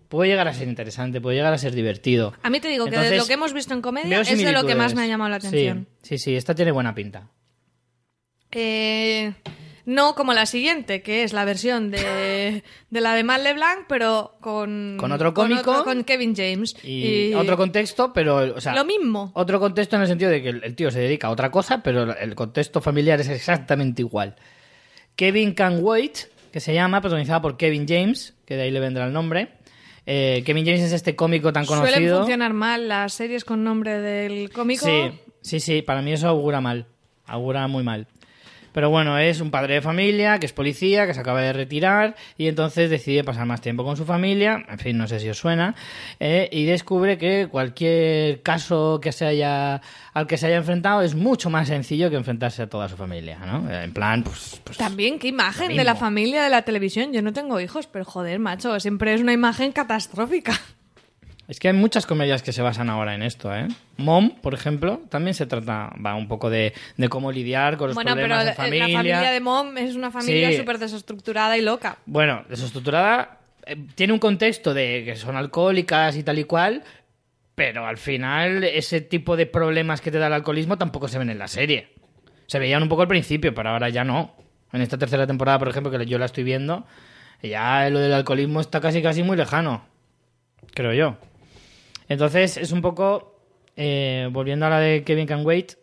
[0.10, 2.34] puede llegar a ser interesante, puede llegar a ser divertido.
[2.44, 4.66] A mí te digo que de lo que hemos visto en comedia es de lo
[4.66, 5.88] que más me ha llamado la Sí, atención.
[6.02, 7.30] Sí, sí, esta tiene buena pinta.
[8.52, 9.32] Eh,
[9.86, 14.36] no como la siguiente, que es la versión de, de la de Matt LeBlanc, pero
[14.42, 14.98] con...
[15.00, 15.84] Con otro cómico.
[15.84, 16.76] con Kevin James.
[16.84, 19.32] Y, otro contexto, pero, o sea, Lo mismo.
[19.34, 21.82] Otro contexto en el sentido de que el, el tío se dedica a otra cosa,
[21.84, 24.36] pero el contexto familiar es exactamente igual.
[25.16, 26.18] Kevin Can Wait,
[26.52, 29.50] que se llama, protagonizada por Kevin James, que de ahí le vendrá el nombre.
[30.06, 32.18] Eh, Kevin James es este cómico tan Suelen conocido.
[32.20, 34.86] funcionar mal las series con nombre del cómico.
[34.86, 36.88] Sí, sí, sí, para mí eso augura mal.
[37.26, 38.08] Augura muy mal.
[38.72, 42.16] Pero bueno, es un padre de familia, que es policía, que se acaba de retirar
[42.38, 45.38] y entonces decide pasar más tiempo con su familia, en fin, no sé si os
[45.38, 45.76] suena,
[46.20, 49.82] eh, y descubre que cualquier caso que se haya,
[50.14, 53.40] al que se haya enfrentado es mucho más sencillo que enfrentarse a toda su familia,
[53.40, 53.70] ¿no?
[53.72, 54.62] En plan, pues...
[54.64, 57.14] pues También, qué imagen de la familia de la televisión.
[57.14, 60.60] Yo no tengo hijos, pero joder, macho, siempre es una imagen catastrófica.
[61.52, 63.68] Es que hay muchas comedias que se basan ahora en esto, ¿eh?
[63.98, 67.96] Mom, por ejemplo, también se trata, va un poco de, de cómo lidiar con los
[67.96, 68.88] Bueno, pero problemas la, en familia.
[68.88, 70.58] la familia de Mom es una familia Sí.
[70.58, 71.98] súper desestructurada y loca.
[72.06, 76.84] Bueno, desestructurada eh, tiene un contexto de que son alcohólicas y tal y cual,
[77.54, 81.32] pero al final ese tipo de problemas que te da el alcoholismo tampoco se ven
[81.32, 81.90] en la serie.
[82.48, 84.36] Se veían un poco al principio, pero ahora ya no.
[84.72, 86.86] En esta tercera temporada, por ejemplo, que yo la estoy viendo,
[87.44, 89.84] ya lo del alcoholismo está casi casi muy lejano,
[90.74, 91.18] creo yo.
[92.12, 93.40] Entonces es un poco,
[93.78, 95.74] eh, volviendo a la de Kevin Can Wait,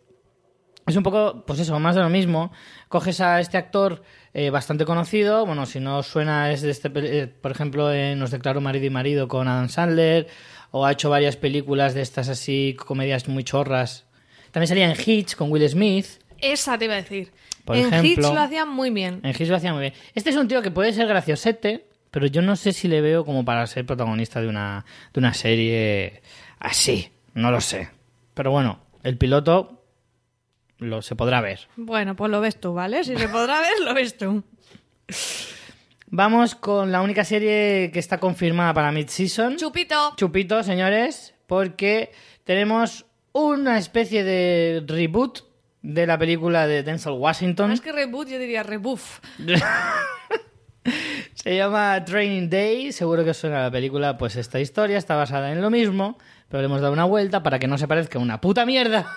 [0.85, 2.51] es un poco, pues eso, más de lo mismo.
[2.87, 4.03] Coges a este actor
[4.33, 8.61] eh, bastante conocido, bueno, si no suena es de este, eh, por ejemplo, Nos declaró
[8.61, 10.27] marido y marido con Adam Sandler,
[10.69, 14.05] o ha hecho varias películas de estas así, comedias muy chorras.
[14.51, 16.05] También salía en Hitch con Will Smith.
[16.39, 17.31] Esa te iba a decir.
[17.65, 19.19] Por en ejemplo- Hits lo hacían muy bien.
[19.23, 19.93] En Hitch lo hacía muy bien.
[20.13, 23.25] Este es un tío que puede ser graciosete, pero yo no sé si le veo
[23.25, 26.21] como para ser protagonista de una, de una serie
[26.59, 27.11] así.
[27.33, 27.89] No lo sé.
[28.33, 29.83] Pero bueno, el piloto
[30.77, 31.67] lo se podrá ver.
[31.75, 33.03] Bueno, pues lo ves tú, ¿vale?
[33.03, 34.43] Si se podrá ver, lo ves tú.
[36.07, 39.57] Vamos con la única serie que está confirmada para mid-season.
[39.57, 40.13] Chupito.
[40.15, 42.11] Chupito, señores, porque
[42.43, 45.41] tenemos una especie de reboot
[45.81, 47.69] de la película de Denzel Washington.
[47.69, 49.19] Más que reboot, yo diría rebuff.
[51.33, 55.61] Se llama Training Day, seguro que suena la película, pues esta historia está basada en
[55.61, 56.17] lo mismo,
[56.49, 59.07] pero le hemos dado una vuelta para que no se parezca a una puta mierda.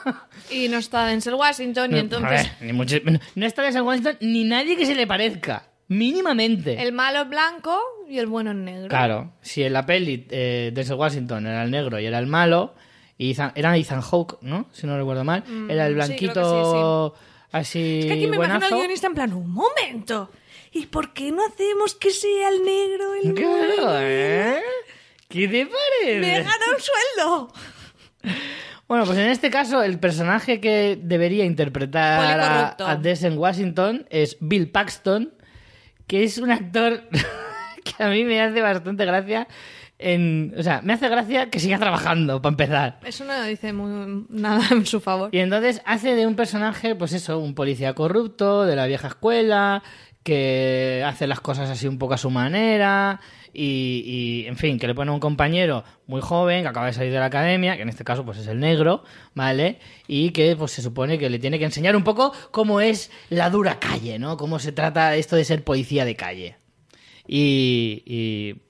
[0.50, 2.30] Y no está Denzel Washington, y A entonces
[2.60, 2.96] ver, ni mucho-
[3.34, 6.80] no está Denzel Washington ni nadie que se le parezca, mínimamente.
[6.82, 7.78] el malo es blanco
[8.08, 8.88] y el bueno es negro.
[8.88, 12.74] Claro, si en la peli eh, Denzel Washington era el negro y era el malo,
[13.18, 14.66] y Ethan- era Ethan Hawke, ¿no?
[14.72, 17.14] Si no recuerdo mal, era el Mm, sí, creo que blanquito
[17.52, 18.74] así Es que aquí me imagino buenazo.
[18.74, 20.30] al guionista en plan, un momento.
[20.72, 24.00] ¿Y por qué no hacemos que sea el negro el Claro?
[24.00, 24.62] ¿eh?
[25.28, 26.20] ¿Qué te parece?
[26.20, 27.52] ¡Me he ganado un sueldo!
[28.88, 34.36] Bueno, pues en este caso el personaje que debería interpretar a, a Denzel Washington es
[34.40, 35.32] Bill Paxton,
[36.06, 37.02] que es un actor
[37.84, 39.48] que a mí me hace bastante gracia.
[39.98, 43.00] En, o sea, me hace gracia que siga trabajando, para empezar.
[43.04, 45.30] Eso no dice muy, nada en su favor.
[45.32, 49.82] Y entonces hace de un personaje, pues eso, un policía corrupto de la vieja escuela,
[50.22, 53.20] que hace las cosas así un poco a su manera,
[53.54, 54.02] y,
[54.44, 57.18] y, en fin, que le pone un compañero muy joven que acaba de salir de
[57.18, 59.04] la academia, que en este caso pues es el negro,
[59.34, 59.78] ¿vale?
[60.06, 63.50] Y que pues se supone que le tiene que enseñar un poco cómo es la
[63.50, 64.36] dura calle, ¿no?
[64.36, 66.56] Cómo se trata esto de ser policía de calle.
[67.26, 68.62] Y, y,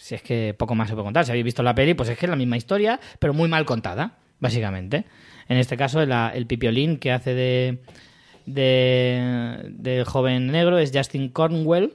[0.00, 1.24] si es que poco más se puede contar.
[1.24, 3.64] Si habéis visto la peli, pues es que es la misma historia, pero muy mal
[3.64, 5.06] contada, básicamente.
[5.48, 7.82] En este caso, el pipiolín que hace de,
[8.46, 11.94] de, de joven negro es Justin Cornwell.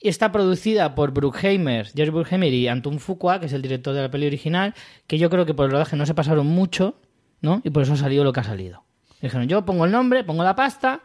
[0.00, 4.02] Y está producida por Bruckheimer, George Bruckheimer y Anton Fuqua, que es el director de
[4.02, 4.74] la peli original,
[5.06, 6.96] que yo creo que por el rodaje no se pasaron mucho,
[7.40, 7.62] ¿no?
[7.64, 8.84] Y por eso ha salido lo que ha salido.
[9.22, 11.00] Dijeron, yo pongo el nombre, pongo la pasta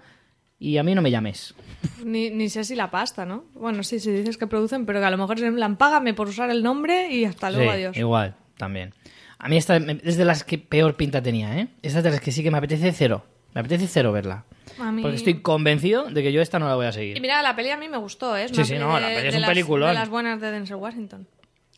[0.60, 1.56] y a mí no me llames.
[2.04, 3.46] Ni, ni sé si la pasta, ¿no?
[3.54, 6.28] Bueno, sí, sí dices que producen, pero que a lo mejor se plan, págame por
[6.28, 7.96] usar el nombre y hasta luego, Sí, adiós.
[7.98, 8.94] igual, también.
[9.38, 11.70] A mí esta es de las que peor pinta tenía, ¿eh?
[11.82, 13.24] Esta es de las que sí que me apetece cero.
[13.54, 14.46] Me apetece cero verla.
[14.92, 17.22] Mí- Porque estoy convencido de que yo esta no la voy a Y seguir.
[17.22, 18.46] mira, la peli a mí me gustó, ¿eh?
[18.46, 19.90] Es Sí, sí, no, la peli es un las- peliculón.
[19.90, 21.28] De las buenas de Denzel Washington.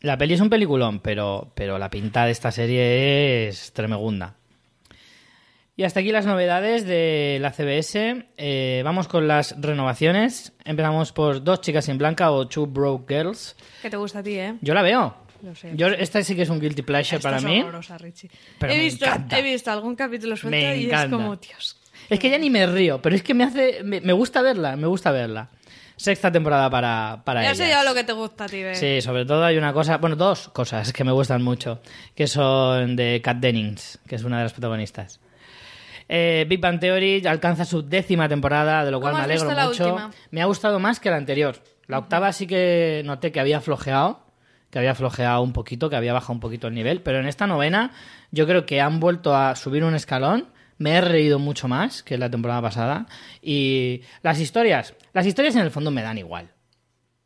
[0.02, 4.34] La peli es un peliculón, pero, pero la pinta de esta serie es tremegunda.
[5.74, 8.26] Y hasta aquí las novedades de la CBS.
[8.36, 10.52] Eh, vamos con las renovaciones.
[10.64, 13.56] Empezamos por Dos chicas en blanca o Two Broke Girls.
[13.80, 14.56] Que te gusta a ti, ¿eh?
[14.60, 15.16] Yo la veo.
[15.42, 15.72] Lo sé.
[15.74, 17.60] Yo, esta sí que es un guilty pleasure Esta para es mí.
[17.62, 18.30] horrorosa, Richie.
[18.58, 19.38] Pero he, me visto, encanta.
[19.38, 21.16] he visto algún capítulo suelto Me y es encanta.
[21.16, 21.76] como, Dios.
[22.08, 23.82] Es que ya ni me río, pero es que me hace.
[23.84, 25.48] Me, me gusta verla, me gusta verla.
[25.96, 27.82] Sexta temporada para, para Ya sé ellas.
[27.82, 28.78] yo lo que te gusta a ti, ¿ves?
[28.78, 31.80] Sí, sobre todo hay una cosa, bueno, dos cosas que me gustan mucho,
[32.16, 35.20] que son de Kat Dennings, que es una de las protagonistas.
[36.08, 39.84] Eh, Big Bang Theory alcanza su décima temporada, de lo cual ¿Cómo me alegro mucho.
[39.86, 40.10] última?
[40.30, 41.56] Me ha gustado más que la anterior.
[41.86, 44.24] La octava sí que noté que había flojeado,
[44.72, 47.46] que había flojeado un poquito, que había bajado un poquito el nivel, pero en esta
[47.46, 47.92] novena
[48.32, 50.48] yo creo que han vuelto a subir un escalón.
[50.78, 53.06] Me he reído mucho más que la temporada pasada.
[53.40, 56.50] Y las historias, las historias en el fondo me dan igual.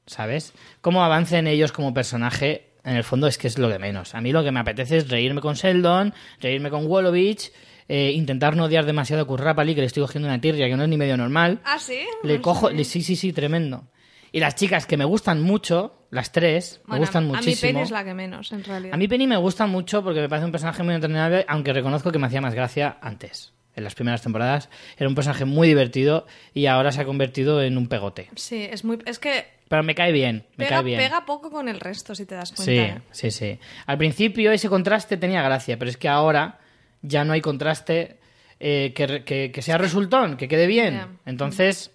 [0.06, 0.52] ¿sabes?
[0.80, 4.14] Cómo avancen ellos como personaje en el fondo es que es lo de menos.
[4.14, 7.50] A mí lo que me apetece es reírme con Sheldon, reírme con Wolowich,
[7.88, 10.84] eh, intentar no odiar demasiado a Kurrapali, que le estoy cogiendo una tirria que no
[10.84, 11.60] es ni medio normal.
[11.64, 12.00] ¿Ah, sí?
[12.22, 13.88] Le No cojo, le- sí, sí, sí, tremendo.
[14.30, 17.70] Y las chicas que me gustan mucho, las tres, me Bueno, gustan a mí muchísimo.
[17.72, 18.94] Penny es la que menos, en realidad.
[18.94, 22.10] A mí Penny me gusta mucho porque me parece un personaje muy entretenible, aunque reconozco
[22.10, 23.52] que me hacía más gracia antes.
[23.76, 27.76] En las primeras temporadas era un personaje muy divertido y ahora se ha convertido en
[27.76, 28.28] un pegote.
[28.34, 28.98] Sí, es muy...
[29.04, 30.98] Es que Pero me cae bien, me pega, cae bien.
[30.98, 32.64] pega poco con el resto, si te das cuenta.
[32.64, 33.00] Sí, ¿eh?
[33.10, 33.58] sí, sí.
[33.84, 36.58] Al principio ese contraste tenía gracia, pero es que ahora
[37.02, 38.16] ya no hay contraste
[38.60, 41.18] eh, que, re- que- que sea resultón, que quede bien.
[41.26, 41.90] Entonces,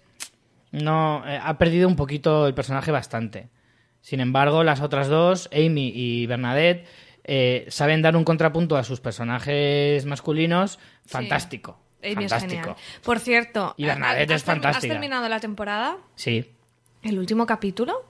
[0.70, 3.48] no eh, ha perdido un poquito el personaje bastante.
[4.02, 6.86] Sin embargo, las otras dos, Amy y Bernadette,
[7.24, 11.78] eh, saben dar un contrapunto a sus personajes masculinos fantástico.
[12.02, 12.60] Amy es fantástico.
[12.62, 12.76] genial.
[13.04, 14.92] Por cierto, Y Bernadette ¿has es termi- fantástica.
[14.92, 15.96] ¿Has terminado la temporada?
[16.16, 16.50] Sí,
[17.02, 18.04] ¿El último capítulo?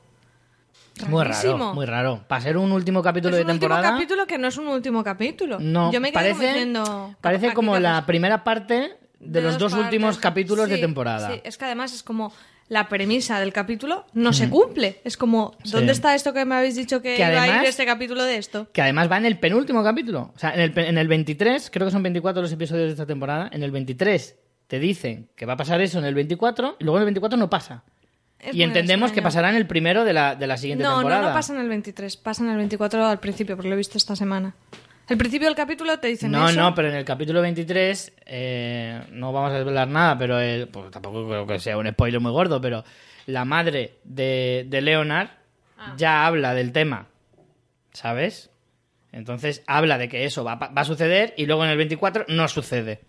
[1.09, 1.53] muy Rarísimo.
[1.59, 2.25] raro, muy raro.
[2.29, 3.95] Para ser un último capítulo es de un último temporada.
[3.95, 5.59] capítulo que no es un último capítulo.
[5.61, 9.73] No, Yo me quedé como parece, diciendo, parece como la primera parte de, los dos
[9.73, 9.87] partes.
[9.87, 11.33] últimos capítulos de temporada.
[11.33, 12.33] Sí, es que además es como
[12.73, 15.03] la premisa del capítulo no se cumple.
[15.05, 15.99] Es como, ¿dónde Sí.
[15.99, 18.39] está esto que me habéis dicho que, Que iba a además- ir este capítulo de
[18.39, 18.67] esto?
[18.73, 20.33] Que además va en el penúltimo capítulo.
[20.35, 23.05] O sea, en el, en el 23, creo que son 24 los episodios de esta
[23.05, 23.51] temporada.
[23.53, 24.37] En el 23
[24.69, 27.39] te dicen que va a pasar eso en el 24 y luego en el 24
[27.39, 27.85] no pasa.
[28.39, 31.21] Es y entendemos que pasará en el primero de la, de la siguiente No, temporada.
[31.21, 33.79] no, no pasa en el 23, pasa en el 24 al principio, porque lo he
[33.79, 34.55] visto esta semana.
[35.13, 36.59] El principio del capítulo te dicen No, eso.
[36.59, 40.91] no, pero en el capítulo 23 eh, no vamos a desvelar nada, pero el- pues
[40.91, 42.83] tampoco creo que sea un spoiler muy gordo, pero
[43.27, 45.29] la madre de, de Leonard
[45.77, 45.95] Ah.
[45.99, 47.09] ya habla del tema,
[47.93, 48.49] ¿sabes?
[49.13, 52.49] Entonces habla de que eso va, va a suceder y luego en el 24 no
[52.49, 53.01] sucede.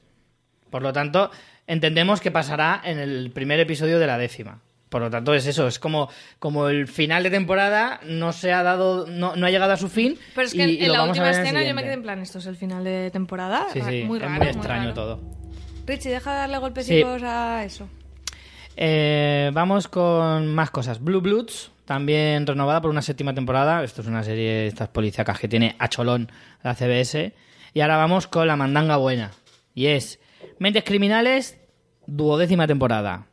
[0.70, 1.32] Por lo tanto,
[1.68, 4.60] entendemos que pasará en el primer episodio de la décima.
[4.94, 6.08] Por lo tanto, es eso, es como,
[6.38, 9.90] como el final de temporada no se ha dado, no, no ha llegado a su
[9.90, 10.20] fin.
[10.36, 12.46] Pero es que y- en la última escena yo me quedé en plan, esto es
[12.46, 13.66] el final de temporada.
[13.74, 14.94] Sí, Ra- sí, muy es raro, muy extraño raro.
[14.94, 15.20] todo.
[15.88, 17.90] Richie, deja de darle golpecitos a eso.
[18.76, 21.04] Eh, vamos con más cosas.
[21.04, 23.84] Blue Bloods, también renovada por una séptima temporada.
[23.84, 26.32] Esto es una serie de estas policíacas que tiene a cholón
[26.64, 27.34] la CBS.
[27.74, 29.32] Y ahora vamos con la mandanga buena.
[29.74, 30.20] Y es
[30.60, 31.58] Mentes Criminales,
[32.06, 33.26] duodécima temporada.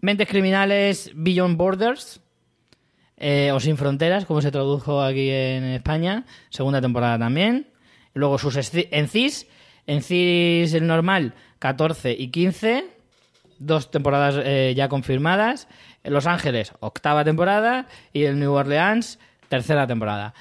[0.00, 2.20] Mentes Criminales Beyond Borders,
[3.16, 6.24] eh, o Sin Fronteras, como se tradujo aquí en España.
[6.50, 7.68] Segunda temporada también.
[8.14, 9.46] Luego sus encis.
[9.86, 12.98] Encis el normal, 14 y 15
[13.58, 15.68] dos temporadas eh, ya confirmadas.
[16.04, 17.86] Los Ángeles, octava temporada.
[18.12, 19.18] Y el New Orleans,
[19.48, 20.34] tercera temporada.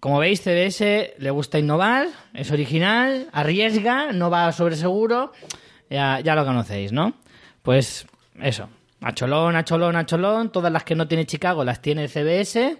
[0.00, 5.32] Como veis, CBS le gusta innovar, es original, arriesga, no va sobre seguro.
[5.90, 7.14] Ya lo conocéis, ¿no?
[7.62, 8.06] Pues
[8.40, 8.68] eso.
[9.02, 10.50] A cholón, a cholón, a cholón.
[10.52, 12.78] Todas las que no tiene Chicago las tiene CBS,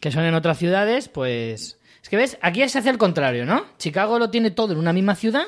[0.00, 1.78] que son en otras ciudades, pues...
[2.02, 3.64] Es que ves, aquí se hace el contrario, ¿no?
[3.78, 5.44] Chicago lo tiene todo en una misma ciudad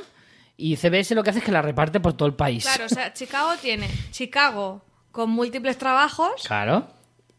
[0.56, 2.64] y CBS lo que hace es que la reparte por todo el país.
[2.64, 4.82] Claro, o sea, Chicago tiene Chicago
[5.12, 6.88] con múltiples trabajos Claro.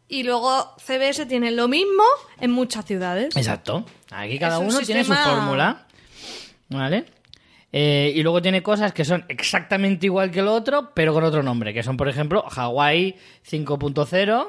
[0.08, 2.04] y luego CBS tiene lo mismo
[2.40, 3.36] en muchas ciudades.
[3.36, 3.86] Exacto.
[4.12, 5.88] Aquí cada uno tiene su fórmula.
[6.70, 7.06] ¿Vale?
[7.74, 11.44] Eh, y luego tiene cosas que son exactamente igual que el otro, pero con otro
[11.44, 11.74] nombre.
[11.74, 13.16] Que son, por ejemplo, Hawaii
[13.50, 14.48] 5.0,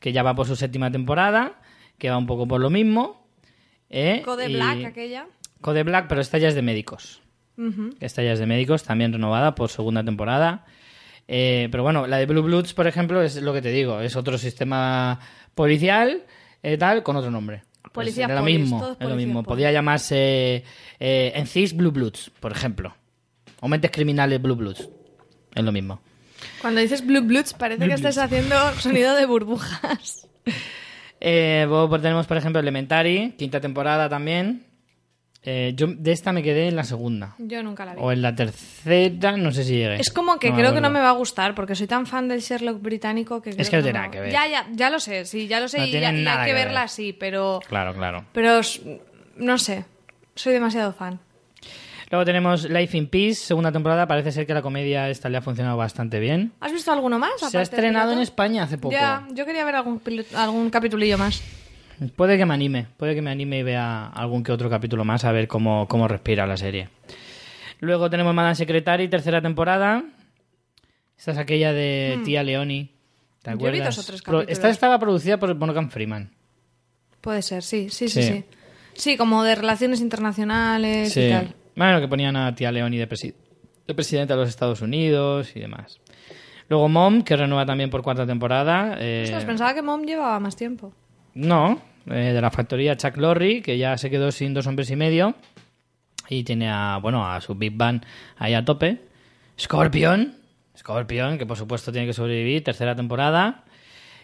[0.00, 1.60] que ya va por su séptima temporada,
[1.98, 3.26] que va un poco por lo mismo.
[3.90, 4.22] ¿eh?
[4.24, 5.26] Code Y- Black, aquella.
[5.60, 7.20] Code Black, pero esta ya es de médicos.
[7.58, 7.90] Ujú.
[8.00, 10.64] Esta ya es de médicos, también renovada por segunda temporada.
[11.28, 14.16] Eh, pero bueno, la de Blue Bloods, por ejemplo, es lo que te digo, es
[14.16, 15.20] otro sistema
[15.54, 16.24] policial,
[16.78, 17.62] tal, con otro nombre.
[17.92, 19.42] Pues Policía era lo mismo, todos lo policías mismo.
[19.42, 19.48] polis.
[19.48, 20.64] Podía llamarse
[20.98, 22.94] eh, Encis Blue Bloods, por ejemplo.
[23.60, 24.88] O Mentes Criminales Blue Bloods.
[25.54, 26.00] Es lo mismo.
[26.62, 30.26] Cuando dices Blue Bloods parece que estés haciendo sonido de burbujas.
[31.24, 34.64] Eh, luego pues, tenemos, por ejemplo, Elementary, quinta temporada también.
[35.44, 37.34] Eh, yo de esta me quedé en la segunda.
[37.38, 38.00] Yo nunca la vi.
[38.00, 39.96] O en la tercera, no sé si llegué.
[39.96, 42.28] Es como que No creo que no me va a gustar porque soy tan fan
[42.28, 44.30] del Sherlock británico que creo que no tiene nada que ver.
[44.32, 46.46] Ya, ya, ya lo sé, sí, ya lo sé No y, tiene ya- hay que
[46.46, 46.66] que ver.
[46.66, 48.24] verla así, pero Claro, claro.
[48.32, 48.60] pero
[49.36, 49.84] no sé,
[50.36, 51.18] soy demasiado fan.
[52.10, 54.06] Luego tenemos Life in Peace, segunda temporada.
[54.06, 56.52] Parece ser que la comedia esta le ha funcionado bastante bien.
[56.60, 57.32] ¿Has visto alguno más?
[57.50, 58.18] Se ha estrenado en?
[58.18, 58.92] España hace poco.
[58.92, 60.00] Ya, yo quería ver algún,
[60.36, 61.42] algún capitulillo más.
[62.16, 65.24] Puede que me anime, puede que me anime y vea algún que otro capítulo más
[65.24, 66.88] a ver cómo, cómo respira la serie.
[67.80, 70.04] Luego tenemos Madame Secretary, tercera temporada.
[71.18, 72.90] Esta es aquella de Tía Leoni.
[73.42, 73.54] ¿Te Hmm.
[73.54, 73.96] Yo vi acuerdas?
[73.96, 74.46] dos o tres capítulos.
[74.48, 76.30] Esta estaba producida por Morgan Freeman.
[77.20, 78.28] Puede ser, sí, sí, sí, Sí.
[78.28, 78.44] sí.
[78.94, 81.54] Sí, como de relaciones internacionales y tal.
[81.74, 83.34] Bueno, que ponían a Tía Leoni de, presi-
[83.86, 85.98] de presidente de los Estados Unidos y demás.
[86.68, 88.96] Luego Mom, que renueva también por cuarta temporada.
[88.98, 90.92] eh, pensaba que Mom llevaba más tiempo.
[91.34, 94.96] No, eh, de la factoría Chuck Lorre, que ya se quedó sin dos hombres y
[94.96, 95.34] medio.
[96.28, 98.02] Y tiene a, bueno, a su Big Bang
[98.38, 98.98] ahí a tope.
[99.58, 100.34] Scorpion.
[100.76, 103.64] Scorpion, que por supuesto tiene que sobrevivir, tercera temporada.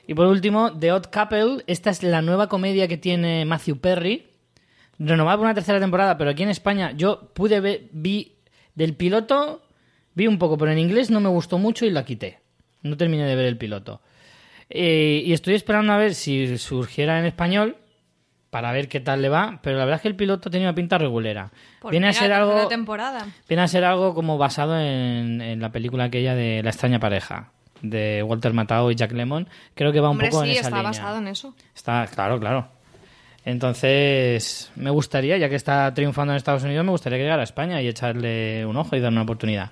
[0.06, 1.64] Y por último, The Odd Couple.
[1.66, 4.26] Esta es la nueva comedia que tiene Matthew Perry.
[4.98, 8.36] Renovada por una tercera temporada, pero aquí en España yo pude ver, vi
[8.74, 9.62] del piloto,
[10.14, 12.40] vi un poco, pero en inglés no me gustó mucho y la quité.
[12.82, 14.00] No terminé de ver el piloto.
[14.70, 17.77] Eh, y estoy esperando a ver si surgiera en español
[18.51, 20.74] para ver qué tal le va, pero la verdad es que el piloto tenía una
[20.74, 21.51] pinta regulera.
[21.81, 23.27] Pues viene a ser algo temporada.
[23.49, 27.51] viene a ser algo como basado en, en la película aquella de La extraña pareja
[27.82, 29.49] de Walter Matthau y Jack Lemmon.
[29.74, 30.82] Creo que va un poco sí, en esa está línea.
[30.82, 31.55] basado en eso.
[31.74, 32.69] Está, claro, claro.
[33.45, 37.45] Entonces, me gustaría, ya que está triunfando en Estados Unidos, me gustaría que llegara a
[37.45, 39.70] España y echarle un ojo y darle una oportunidad.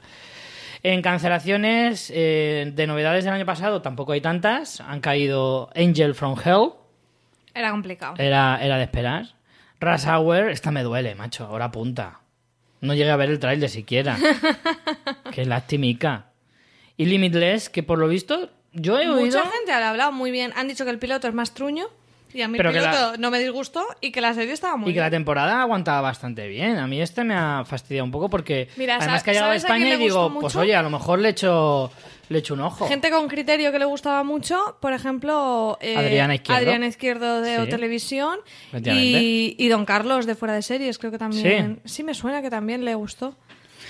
[0.83, 4.81] En cancelaciones eh, de novedades del año pasado tampoco hay tantas.
[4.81, 6.71] Han caído Angel from Hell,
[7.55, 8.15] Era complicado.
[8.19, 9.35] era, era de esperar.
[9.81, 12.21] Rush Hour, esta me duele, macho, ahora punta.
[12.81, 14.17] No llegué a ver el trailer siquiera.
[15.33, 16.27] Qué lastimica.
[16.97, 19.21] Y Limitless, que por lo visto, yo he oído...
[19.41, 20.53] Mucha gente ha hablado muy bien.
[20.57, 21.89] Han dicho que el piloto es más truño
[22.35, 24.53] y a mí Pero el que piloto la- no me disgustó y que la serie
[24.53, 26.77] estaba muy Y que la temporada aguantaba bastante bien.
[26.79, 29.59] A mí este me ha fastidiado un poco porque Mira, además que ha llegado a
[29.59, 30.61] ¿sabes a quién España y digo, pues mucho?
[30.61, 31.91] oye, a lo mejor le echo,
[32.29, 32.87] le echo un ojo.
[32.89, 36.59] Gente con criterio que le gustaba mucho, por ejemplo, eh, Adriana Izquierdo.
[36.61, 37.63] Adriana Izquierdo de Sí.
[37.63, 38.39] O Televisión
[38.85, 41.81] y, y Don Carlos de Fuera de Series, creo que también.
[41.85, 43.35] Sí, me suena que también le gustó.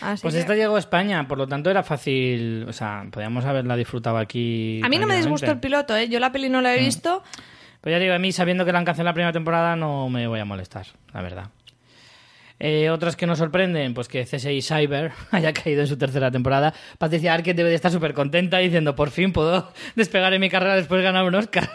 [0.02, 3.46] Así Pues que- esta llegó a España, por lo tanto era fácil, o sea, podíamos
[3.46, 4.78] haberla disfrutado aquí.
[4.84, 6.08] A mí no me disgustó el piloto, ¿eh?
[6.10, 7.22] yo la peli no la he visto.
[7.86, 10.26] Pues ya digo, a mí sabiendo que la han cancelado la primera temporada no me
[10.26, 11.50] voy a molestar, la verdad.
[12.58, 16.74] Eh, otras que nos sorprenden, pues que CSI Cyber haya caído en su tercera temporada.
[16.98, 20.74] Patricia Arquette debe de estar súper contenta diciendo, por fin puedo despegar en mi carrera
[20.74, 21.70] después de ganar un Oscar.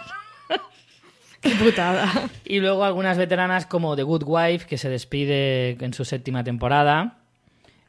[1.39, 2.11] Qué putada.
[2.43, 7.20] Y luego algunas veteranas como The Good Wife, que se despide en su séptima temporada.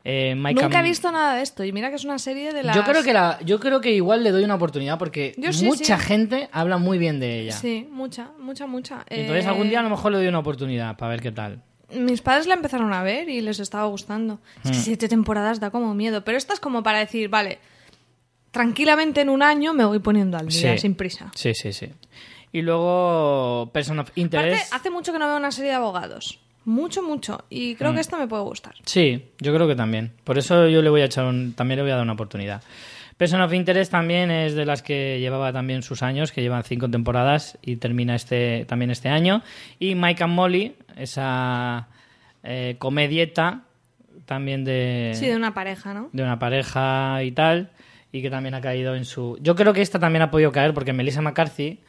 [0.04, 2.74] Eh, Nunca he visto nada de esto y mira que es una serie de las...
[2.74, 5.96] Yo creo que la, yo creo que igual le doy una oportunidad porque sí, mucha
[5.98, 6.04] sí.
[6.04, 7.52] gente habla muy bien de ella.
[7.52, 9.04] Sí, mucha, mucha, mucha.
[9.08, 11.30] Y Entonces Eh, algún día a lo mejor le doy una oportunidad para ver qué
[11.30, 11.62] tal.
[11.94, 14.40] Mis padres la empezaron a ver y les estaba gustando.
[14.64, 14.72] Es Hmm.
[14.72, 17.58] que siete temporadas da como miedo, pero esta es como para decir, vale,
[18.50, 20.78] tranquilamente en un año me voy poniendo al día, Sí.
[20.78, 21.30] sin prisa.
[21.34, 21.86] Sí, sí, sí.
[22.52, 24.72] Y luego Person of Aparte, Interest.
[24.74, 26.38] hace mucho que no veo una serie de abogados.
[26.64, 27.44] Mucho, mucho.
[27.50, 28.74] Y creo que esto me puede gustar.
[28.84, 30.12] Sí, yo creo que también.
[30.24, 32.62] Por eso yo le voy a echar un- también le voy a dar una oportunidad.
[33.16, 36.88] Person of Interest también es de las que llevaba también sus años, que llevan cinco
[36.88, 39.42] temporadas y termina este también este año.
[39.78, 41.88] Y Mike and Molly, esa
[42.42, 43.62] eh, comedieta
[44.26, 46.08] también de, Sí, de una pareja, ¿no?
[46.12, 47.70] de una pareja y tal,
[48.12, 49.36] y que también ha caído en su...
[49.40, 51.80] Yo creo que esta también ha podido caer porque Melissa McCarthy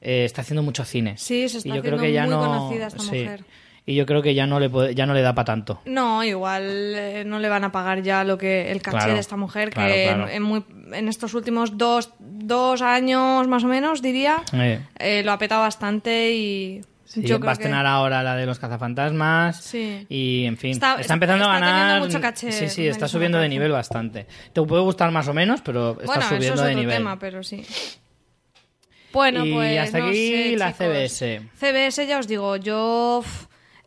[0.00, 1.16] eh, está haciendo mucho cine.
[1.16, 2.40] Sí, se está y yo creo haciendo que ya muy no...
[2.40, 3.06] conocida esta sí.
[3.08, 3.44] mujer.
[3.84, 5.80] Y yo creo que ya no le puede- ya no le da para tanto.
[5.86, 6.62] No, igual
[6.94, 9.70] eh, no le van a pagar ya lo que el caché Claro, de esta mujer,
[9.70, 10.28] que en- claro.
[10.30, 15.32] En, muy- en estos últimos dos, dos años más o menos, diría, Eh, eh, lo
[15.32, 17.88] ha petado bastante y sí, yo va a estrenar que...
[17.90, 19.56] ahora la de los cazafantasmas.
[19.60, 20.06] Sí.
[20.08, 22.02] Y, en fin, está, Está- empezando a está teniendo ganar...
[22.02, 24.28] mucho caché, sí, sí, está subiendo de nivel bastante.
[24.52, 26.96] Te puede gustar más o menos, pero está Bueno, eso subiendo es otro de nivel.
[26.98, 27.66] tema, pero sí.
[29.12, 30.86] Bueno, Y pues hasta no aquí sé, la chicos.
[30.86, 31.42] CBS.
[31.58, 33.22] CBS, ya os digo, yo...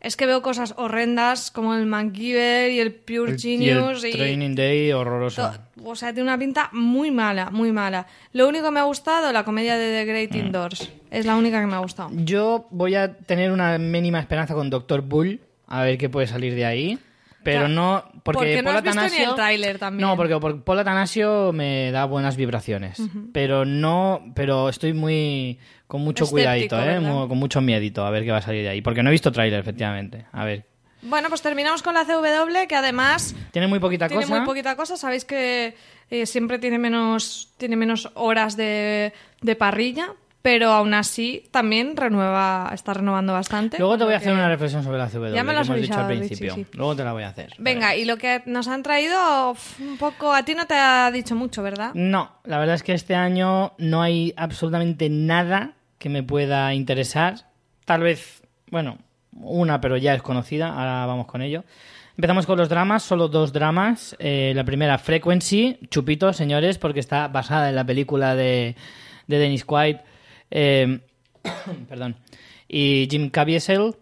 [0.06, 4.10] Es que veo cosas horrendas como el MacGyver y el Pure El- y Genius el
[4.10, 4.12] y...
[4.12, 5.50] Training Day horroroso.
[5.84, 8.06] O sea, tiene una pinta muy mala, muy mala.
[8.32, 10.36] Lo único que me ha gustado, la comedia de The Great Mm.
[10.46, 10.92] Indoors.
[11.10, 12.10] Es la única que me ha gustado.
[12.12, 16.54] Yo voy a tener una mínima esperanza con Doctor Bull, a ver qué puede salir
[16.54, 16.98] de ahí.
[17.46, 20.08] Pero Claro, no, porque, porque no has visto ni Atanasio- el tráiler también.
[20.08, 23.00] No, porque por Paul Atanasio me da buenas vibraciones.
[23.32, 26.98] Pero no, pero estoy muy con mucho Escéptico, cuidadito, ¿eh?
[27.28, 28.82] con mucho miedito a ver qué va a salir de ahí.
[28.82, 30.26] Porque no he visto tráiler, efectivamente.
[30.32, 30.64] A ver.
[31.02, 34.36] Bueno, pues terminamos con la CW, que además Tiene muy poquita tiene cosa.
[34.36, 34.96] muy poquita cosa.
[34.96, 35.76] Sabéis que
[36.10, 40.08] eh, siempre tiene menos, tiene menos horas de, de parrilla,
[40.46, 43.80] pero aún así también renueva, está renovando bastante.
[43.80, 45.72] Luego te voy a hacer una reflexión sobre la CW, Ya me lo has que
[45.72, 46.54] hemos dicho al Richie, principio.
[46.54, 46.66] sí.
[46.74, 47.50] Luego te la voy a hacer.
[47.58, 51.34] Venga, y lo que nos han traído, un poco, a ti no te ha dicho
[51.34, 51.90] mucho, ¿verdad?
[51.94, 57.48] No, la verdad es que este año no hay absolutamente nada que me pueda interesar.
[57.84, 58.40] Tal vez,
[58.70, 58.98] bueno,
[59.32, 60.68] una, pero ya es conocida.
[60.68, 61.64] Ahora vamos con ello.
[62.16, 64.14] Empezamos con los dramas, solo dos dramas.
[64.20, 68.76] Eh, la primera, Frequency, chupito, señores, porque está basada en la película de,
[69.26, 69.96] de Dennis Quaid.
[70.58, 71.00] Eh,
[71.88, 72.16] perdón.
[72.68, 73.94] Y Jim Caviezel.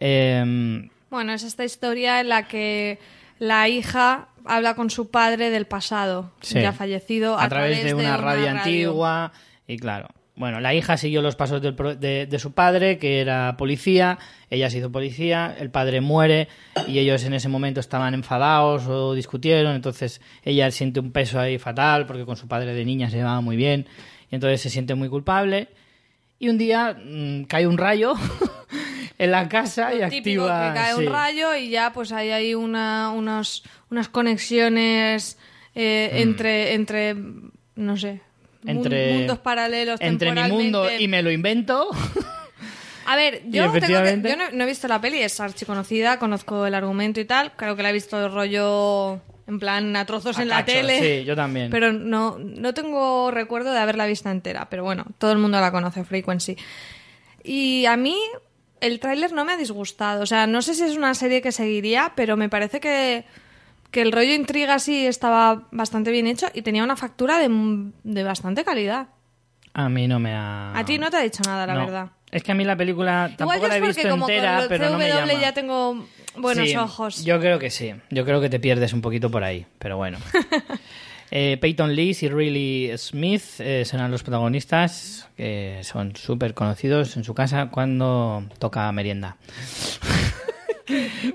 [0.00, 2.98] eh, Bueno, es esta historia en la que
[3.38, 6.60] la hija habla con su padre del pasado, Sí.
[6.60, 8.50] ya fallecido, a, través, de, una, radio, radio.
[8.60, 9.32] antigua
[9.66, 10.06] y claro
[10.36, 14.18] Bueno, la hija siguió los pasos del pro- de, de su padre, que era policía,
[14.50, 16.46] ella se hizo policía, el padre muere
[16.86, 21.58] y ellos en ese momento estaban enfadados o discutieron, entonces ella siente un peso ahí
[21.58, 23.86] fatal porque con su padre de niña se llevaba muy bien
[24.30, 25.68] y entonces se siente muy culpable
[26.38, 28.14] y un día mm, cae un rayo
[29.18, 30.68] en la casa y Típico activa...
[30.72, 31.00] que cae sí.
[31.06, 35.38] un rayo y ya pues hay ahí una, unos, unas conexiones
[35.74, 37.14] eh, entre, entre,
[37.74, 38.20] no sé,
[38.66, 38.70] Mm.
[38.70, 40.00] Entre- mundos paralelos.
[40.00, 41.88] Entre mi mundo y me lo invento.
[43.06, 46.66] A ver, yo, tengo que- yo no, no he visto la peli, es archiconocida, conozco
[46.66, 47.52] el argumento y tal.
[47.56, 50.98] Creo que la he visto el rollo en plan a trozos A en la tele.
[51.20, 51.70] sí, yo también.
[51.70, 54.68] Pero no, no tengo recuerdo de haberla vista entera.
[54.70, 56.56] Pero bueno, todo el mundo la conoce, Frequency.
[57.44, 58.16] Y a mí
[58.80, 60.22] el tráiler no me ha disgustado.
[60.22, 63.24] O sea, no sé si es una serie que seguiría, pero me parece que,
[63.92, 67.48] que el rollo intriga sí estaba bastante bien hecho y tenía una factura de,
[68.02, 69.06] de bastante calidad.
[69.74, 70.76] A mí no me ha...
[70.76, 71.80] A ti no te ha dicho nada, la No.
[71.80, 72.10] verdad.
[72.30, 74.90] Es que a mí la película tampoco Igual la he visto como entera, con pero
[74.90, 75.32] no me llama.
[75.34, 77.24] ya tengo buenos Sí, ojos.
[77.24, 77.94] Yo creo que sí.
[78.10, 80.18] Yo creo que te pierdes un poquito por ahí, pero bueno.
[81.32, 87.24] Eh, Peyton Lee y Riley Smith eh, serán los protagonistas, que son súper conocidos en
[87.24, 89.36] su casa cuando toca merienda.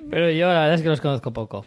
[0.10, 1.66] pero yo la verdad es que los conozco poco.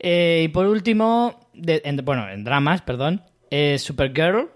[0.00, 4.50] Eh, y por último, de- en- bueno, en dramas, perdón, eh, Supergirl.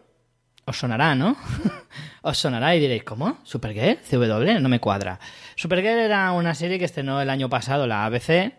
[0.67, 1.37] Os sonará, ¿no?
[2.27, 3.37] Os sonará y diréis, ¿cómo?
[3.43, 3.99] ¿Supergirl?
[3.99, 4.59] ¿CW?
[4.59, 5.21] No me cuadra.
[5.57, 8.55] Supergirl era una serie que estrenó el año pasado la ABC,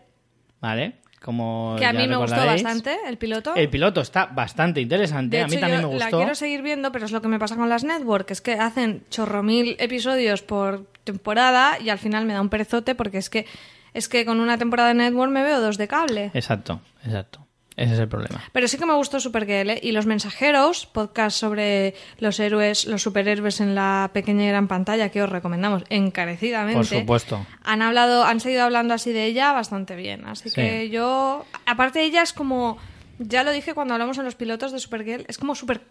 [0.60, 1.00] ¿vale?
[1.20, 3.56] Como que a mí me gustó bastante el piloto.
[3.56, 5.38] El piloto está bastante interesante.
[5.38, 6.18] de a mí hecho, también yo me la gustó.
[6.18, 9.02] quiero seguir viendo, pero es lo que me pasa con las network, es que hacen
[9.10, 13.46] chorro mil episodios por temporada y al final me da un perezote porque es que
[13.94, 16.30] es que con una temporada de network me veo dos de cable.
[16.34, 17.45] Exacto, exacto.
[17.76, 18.42] Ese es el problema.
[18.52, 19.80] Pero sí que me gustó Supergirl ¿eh?
[19.82, 25.10] y Los Mensajeros, podcast sobre los héroes, los superhéroes en la pequeña y gran pantalla
[25.10, 26.78] que os recomendamos encarecidamente.
[26.78, 27.46] Por supuesto.
[27.64, 30.24] Han hablado, han seguido hablando así de ella bastante bien.
[30.26, 30.54] Así Sí.
[30.54, 32.78] que yo, aparte ella es como,
[33.18, 35.82] ya lo dije cuando hablamos en los pilotos de Supergirl, es como súper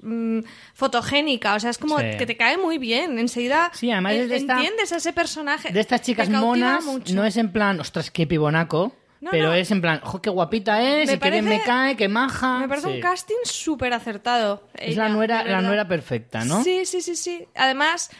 [0.00, 0.40] mm,
[0.74, 2.04] fotogénica, o sea, es como Sí.
[2.18, 3.18] que te cae muy bien.
[3.18, 5.72] Enseguida Sí, además es de esta- entiendes a ese personaje.
[5.72, 7.14] De estas chicas monas, mucho.
[7.14, 8.92] no es en plan, ostras, qué pibonaco.
[9.22, 9.54] No, pero no.
[9.54, 12.08] es en plan, jo, qué guapita es, Me y qué bien me parece- cae, qué
[12.08, 12.58] maja.
[12.58, 12.94] Me parece Sí.
[12.96, 14.68] un casting súper acertado.
[14.74, 16.62] Es la nuera, la nuera perfecta, ¿no?
[16.64, 17.46] Sí, sí, sí, sí.
[17.54, 18.10] Además,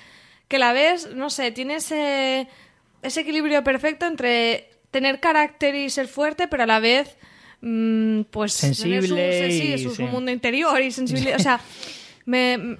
[0.48, 2.46] que la ves, no sé, tiene ese,
[3.02, 7.16] ese equilibrio perfecto entre tener carácter y ser fuerte, pero a la vez,
[7.62, 8.52] mm, pues...
[8.52, 10.02] Sensible su, sí, y- su, su sí.
[10.04, 11.40] mundo interior y sensibilidad.
[11.40, 11.60] O sea,
[12.26, 12.76] me...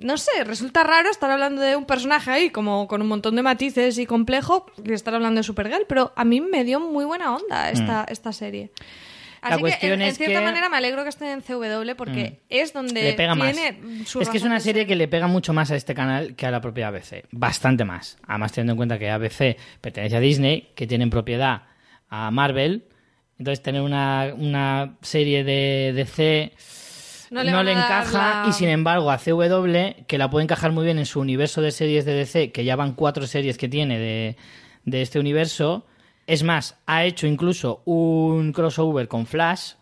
[0.00, 3.42] No sé, resulta raro estar hablando de un personaje ahí como con un montón de
[3.42, 7.34] matices y complejo y estar hablando de Supergirl, pero a mí me dio muy buena
[7.34, 8.70] onda esta, esta serie.
[8.74, 9.08] Mm.
[9.40, 12.40] La Así cuestión que, en, cierta que- manera, me alegro que esté en CW porque
[12.48, 13.52] es donde le pega más.
[13.52, 14.88] tiene su Es que es una serie ser.
[14.88, 17.24] que le pega mucho más a este canal que a la propia ABC.
[17.30, 18.18] Bastante más.
[18.26, 21.62] Además, teniendo en cuenta que ABC pertenece a Disney, que tiene en propiedad
[22.08, 22.86] a Marvel.
[23.38, 26.52] Entonces, tener una, una serie de DC
[27.30, 28.42] no le, encaja.
[28.42, 31.60] la- Y sin embargo, a CW, que la puede encajar muy bien en su universo
[31.60, 34.36] de series de DC, que ya van cuatro series que tiene de,
[34.84, 35.84] de este universo.
[36.26, 39.72] Es más, ha hecho incluso un crossover con Flash.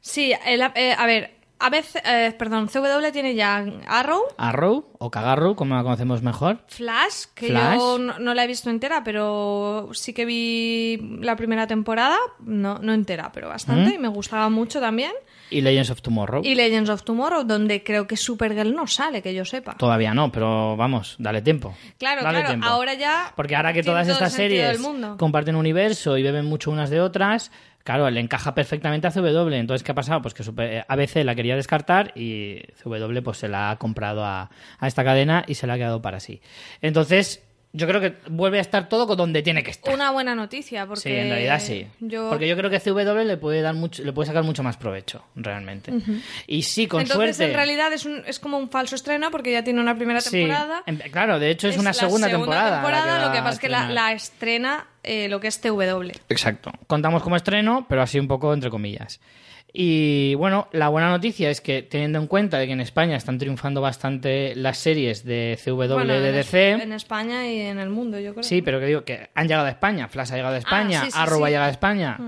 [0.00, 5.10] Sí, el- eh, a ver, a veces, eh, perdón, CW tiene ya Arrow, Arrow o
[5.10, 6.58] Cagarrow, como la conocemos mejor.
[6.68, 7.78] Flash, que Flash.
[7.78, 12.78] yo no, no la he visto entera, pero sí que vi la primera temporada, no,
[12.78, 15.12] no entera, pero bastante, y me gustaba mucho también.
[15.50, 16.42] Y Legends of Tomorrow.
[16.44, 19.74] Y Legends of Tomorrow, donde creo que Supergirl no sale, que yo sepa.
[19.76, 21.74] Todavía no, pero vamos, dale tiempo.
[21.98, 22.66] Claro, Dale claro, tiempo.
[22.66, 25.16] ahora ya Porque ahora que todas estas series del mundo.
[25.18, 27.50] comparten universo y beben mucho unas de otras,
[27.84, 29.52] claro, le encaja perfectamente a CW.
[29.54, 30.22] Entonces, ¿qué ha pasado?
[30.22, 34.24] Pues que Super- eh, ABC la quería descartar y CW pues se la ha comprado
[34.24, 36.40] a, a esta cadena y se la ha quedado para sí.
[36.80, 39.94] Entonces, yo creo que vuelve a estar todo con donde tiene que estar.
[39.94, 41.02] Una buena noticia, porque...
[41.02, 41.86] Sí, en realidad sí.
[42.00, 42.28] Yo...
[42.28, 45.24] Porque yo creo que CW le puede dar mucho, le puede sacar mucho más provecho,
[45.36, 45.92] realmente.
[46.46, 47.52] Y sí, con Entonces, suerte.
[47.52, 50.30] en realidad es, un, es como un falso estreno porque ya tiene una primera Sí,
[50.30, 50.82] temporada.
[50.86, 52.70] em- claro, de hecho es, una la segunda, temporada.
[52.70, 56.10] la temporada, lo que pasa es que la estrena eh, lo que es TW.
[56.28, 56.72] Exacto.
[56.86, 59.20] Contamos como estreno, pero así un poco entre comillas.
[59.72, 63.38] Y bueno, la buena noticia es que teniendo en cuenta de que en España están
[63.38, 66.72] triunfando bastante las series de CW Bueno, de DC.
[66.72, 68.42] En España y en el mundo, yo creo.
[68.42, 70.08] Sí, pero que digo que han llegado a España.
[70.08, 71.44] Flash ha llegado a España, Ah, sí, sí, Arrow sí.
[71.44, 72.18] ha llegado a España.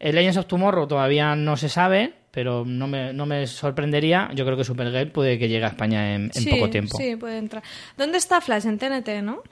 [0.00, 4.30] El Legends of Tomorrow todavía no se sabe, pero no me, no me sorprendería.
[4.34, 6.96] Yo creo que Supergirl puede que llegue a España en, poco tiempo.
[6.98, 7.62] Sí, puede entrar.
[7.96, 8.66] ¿Dónde está Flash?
[8.66, 9.42] En TNT, ¿no?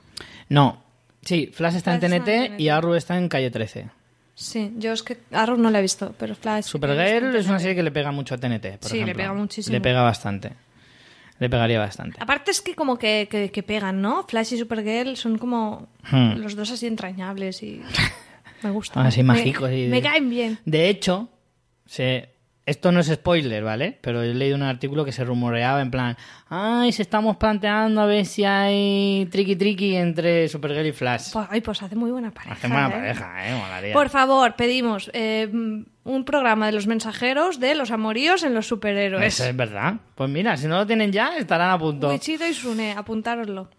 [0.48, 0.82] No.
[1.22, 2.60] Sí, Flash está en Flash está en TNT TNT.
[2.60, 3.90] y Arrow está en calle 13.
[4.40, 6.64] Sí, yo es que Arrow no la he visto, pero Flash.
[6.66, 9.72] Supergirl es una serie que le pega mucho a TNT, por Sí, le pega muchísimo.
[9.72, 10.52] Le pega bastante.
[11.40, 12.18] Le pegaría bastante.
[12.22, 14.24] Aparte es que como que, que, que pegan, ¿no?
[14.28, 16.34] Flash y Supergirl son como Hmm.
[16.38, 17.82] los dos así entrañables y
[18.62, 19.04] me gustan.
[19.06, 19.70] Así Me- mágicos.
[19.72, 20.58] y- Me caen bien.
[20.64, 21.28] De hecho,
[21.84, 22.28] se...
[22.68, 23.98] esto no es spoiler, ¿vale?
[24.02, 26.16] Pero he leído un artículo que se rumoreaba en plan,
[26.50, 31.32] ay, se estamos planteando a ver si hay tricky tricky entre Supergirl y Flash.
[31.32, 32.54] Pues, ay, pues hace muy buena pareja.
[32.54, 32.90] Hace buena ¿eh?
[32.90, 33.58] pareja, ¿eh?
[33.58, 33.92] Molaría.
[33.94, 39.34] Por favor, pedimos eh, un programa de los mensajeros de los amoríos en los superhéroes.
[39.34, 39.94] Eso es verdad.
[40.14, 42.10] Pues mira, si no lo tienen ya, estarán a punto.
[42.10, 43.70] Wichito y Sune, apuntároslo.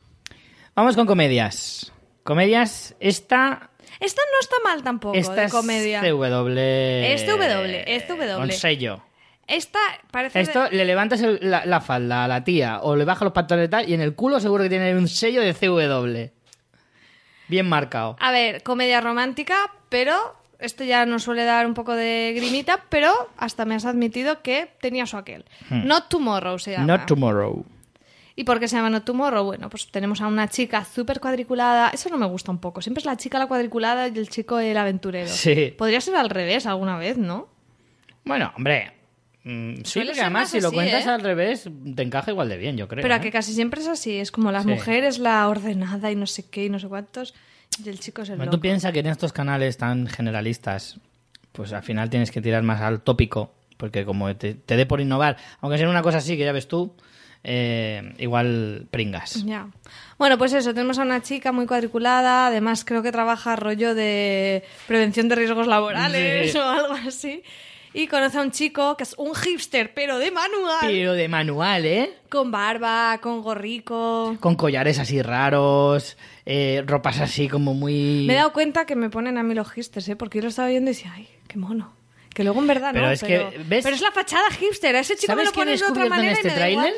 [0.73, 1.91] Vamos con comedias.
[2.23, 6.01] Comedias, esta, Esta no está mal tampoco, esta de es comedia.
[6.01, 6.57] CW.
[6.57, 8.35] Es CW, es CW.
[8.37, 9.01] Con sello.
[9.47, 9.79] Esta
[10.11, 10.39] parece...
[10.39, 13.33] de- Esto le levantas el- la, la falda a la tía o le bajas los
[13.33, 16.31] pantalones y tal y en el culo seguro que tiene un sello de CW.
[17.47, 18.15] Bien marcado.
[18.19, 19.55] A ver, comedia romántica,
[19.89, 24.41] pero esto ya nos suele dar un poco de grimita, pero hasta me has admitido
[24.43, 25.45] que tenía su aquel.
[25.71, 26.83] Not Tomorrow se llama.
[26.83, 26.87] Hmm.
[26.87, 27.65] Not tomorrow.
[28.39, 29.43] ¿Y por qué se llama Not Tomorrow?
[29.43, 31.89] Bueno, pues tenemos a una chica súper cuadriculada.
[31.89, 32.81] Eso no me gusta un poco.
[32.81, 35.27] Siempre es la chica la cuadriculada y el chico el aventurero.
[35.27, 35.73] Sí.
[35.77, 37.49] Podría ser al revés alguna vez, ¿no?
[38.23, 38.93] Bueno, hombre.
[39.43, 41.09] mm, sí, Suele porque ser además más si lo así, cuentas ¿eh?
[41.09, 43.01] al revés, te encaja igual de bien, yo creo.
[43.01, 43.19] Pero a ¿eh?
[43.19, 44.17] que casi siempre es así.
[44.17, 44.69] Es como la Sí.
[44.69, 47.33] mujer es la ordenada y no sé qué y no sé cuántos.
[47.83, 48.57] Y el chico es el Bueno, loco.
[48.57, 50.97] tú piensas que en estos canales tan generalistas,
[51.51, 55.01] pues al final tienes que tirar más al tópico, porque como te, te dé por
[55.01, 56.95] innovar, aunque sea una cosa así que ya ves tú,
[57.43, 59.43] eh, igual pringas.
[59.45, 59.67] Ya.
[60.17, 64.63] Bueno, pues eso, tenemos a una chica muy cuadriculada, además creo que trabaja rollo de
[64.87, 66.57] prevención de riesgos laborales Sí.
[66.59, 67.43] o algo así.
[67.91, 70.77] Y conoce a un chico que es un hipster, pero de manual.
[70.81, 72.13] Pero de manual, ¿eh?
[72.29, 74.37] Con barba, con gorrico.
[74.39, 78.25] Con collares así raros, eh, ropas así como muy...
[78.27, 80.15] Me he dado cuenta que me ponen a mí los hipsters, ¿eh?
[80.15, 81.93] Porque yo lo estaba viendo y decía, ay, qué mono.
[82.35, 83.11] Que luego en verdad Pero no.
[83.11, 83.83] es que, ¿ves?
[83.83, 84.95] pero es la fachada hipster.
[84.95, 86.59] A ese chico me ¿Sabes lo pones de otra descubierto en manera este y me
[86.59, 86.93] da igual.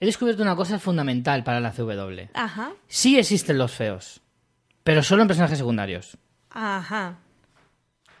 [0.00, 2.28] He descubierto una cosa fundamental para la CW.
[2.34, 4.20] Ajá, Sí existen los feos,
[4.84, 6.16] pero solo en personajes secundarios.
[6.50, 7.18] ajá.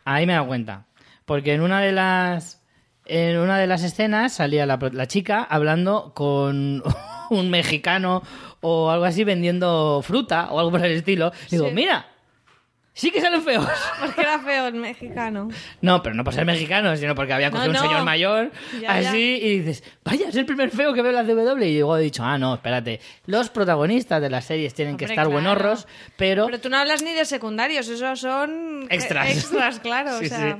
[0.04, 0.86] Ahí me he dado cuenta.
[1.24, 2.62] Porque en una de las.
[3.04, 6.82] En una de las escenas salía la, la chica hablando con
[7.30, 8.22] un mexicano
[8.60, 11.32] o algo así vendiendo fruta o algo por el estilo.
[11.50, 11.74] Digo, Sí.
[11.74, 12.06] mira,
[12.96, 13.64] sí que salen feos.
[14.00, 15.48] Porque era feo el mexicano.
[15.82, 17.88] No, pero no por ser mexicano, sino porque había cogido No, un no.
[17.90, 18.50] señor mayor
[18.80, 21.62] Ya, así y dices, vaya, es el primer feo que veo en la CW.
[21.62, 25.14] Y luego he dicho, ah, no, espérate, los protagonistas de las series tienen que Hombre,
[25.14, 25.30] estar claro.
[25.30, 25.86] buenorros,
[26.16, 26.46] pero...
[26.46, 29.30] Pero tú no hablas ni de secundarios, esos son Extras.
[29.30, 30.18] Extras, claro.
[30.18, 30.58] Sí, o sea.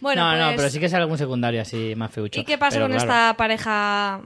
[0.00, 2.40] Bueno, no, no, pues, pero sí que sale algún secundario así más feucho.
[2.40, 3.10] ¿Y qué pasa Pero con claro.
[3.10, 4.20] esta pareja?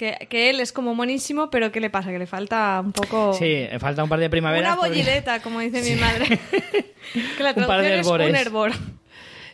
[0.00, 2.08] Que, que él es como buenísimo, pero ¿qué le pasa?
[2.10, 3.34] Que le falta un poco...
[3.34, 4.72] Sí, falta un par de primaveras.
[4.72, 6.26] Una porque- bollideta, como dice mi madre.
[7.36, 8.72] que la Un par de traducción es un hervor.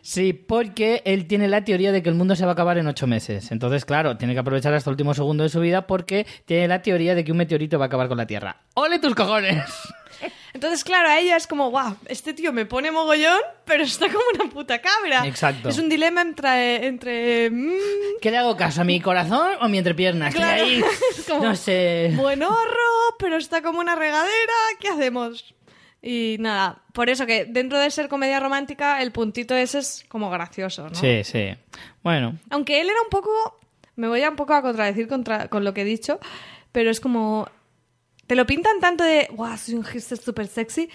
[0.03, 2.87] Sí, porque él tiene la teoría de que el mundo se va a acabar en
[2.87, 3.51] ocho meses.
[3.51, 6.81] Entonces, claro, tiene que aprovechar hasta el último segundo de su vida porque tiene la
[6.81, 8.63] teoría de que un meteorito va a acabar con la Tierra.
[8.75, 9.65] ¡Ole tus cojones!
[10.53, 14.25] Entonces, claro, a ella es como, guau, este tío me pone mogollón, pero está como
[14.35, 15.27] una puta cabra.
[15.27, 15.69] Exacto.
[15.69, 16.87] Es un dilema entre...
[16.87, 17.73] entre mm,
[18.21, 18.81] ¿Qué le hago caso?
[18.81, 20.31] ¿A mi corazón o a mi entrepierna?
[20.31, 20.83] Claro, ahí,
[21.19, 22.13] es como- no sé...
[22.17, 25.55] buen horro, pero está como una regadera, ¿qué hacemos?
[26.03, 30.31] Y nada, por eso que dentro de ser comedia romántica, el puntito ese es como
[30.31, 30.95] gracioso, ¿no?
[30.95, 31.49] Sí, sí.
[32.03, 33.59] Bueno, Aunque él era un poco,
[33.97, 36.21] me voy a un poco a contradecir contra, con lo que he dicho,
[36.71, 37.49] pero es como,
[38.27, 40.89] te lo pintan tanto de, guau, soy un hipster súper sexy,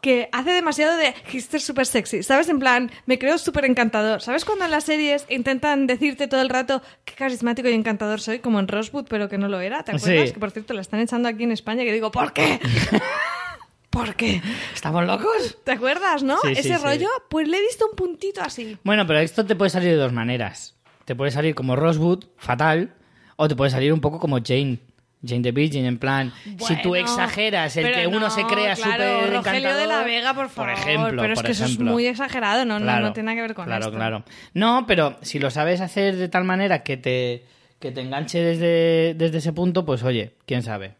[0.00, 2.48] que hace demasiado de hipster súper sexy, ¿sabes?
[2.48, 4.22] En plan, me creo súper encantador.
[4.22, 8.38] ¿Sabes cuando en las series intentan decirte todo el rato qué carismático y encantador soy,
[8.38, 9.82] como en Rosewood, pero que no lo era?
[9.82, 10.28] ¿Te acuerdas?
[10.28, 10.34] Sí.
[10.34, 12.60] Que por cierto la están echando aquí en España, que digo, ¿por qué?
[13.90, 14.42] ¿Por qué?
[14.74, 15.58] ¿estamos locos?
[15.64, 16.38] ¿Te acuerdas, no?
[16.42, 16.82] Sí, Ese sí.
[16.82, 18.78] rollo, pues le he visto un puntito así.
[18.84, 20.76] Bueno, pero esto te puede salir de dos maneras.
[21.04, 22.94] Te puede salir como Rosewood, fatal,
[23.36, 24.78] o te puede salir un poco como Jane.
[25.26, 28.92] Jane the Virgin, en plan, si tú exageras el que uno no, se crea claro,
[29.20, 29.80] súper Rogelio encantador...
[29.80, 30.70] de la Vega, por favor.
[30.70, 31.92] ejemplo, pero es por que eso es ejemplo.
[31.92, 33.96] muy exagerado, no, no, Claro, no tiene nada que ver con claro, esto.
[33.96, 34.24] Claro,
[34.54, 37.44] No, pero si lo sabes hacer de tal manera que te,
[37.80, 40.94] que te enganche desde, desde ese punto, pues oye, quién sabe.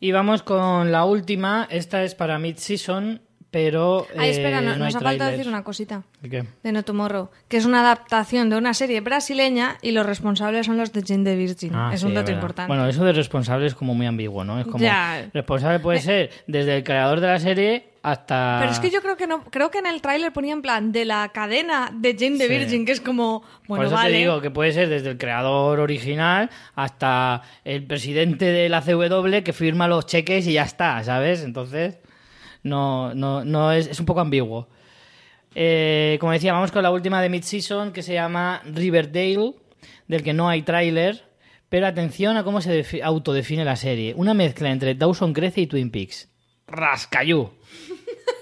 [0.00, 1.66] Y vamos con la última.
[1.70, 3.20] Esta es para mid-season,
[3.50, 4.06] pero.
[4.16, 6.02] Ay, espera, eh, no- no nos ha faltado decir una cosita.
[6.20, 6.44] ¿De qué?
[6.62, 10.76] De No Tomorrow, que es una adaptación de una serie brasileña y los responsables son
[10.76, 11.74] los de Jane the Virgin.
[11.74, 12.68] Ah, es sí, un dato importante.
[12.68, 14.58] Bueno, eso de responsable es como muy ambiguo, ¿no?
[14.60, 14.78] Es como.
[14.84, 15.28] Ya.
[15.32, 18.58] Responsable puede ser desde el creador de la serie hasta.
[18.60, 20.92] Pero es que yo creo que no, creo que en el tráiler ponía en plan
[20.92, 22.50] de la cadena de Jane the Sí.
[22.58, 24.12] Virgin, que es como, bueno, Por eso vale.
[24.12, 29.42] te digo que puede ser desde el creador original hasta el presidente de la CW
[29.42, 31.42] que firma los cheques y ya está, ¿sabes?
[31.42, 31.98] Entonces,
[32.62, 34.68] no, no, no es, es un poco ambiguo.
[35.54, 39.54] Eh, como decía, vamos con la última de Mid-Season que se llama Riverdale,
[40.06, 41.24] del que no hay tráiler,
[41.68, 44.14] Pero atención a cómo se defi- autodefine la serie.
[44.16, 46.28] Una mezcla entre Dawson Crece y Twin Peaks.
[46.66, 47.50] Rascayú.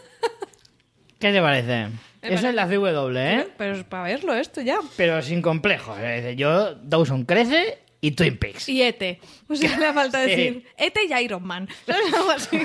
[1.18, 1.88] ¿Qué te parece?
[2.22, 3.48] Eso es la CW, ¿eh?
[3.56, 4.78] Pero es para verlo esto ya.
[4.96, 5.96] Pero sin complejos.
[6.36, 8.68] Yo, Dawson Crece y Twin Peaks.
[8.68, 9.20] Y Ete.
[9.48, 10.30] O sea, le falta Sí.
[10.30, 11.68] decir Ete y Iron Man.
[11.86, 12.12] ¿Sabes?
[12.14, 12.58] Algo así.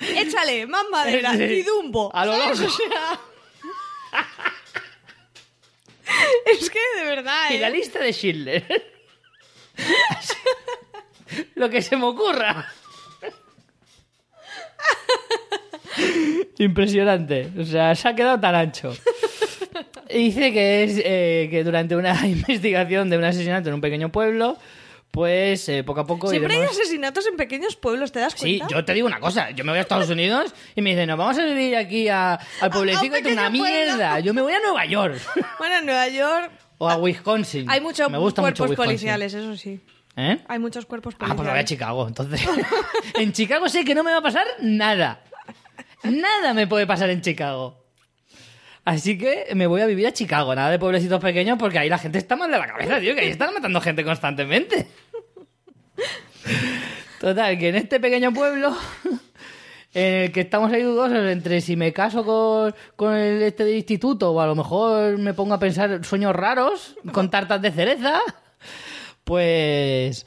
[0.16, 1.42] Échale más madera Sí.
[1.42, 2.10] y Dumbo.
[2.14, 2.52] A lo loco.
[6.46, 7.72] Es que de verdad, Y la ¿eh?
[7.72, 8.64] lista de Schindler.
[11.56, 12.72] Lo que se me ocurra.
[16.58, 17.50] Impresionante.
[17.58, 18.96] O sea, se ha quedado tan ancho.
[20.08, 24.10] Y Dice que es eh, que durante una investigación de un asesinato en un pequeño
[24.10, 24.56] pueblo,
[25.10, 28.74] pues eh, poco a poco Siempre hay asesinatos en pequeños pueblos, ¿te das Sí, cuenta?
[28.74, 31.16] yo te digo una cosa, yo me voy a Estados Unidos y me dicen, nos
[31.16, 33.64] vamos a vivir aquí a- al pueblecito de una pueblo.
[33.64, 34.20] mierda.
[34.20, 35.18] Yo me voy a Nueva York
[35.58, 37.70] Bueno, en Nueva York o a Wisconsin.
[37.70, 39.80] hay muchos me gusta mucho cuerpos policiales, eso sí.
[40.18, 40.38] ¿Eh?
[40.48, 41.36] Hay muchos cuerpos Ah, policiales.
[41.36, 42.40] pues me voy a Chicago, entonces.
[43.18, 45.22] en Chicago sé que no me va a pasar nada.
[46.04, 47.85] Nada me puede pasar en Chicago.
[48.86, 51.98] Así que me voy a vivir a Chicago, nada de pueblecitos pequeños, porque ahí la
[51.98, 54.86] gente está mal de la cabeza, tío, que ahí están matando gente constantemente.
[57.20, 58.76] Total, que en este pequeño pueblo,
[59.92, 64.30] en el que estamos ahí dudosos entre si me caso con, con este del instituto
[64.30, 68.20] o a lo mejor me pongo a pensar sueños raros con tartas de cereza,
[69.24, 70.26] pues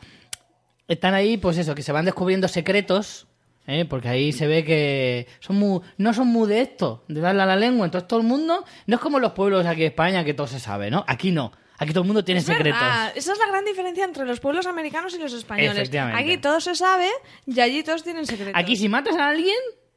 [0.89, 3.28] están ahí, pues eso, que se van descubriendo secretos,
[3.69, 3.85] ¿eh?
[3.85, 7.45] porque ahí se ve que son muy, no son muy de esto, de darle a
[7.45, 7.85] la lengua.
[7.85, 10.59] Entonces todo el mundo, no es como los pueblos aquí en España que todo se
[10.59, 11.05] sabe, ¿no?
[11.07, 12.79] Aquí no, aquí todo el mundo tiene Es secretos.
[12.81, 15.89] verdad, Esa es la gran diferencia entre los pueblos americanos y los españoles.
[16.13, 17.07] Aquí todo se sabe
[17.45, 18.53] y allí todos tienen secretos.
[18.55, 19.55] Aquí si matas a alguien,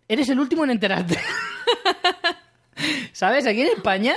[0.08, 1.18] eres el último en enterarte.
[3.12, 3.46] ¿Sabes?
[3.46, 4.14] Aquí en España,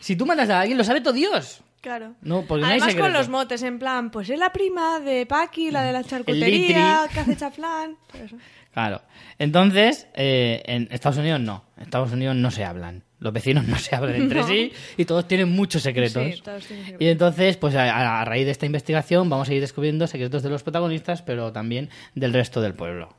[0.00, 1.62] si tú matas a alguien, lo sabe todo Dios.
[1.80, 2.14] Claro.
[2.20, 5.24] No, porque no hay Además con los motes, en plan, pues es la prima de
[5.24, 7.96] Paqui, la de la charcutería, que hace chaflán.
[8.10, 8.36] todo eso.
[8.76, 9.00] Claro.
[9.38, 11.64] Entonces, eh, en Estados Unidos no.
[11.78, 13.04] En Estados Unidos no se hablan.
[13.20, 14.46] Los vecinos no se hablan entre No.
[14.46, 16.22] sí y todos tienen muchos secretos.
[16.34, 17.06] Sí, todos tienen secretos.
[17.06, 20.50] Y entonces, pues a, a raíz de esta investigación vamos a ir descubriendo secretos de
[20.50, 23.16] los protagonistas, pero también del resto del pueblo.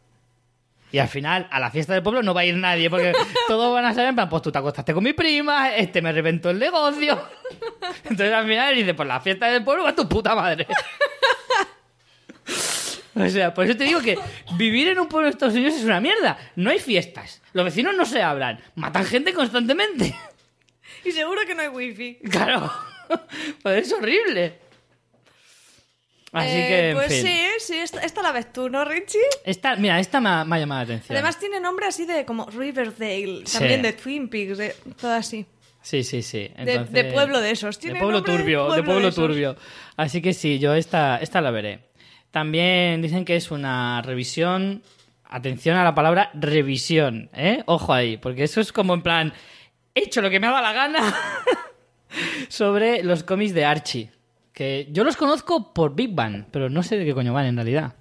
[0.92, 3.12] Y al final, a la fiesta del pueblo no va a ir nadie, porque
[3.48, 6.12] todos van a saber, en plan, pues tú te acostaste con mi prima, este me
[6.12, 7.20] reventó el negocio.
[8.04, 10.68] Entonces al final dice, pues la fiesta del pueblo va a tu puta madre.
[13.19, 14.18] O sea, por eso te digo que
[14.57, 16.38] vivir en un pueblo de Estados Unidos es una mierda.
[16.56, 17.41] No hay fiestas.
[17.53, 18.60] Los vecinos no se hablan.
[18.76, 20.15] Matan gente constantemente.
[21.06, 22.15] Y seguro que no hay wifi.
[22.30, 22.72] Claro.
[23.64, 24.60] Pues es horrible.
[26.34, 27.23] Así Eh, que, en pues fin.
[27.26, 29.19] sí, sí, esta, esta la ves tú, ¿no, Richie?
[29.45, 31.15] Esta, mira, esta me ha, me ha llamado la atención.
[31.15, 33.57] Además tiene nombre así de como Riverdale, Sí.
[33.57, 35.45] también de Twin Peaks, de todo así.
[35.81, 36.39] Sí, sí, sí.
[36.39, 37.77] De- Entonces- de pueblo de esos.
[37.77, 39.15] De Tiene pueblo de turbio, de pueblo pueblo de esos.
[39.26, 39.56] turbio.
[39.95, 41.80] Así que sí, yo esta, esta la veré.
[42.32, 44.84] También dicen que es una revisión.
[45.30, 47.64] Atención a la palabra revisión, ¿eh?
[47.66, 49.34] Ojo ahí, porque eso es como en plan.
[49.94, 50.99] He hecho lo que me ha dado la gana
[52.49, 54.12] sobre los cómics de Archie.
[54.54, 57.56] Que yo los conozco por Big Bang, pero no sé de qué coño van en
[57.56, 57.94] realidad.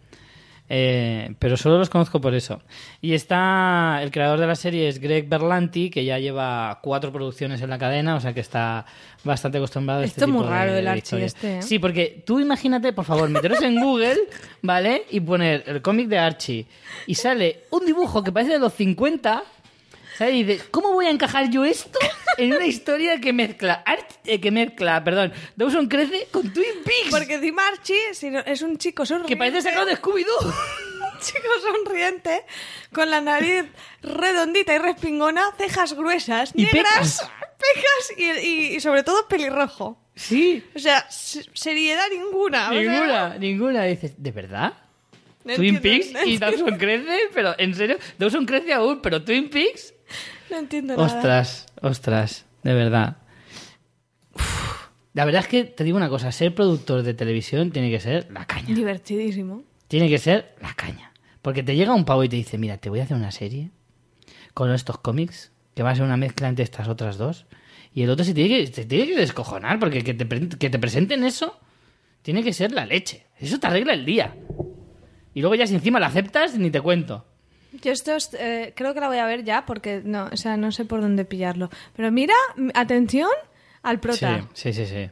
[0.69, 2.61] Eh, pero solo los conozco por eso.
[3.01, 7.61] Y está el creador de la serie es Greg Berlanti, que ya lleva cuatro producciones
[7.63, 8.85] en la cadena, o sea que está
[9.23, 11.35] bastante acostumbrado a este Esto es muy tipo de- raro, el de Archie historias.
[11.35, 11.63] este, ¿eh?
[11.63, 14.17] Sí, porque tú imagínate, por favor, meteros en Google,
[14.63, 15.05] ¿vale?
[15.11, 16.67] Y poner el cómic de Archie.
[17.07, 19.43] Y sale un dibujo que parece de los 50.
[20.71, 21.99] ¿Cómo voy a encajar yo esto
[22.39, 27.11] en una historia que mezcla, Art- eh, que mezcla, perdón, Dawson Crece con Twin Peaks?
[27.11, 29.33] Porque encima Archie si no- es un chico sonriente.
[29.33, 30.47] que parece sacado de Scooby-Doo.
[31.17, 32.45] Un chico sonriente,
[32.93, 33.65] con la nariz
[34.03, 37.31] redondita y respingona, cejas gruesas, Y negras, pecas.
[37.59, 39.99] pecas y, y- y sobre todo pelirrojo.
[40.15, 42.71] Sí, O sea, se- seriedad ninguna.
[42.71, 43.85] o sea, ninguna, ninguna.
[43.85, 44.75] Dices, ¿de verdad?
[45.45, 49.01] no Twin entiendo- Peaks no y entiendo- Dawson crece, pero en serio, Dawson crece aún,
[49.01, 49.95] pero Twin Peaks.
[50.51, 51.07] No entiendo nada.
[51.07, 53.17] Ostras, ostras, de verdad.
[54.35, 58.01] Uf, la verdad es que te digo una cosa, ser productor de televisión tiene que
[58.01, 58.75] ser la caña.
[58.75, 59.65] Divertidísimo.
[59.89, 61.13] Tiene que ser la caña.
[61.43, 63.71] Porque te llega un pavo y te dice, mira, te voy a hacer una serie
[64.53, 67.47] con estos cómics, que va a ser una mezcla entre estas otras dos.
[67.93, 70.79] Y el otro se tiene que, se tiene que descojonar, porque que te, que te
[70.79, 71.59] presenten eso
[72.27, 73.27] tiene que ser la leche.
[73.39, 74.37] Eso te arregla el día.
[75.33, 77.25] Y luego ya si encima la aceptas, ni te cuento.
[77.83, 80.57] Yo esto es- eh, creo que la voy a ver ya porque no, o sea,
[80.57, 81.71] no sé por dónde pillarlo.
[81.95, 82.35] Pero mira,
[82.75, 83.31] atención
[83.83, 84.47] al prota.
[84.55, 85.11] Sí, sí, sí, sí.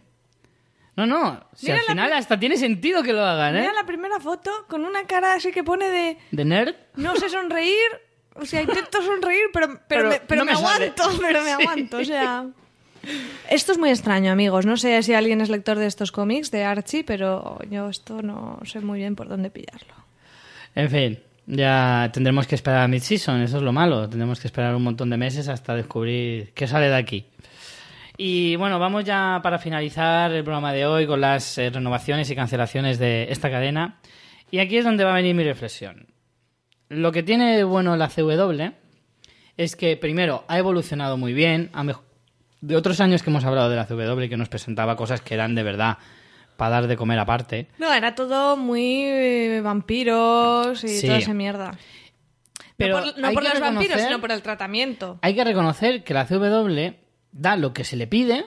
[0.97, 1.45] No, no.
[1.55, 3.61] Si Mira al final hasta tiene sentido que lo hagan, ¿eh?
[3.63, 6.75] Mira la primera foto con una cara así que pone de De nerd.
[6.97, 7.89] no sé sonreír,
[8.37, 10.85] o sea, intento sonreír, pero, pero, Pero me, pero no me me sale.
[10.95, 11.53] aguanto, pero me Sí.
[11.63, 12.47] aguanto, o sea,
[13.51, 14.65] Esto es muy extraño, amigos.
[14.67, 18.61] No sé si alguien es lector de estos cómics de Archie, pero yo esto no
[18.65, 19.95] sé muy bien por dónde pillarlo.
[20.75, 24.09] En fin, ya tendremos que esperar a mid-season, eso es lo malo.
[24.09, 27.27] Tendremos que esperar un montón de meses hasta descubrir qué sale de aquí.
[28.17, 32.37] Y bueno, vamos ya para finalizar el programa de hoy con las eh, renovaciones y
[32.37, 33.99] cancelaciones de esta cadena.
[34.51, 36.07] Y aquí es donde va a venir mi reflexión.
[36.89, 38.73] Lo que tiene de bueno la CW
[39.57, 41.71] es que, primero, ha evolucionado muy bien.
[42.61, 45.55] de otros años que hemos hablado de la CW, que nos presentaba cosas que eran
[45.55, 45.99] de verdad
[46.57, 47.69] para dar de comer aparte.
[47.79, 51.07] No, era todo muy eh, vampiros y Sí.
[51.07, 51.77] toda esa mierda.
[52.77, 55.19] Pero no por, no los vampiros, sino por el tratamiento.
[55.23, 56.95] Hay que reconocer que la CW
[57.33, 58.47] da lo que se le pide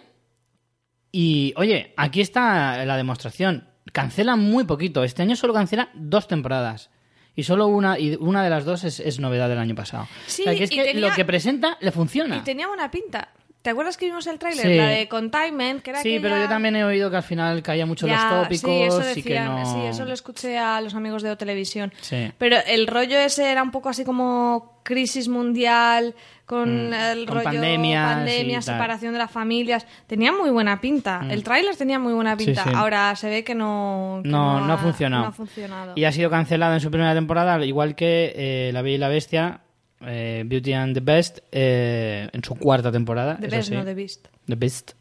[1.11, 3.69] y, oye, aquí está la demostración.
[3.93, 5.03] Cancela muy poquito.
[5.03, 6.89] Este año solo cancela dos temporadas.
[7.35, 10.07] Y solo una, y una de las dos es, es novedad del año pasado.
[10.25, 12.35] Sí, o sea, que es y que tenía- lo que presenta le funciona.
[12.38, 13.29] Y tenía buena pinta.
[13.68, 14.65] ¿Te acuerdas que vimos el tráiler?
[14.65, 14.76] Sí.
[14.77, 17.85] La de Containment, que era Sí, pero yo también he oído que al final caía
[17.85, 19.65] mucho Ya, los tópicos sí, eso y que no...
[19.73, 21.91] sí, eso lo escuché a los amigos de O Televisión.
[21.99, 22.31] Sí.
[22.38, 26.15] Pero el rollo ese era un poco así como crisis mundial,
[26.45, 29.85] con Mm, el con rollo pandemias pandemia, separación de las familias.
[30.07, 31.26] Tenía muy buena pinta.
[31.30, 32.64] El tráiler tenía muy buena pinta.
[32.73, 35.23] Ahora se ve que no que No, no ha funcionado.
[35.23, 35.91] no ha funcionado.
[35.98, 39.10] Y ha sido cancelada en su primera temporada, igual que eh, La Bella y la
[39.10, 39.60] Bestia,
[40.02, 43.38] eh, Beauty and the Best, eh, en su cuarta temporada.
[43.40, 43.76] The eso Best, sí.
[43.76, 44.28] no The Beast.
[44.48, 44.91] The Beast.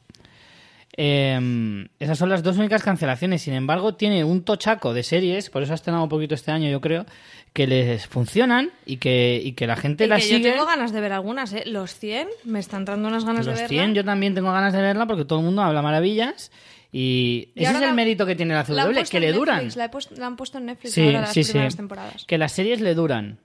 [0.99, 3.43] Eh, esas son las dos únicas cancelaciones.
[3.43, 6.71] Sin embargo, tiene un tochaco de series, por eso ha estrenado un poquito este año,
[6.71, 7.05] yo creo,
[7.53, 10.41] que les funcionan y que, y que la gente las sigue.
[10.41, 11.65] yo tengo ganas de ver algunas, ¿eh?
[11.67, 13.95] Los 100, me están dando unas ganas Los de 100 verla.
[13.95, 16.51] yo también tengo ganas de verla porque todo el mundo habla maravillas
[16.93, 18.73] y, Y ese es el la- mérito que tiene la CW,
[19.11, 19.69] que le Netflix, duran.
[19.77, 21.53] La, han puesto en Netflix Sí, ahora las sí, sí.
[21.53, 22.25] primeras temporadas.
[22.27, 23.39] Que las series le duran.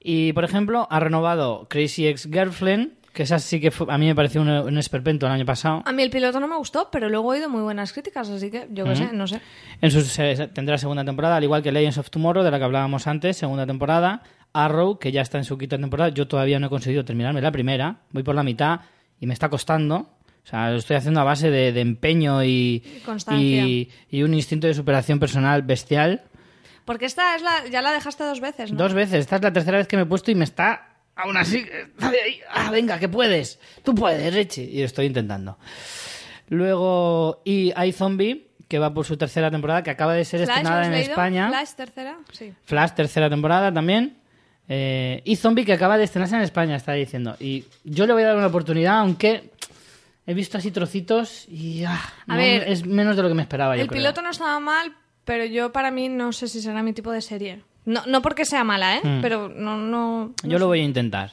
[0.00, 4.14] Y, por ejemplo, ha renovado Crazy Ex-Girlfriend, que esa sí que fue- a mí me
[4.14, 5.82] pareció un, un esperpento el año pasado.
[5.86, 8.50] A mí el piloto no me gustó, pero luego he oído muy buenas críticas, así
[8.50, 9.40] que yo qué sé, no sé.
[9.80, 12.64] En su, se- tendrá segunda temporada, al igual que Legends of Tomorrow, de la que
[12.64, 14.22] hablábamos antes, segunda temporada.
[14.52, 16.10] Arrow, que ya está en su quinta temporada.
[16.10, 17.96] Yo todavía no he conseguido terminarme la primera.
[18.12, 18.80] Voy por la mitad
[19.20, 19.96] y me está costando.
[19.96, 22.82] O sea, lo estoy haciendo a base de, de empeño y,
[24.10, 26.22] y un instinto de superación personal bestial.
[26.88, 28.78] Porque esta es la, ya la dejaste dos veces, ¿no?
[28.78, 29.20] Dos veces.
[29.20, 30.88] Esta es la tercera vez que me he puesto y me está...
[31.14, 31.58] Aún así...
[31.58, 32.40] está de ahí.
[32.50, 33.60] Ah, venga, que puedes.
[33.84, 34.64] Tú puedes, Richie.
[34.64, 35.58] Y lo estoy intentando.
[36.48, 40.56] Luego, y hay Zombie, que va por su tercera temporada, que acaba de ser Flash,
[40.56, 41.10] estrenada ¿lo has en leído?
[41.10, 41.48] España.
[41.48, 42.52] Flash, tercera, sí.
[42.64, 44.16] Flash, tercera temporada también.
[44.68, 47.36] Eh, y Zombie, que acaba de estrenarse en España, está diciendo.
[47.40, 49.50] Y yo le voy a dar una oportunidad, aunque
[50.26, 53.42] he visto así trocitos y ah, A no- ver, es menos de lo que me
[53.42, 53.76] esperaba.
[53.76, 53.98] yo El creo.
[54.00, 54.94] piloto no estaba mal,
[55.28, 57.60] pero yo para mí no sé si será mi tipo de serie.
[57.84, 59.00] No, no porque sea mala, ¿eh?
[59.20, 60.32] Pero no, no...
[60.42, 61.32] no Yo lo voy a intentar.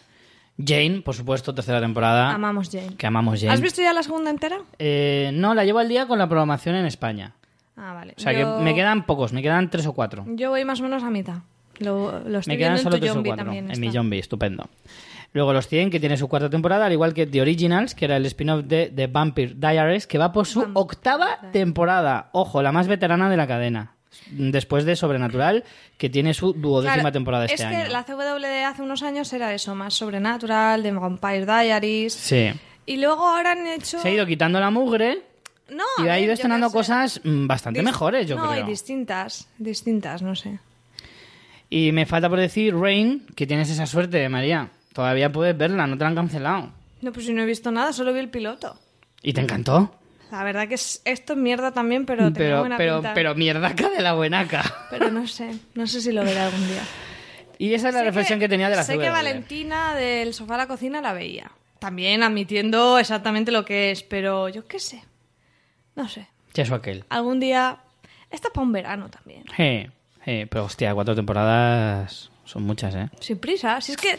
[0.58, 2.32] Jane, por supuesto, tercera temporada.
[2.34, 2.96] Amamos Jane.
[2.98, 3.54] Que amamos Jane.
[3.54, 4.58] ¿Has visto ya la segunda entera?
[4.80, 7.32] Eh, no, la llevo al día con la programación en España.
[7.78, 8.14] Ah, vale.
[8.18, 10.26] O sea Yo- que me quedan pocos, me quedan tres o cuatro.
[10.28, 11.38] Yo voy más o menos a mitad.
[11.80, 13.46] Lo, lo estoy Me quedan viendo solo en tu tres o zombie cuatro.
[13.46, 13.72] también.
[13.72, 14.70] En mi zombie, estupendo.
[15.36, 18.16] Luego Los 100, que tiene su cuarta temporada, al igual que The Originals, que era
[18.16, 22.30] el spin-off de The Vampire Diaries, que va por su octava temporada.
[22.32, 23.92] Ojo, la más veterana de la cadena.
[24.32, 25.66] Después de Sobrenatural,
[25.98, 27.84] que tiene su duodécima Claro, temporada este es año.
[27.84, 32.14] que la CW de hace unos años era eso, más sobrenatural, de Vampire Diaries.
[32.14, 32.52] Sí.
[32.86, 34.00] Y luego ahora han hecho...
[34.00, 35.22] Se ha ido quitando la mugre
[35.70, 38.64] No, y ha ido estrenando cosas mm, bastante Dis- mejores, yo no, creo.
[38.66, 40.60] y distintas, distintas, no sé.
[41.70, 44.70] Y me falta por decir, Rain, que tienes esa suerte, María.
[44.96, 46.72] Todavía puedes verla, no te la han cancelado.
[47.02, 48.80] No, pues si no he visto nada, solo vi el piloto.
[49.22, 49.94] ¿Y te encantó?
[50.32, 53.14] La verdad que es, esto es mierda también, pero tenía pero, buena pero, pinta.
[53.14, 54.88] pero mierdaca de la buenaca.
[54.90, 56.82] Pero no sé, no sé si lo veré algún día.
[57.58, 60.56] Y esa es la Sé reflexión que, tenía de la Sé que Valentina del sofá
[60.56, 61.52] a la cocina la veía.
[61.80, 65.04] También admitiendo exactamente lo que es, pero yo qué sé.
[65.96, 66.30] No sé.
[66.54, 67.04] Cheso aquel.
[67.10, 67.80] Algún día...
[68.32, 69.44] Esto es para un verano también.
[69.58, 69.92] Je,
[70.24, 73.10] je, pero hostia, cuatro temporadas son muchas, ¿eh?
[73.20, 73.82] Sin prisa.
[73.82, 74.18] Si es que...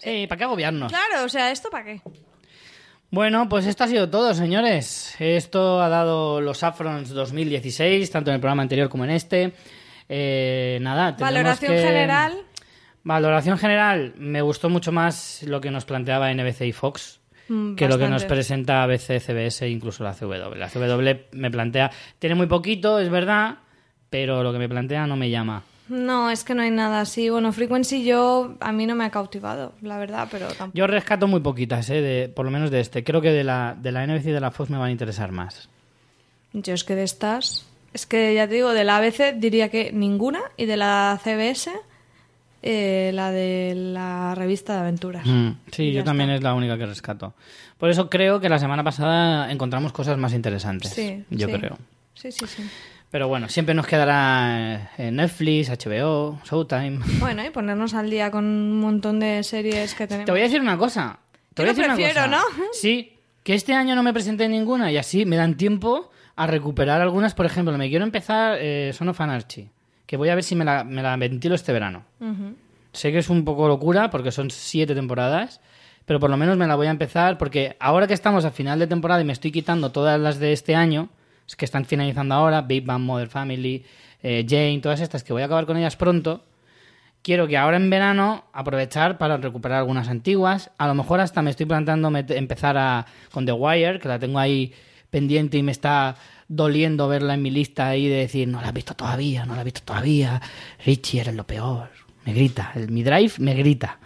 [0.00, 0.90] Sí, ¿para qué agobiarnos?
[0.90, 2.00] Claro, o sea, ¿esto para qué?
[3.10, 5.14] Bueno, pues esto ha sido todo, señores.
[5.18, 9.52] Esto ha dado los Afrons 2016, tanto en el programa anterior como en este.
[10.08, 12.42] Eh, nada, Valoración que- general...
[13.02, 17.20] Valoración general, me gustó mucho más lo que nos planteaba NBC y Fox
[17.50, 20.54] Mm, que lo que nos presenta ABC, CBS e incluso la CW.
[20.54, 21.90] La CW me plantea,
[22.20, 23.56] tiene muy poquito, es verdad,
[24.08, 25.64] pero lo que me plantea no me llama.
[25.90, 27.28] No, es que no hay nada así.
[27.28, 28.56] Bueno, Frequency yo...
[28.60, 30.70] A mí no me ha cautivado, la verdad, pero tampoco...
[30.78, 32.00] Yo rescato muy poquitas, ¿eh?
[32.00, 33.02] de, por lo menos de este.
[33.02, 35.32] Creo que de la, de la NBC y de la Fox me van a interesar
[35.32, 35.68] más.
[36.52, 37.66] Yo es que de estas...
[37.92, 41.72] Es que ya te digo, de la ABC diría que ninguna y de la CBS
[42.62, 45.26] eh, la de la revista de aventuras.
[45.26, 47.34] Mm, sí, yo también es la única que rescato.
[47.78, 50.92] Por eso creo que la semana pasada encontramos cosas más interesantes.
[50.92, 51.52] Sí, yo sí.
[51.54, 51.78] creo.
[52.14, 52.62] Sí, sí, sí.
[53.10, 57.00] Pero bueno, siempre nos quedará eh, Netflix, HBO, Showtime.
[57.18, 60.26] Bueno, y ponernos al día con un montón de series que tenemos.
[60.26, 61.18] Te voy a decir una cosa.
[61.54, 62.36] Te voy a decir una prefiero, cosa.
[62.56, 62.64] ¿no?
[62.72, 66.46] Sí, que este año no me presenté en ninguna y así me dan tiempo a
[66.46, 67.34] recuperar algunas.
[67.34, 69.68] Por ejemplo, me quiero empezar eh, Son of Anarchy,
[70.06, 72.04] que voy a ver si me la, me la ventilo este verano.
[72.92, 75.60] Sé que es un poco locura porque son siete temporadas,
[76.06, 78.78] pero por lo menos me la voy a empezar porque ahora que estamos a final
[78.78, 81.08] de temporada y me estoy quitando todas las de este año,
[81.56, 83.84] que están finalizando ahora, Big Bang, Mother Family,
[84.22, 86.44] eh, Jane, todas estas que voy a acabar con ellas pronto,
[87.22, 90.70] quiero que ahora en verano aprovechar para recuperar algunas antiguas.
[90.78, 94.38] A lo mejor hasta me estoy planteando empezar a, con The Wire, que la tengo
[94.38, 94.72] ahí
[95.10, 96.16] pendiente y me está
[96.48, 99.62] doliendo verla en mi lista ahí de decir, no la he visto todavía, no la
[99.62, 100.40] he visto todavía.
[100.84, 101.88] Richie, eres lo peor.
[102.24, 102.72] Me grita.
[102.74, 103.98] El, mi drive me grita.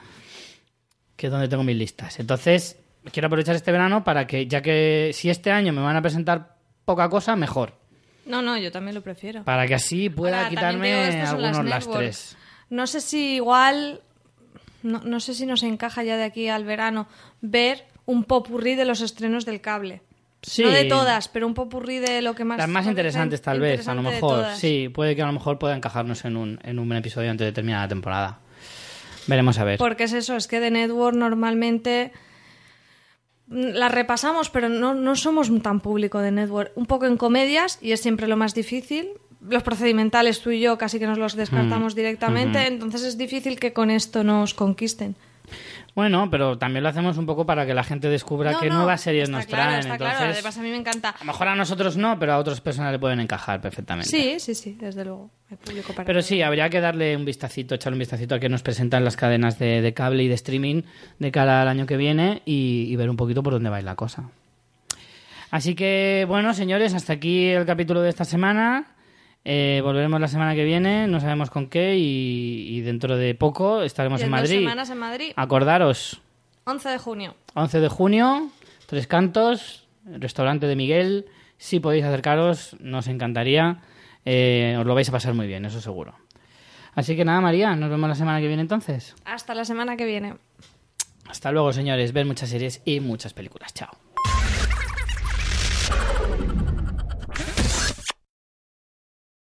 [1.16, 2.18] Que es donde tengo mis listas.
[2.20, 2.78] Entonces,
[3.12, 6.53] quiero aprovechar este verano para que, ya que si este año me van a presentar
[6.84, 7.74] poca cosa, mejor.
[8.26, 9.44] No, no, yo también lo prefiero.
[9.44, 12.36] Para que así pueda Ahora, quitarme algunos lastres.
[12.70, 14.00] No sé si igual.
[14.82, 17.06] No, no sé si nos encaja ya de aquí al verano
[17.40, 20.02] ver un popurrí de los estrenos del cable.
[20.42, 20.62] Sí.
[20.62, 22.58] No de todas, pero un popurrí de lo que más.
[22.58, 24.46] Las más interesantes, tal vez, a lo mejor.
[24.56, 27.52] Sí, puede que a lo mejor pueda encajarnos en un, en un episodio antes de
[27.52, 28.40] terminar la temporada.
[29.26, 29.78] Veremos a ver.
[29.78, 32.12] Porque es eso, es que de Network normalmente
[33.48, 36.72] las repasamos, pero no, no somos tan público de Network.
[36.76, 39.08] Un poco en comedias, y es siempre lo más difícil.
[39.46, 41.96] Los procedimentales, tú y yo, casi que nos los descartamos Mm.
[41.96, 45.16] directamente, entonces es difícil que con esto nos conquisten.
[45.94, 48.78] Bueno, pero también lo hacemos un poco para que la gente descubra No, qué no,
[48.78, 49.78] nuevas series nos claro, traen.
[49.80, 51.10] Está Entonces, claro, además a mí me encanta.
[51.10, 54.10] a lo mejor a nosotros no, pero a otras personas le pueden encajar perfectamente.
[54.10, 55.30] Sí, sí, sí, desde luego.
[55.50, 56.26] Hay público para Pero todo.
[56.28, 59.58] sí, habría que darle un vistacito, echarle un vistacito a que nos presentan las cadenas
[59.60, 60.82] de, de cable y de streaming
[61.20, 63.78] de cara al año que viene y, y ver un poquito por dónde va a
[63.78, 64.30] ir la cosa.
[65.52, 68.93] Así que, bueno, señores, hasta aquí el capítulo de esta semana.
[69.44, 73.82] Eh, volveremos la semana que viene, no sabemos con qué, y, y dentro de poco
[73.82, 74.58] estaremos en en dos Madrid.
[74.60, 76.20] semanas en Madrid, Acordaros,
[76.64, 77.34] 11 de junio.
[77.54, 78.50] 11 de junio,
[78.86, 81.26] Tres Cantos, restaurante de Miguel.
[81.58, 83.80] Si podéis acercaros, nos encantaría.
[84.24, 86.14] Eh, os lo vais a pasar muy bien, eso seguro.
[86.94, 89.14] Así que nada, María, nos vemos la semana que viene entonces.
[89.24, 90.36] Hasta la semana que viene.
[91.28, 92.12] Hasta luego, señores.
[92.12, 93.74] Ver muchas series y muchas películas.
[93.74, 93.90] Chao.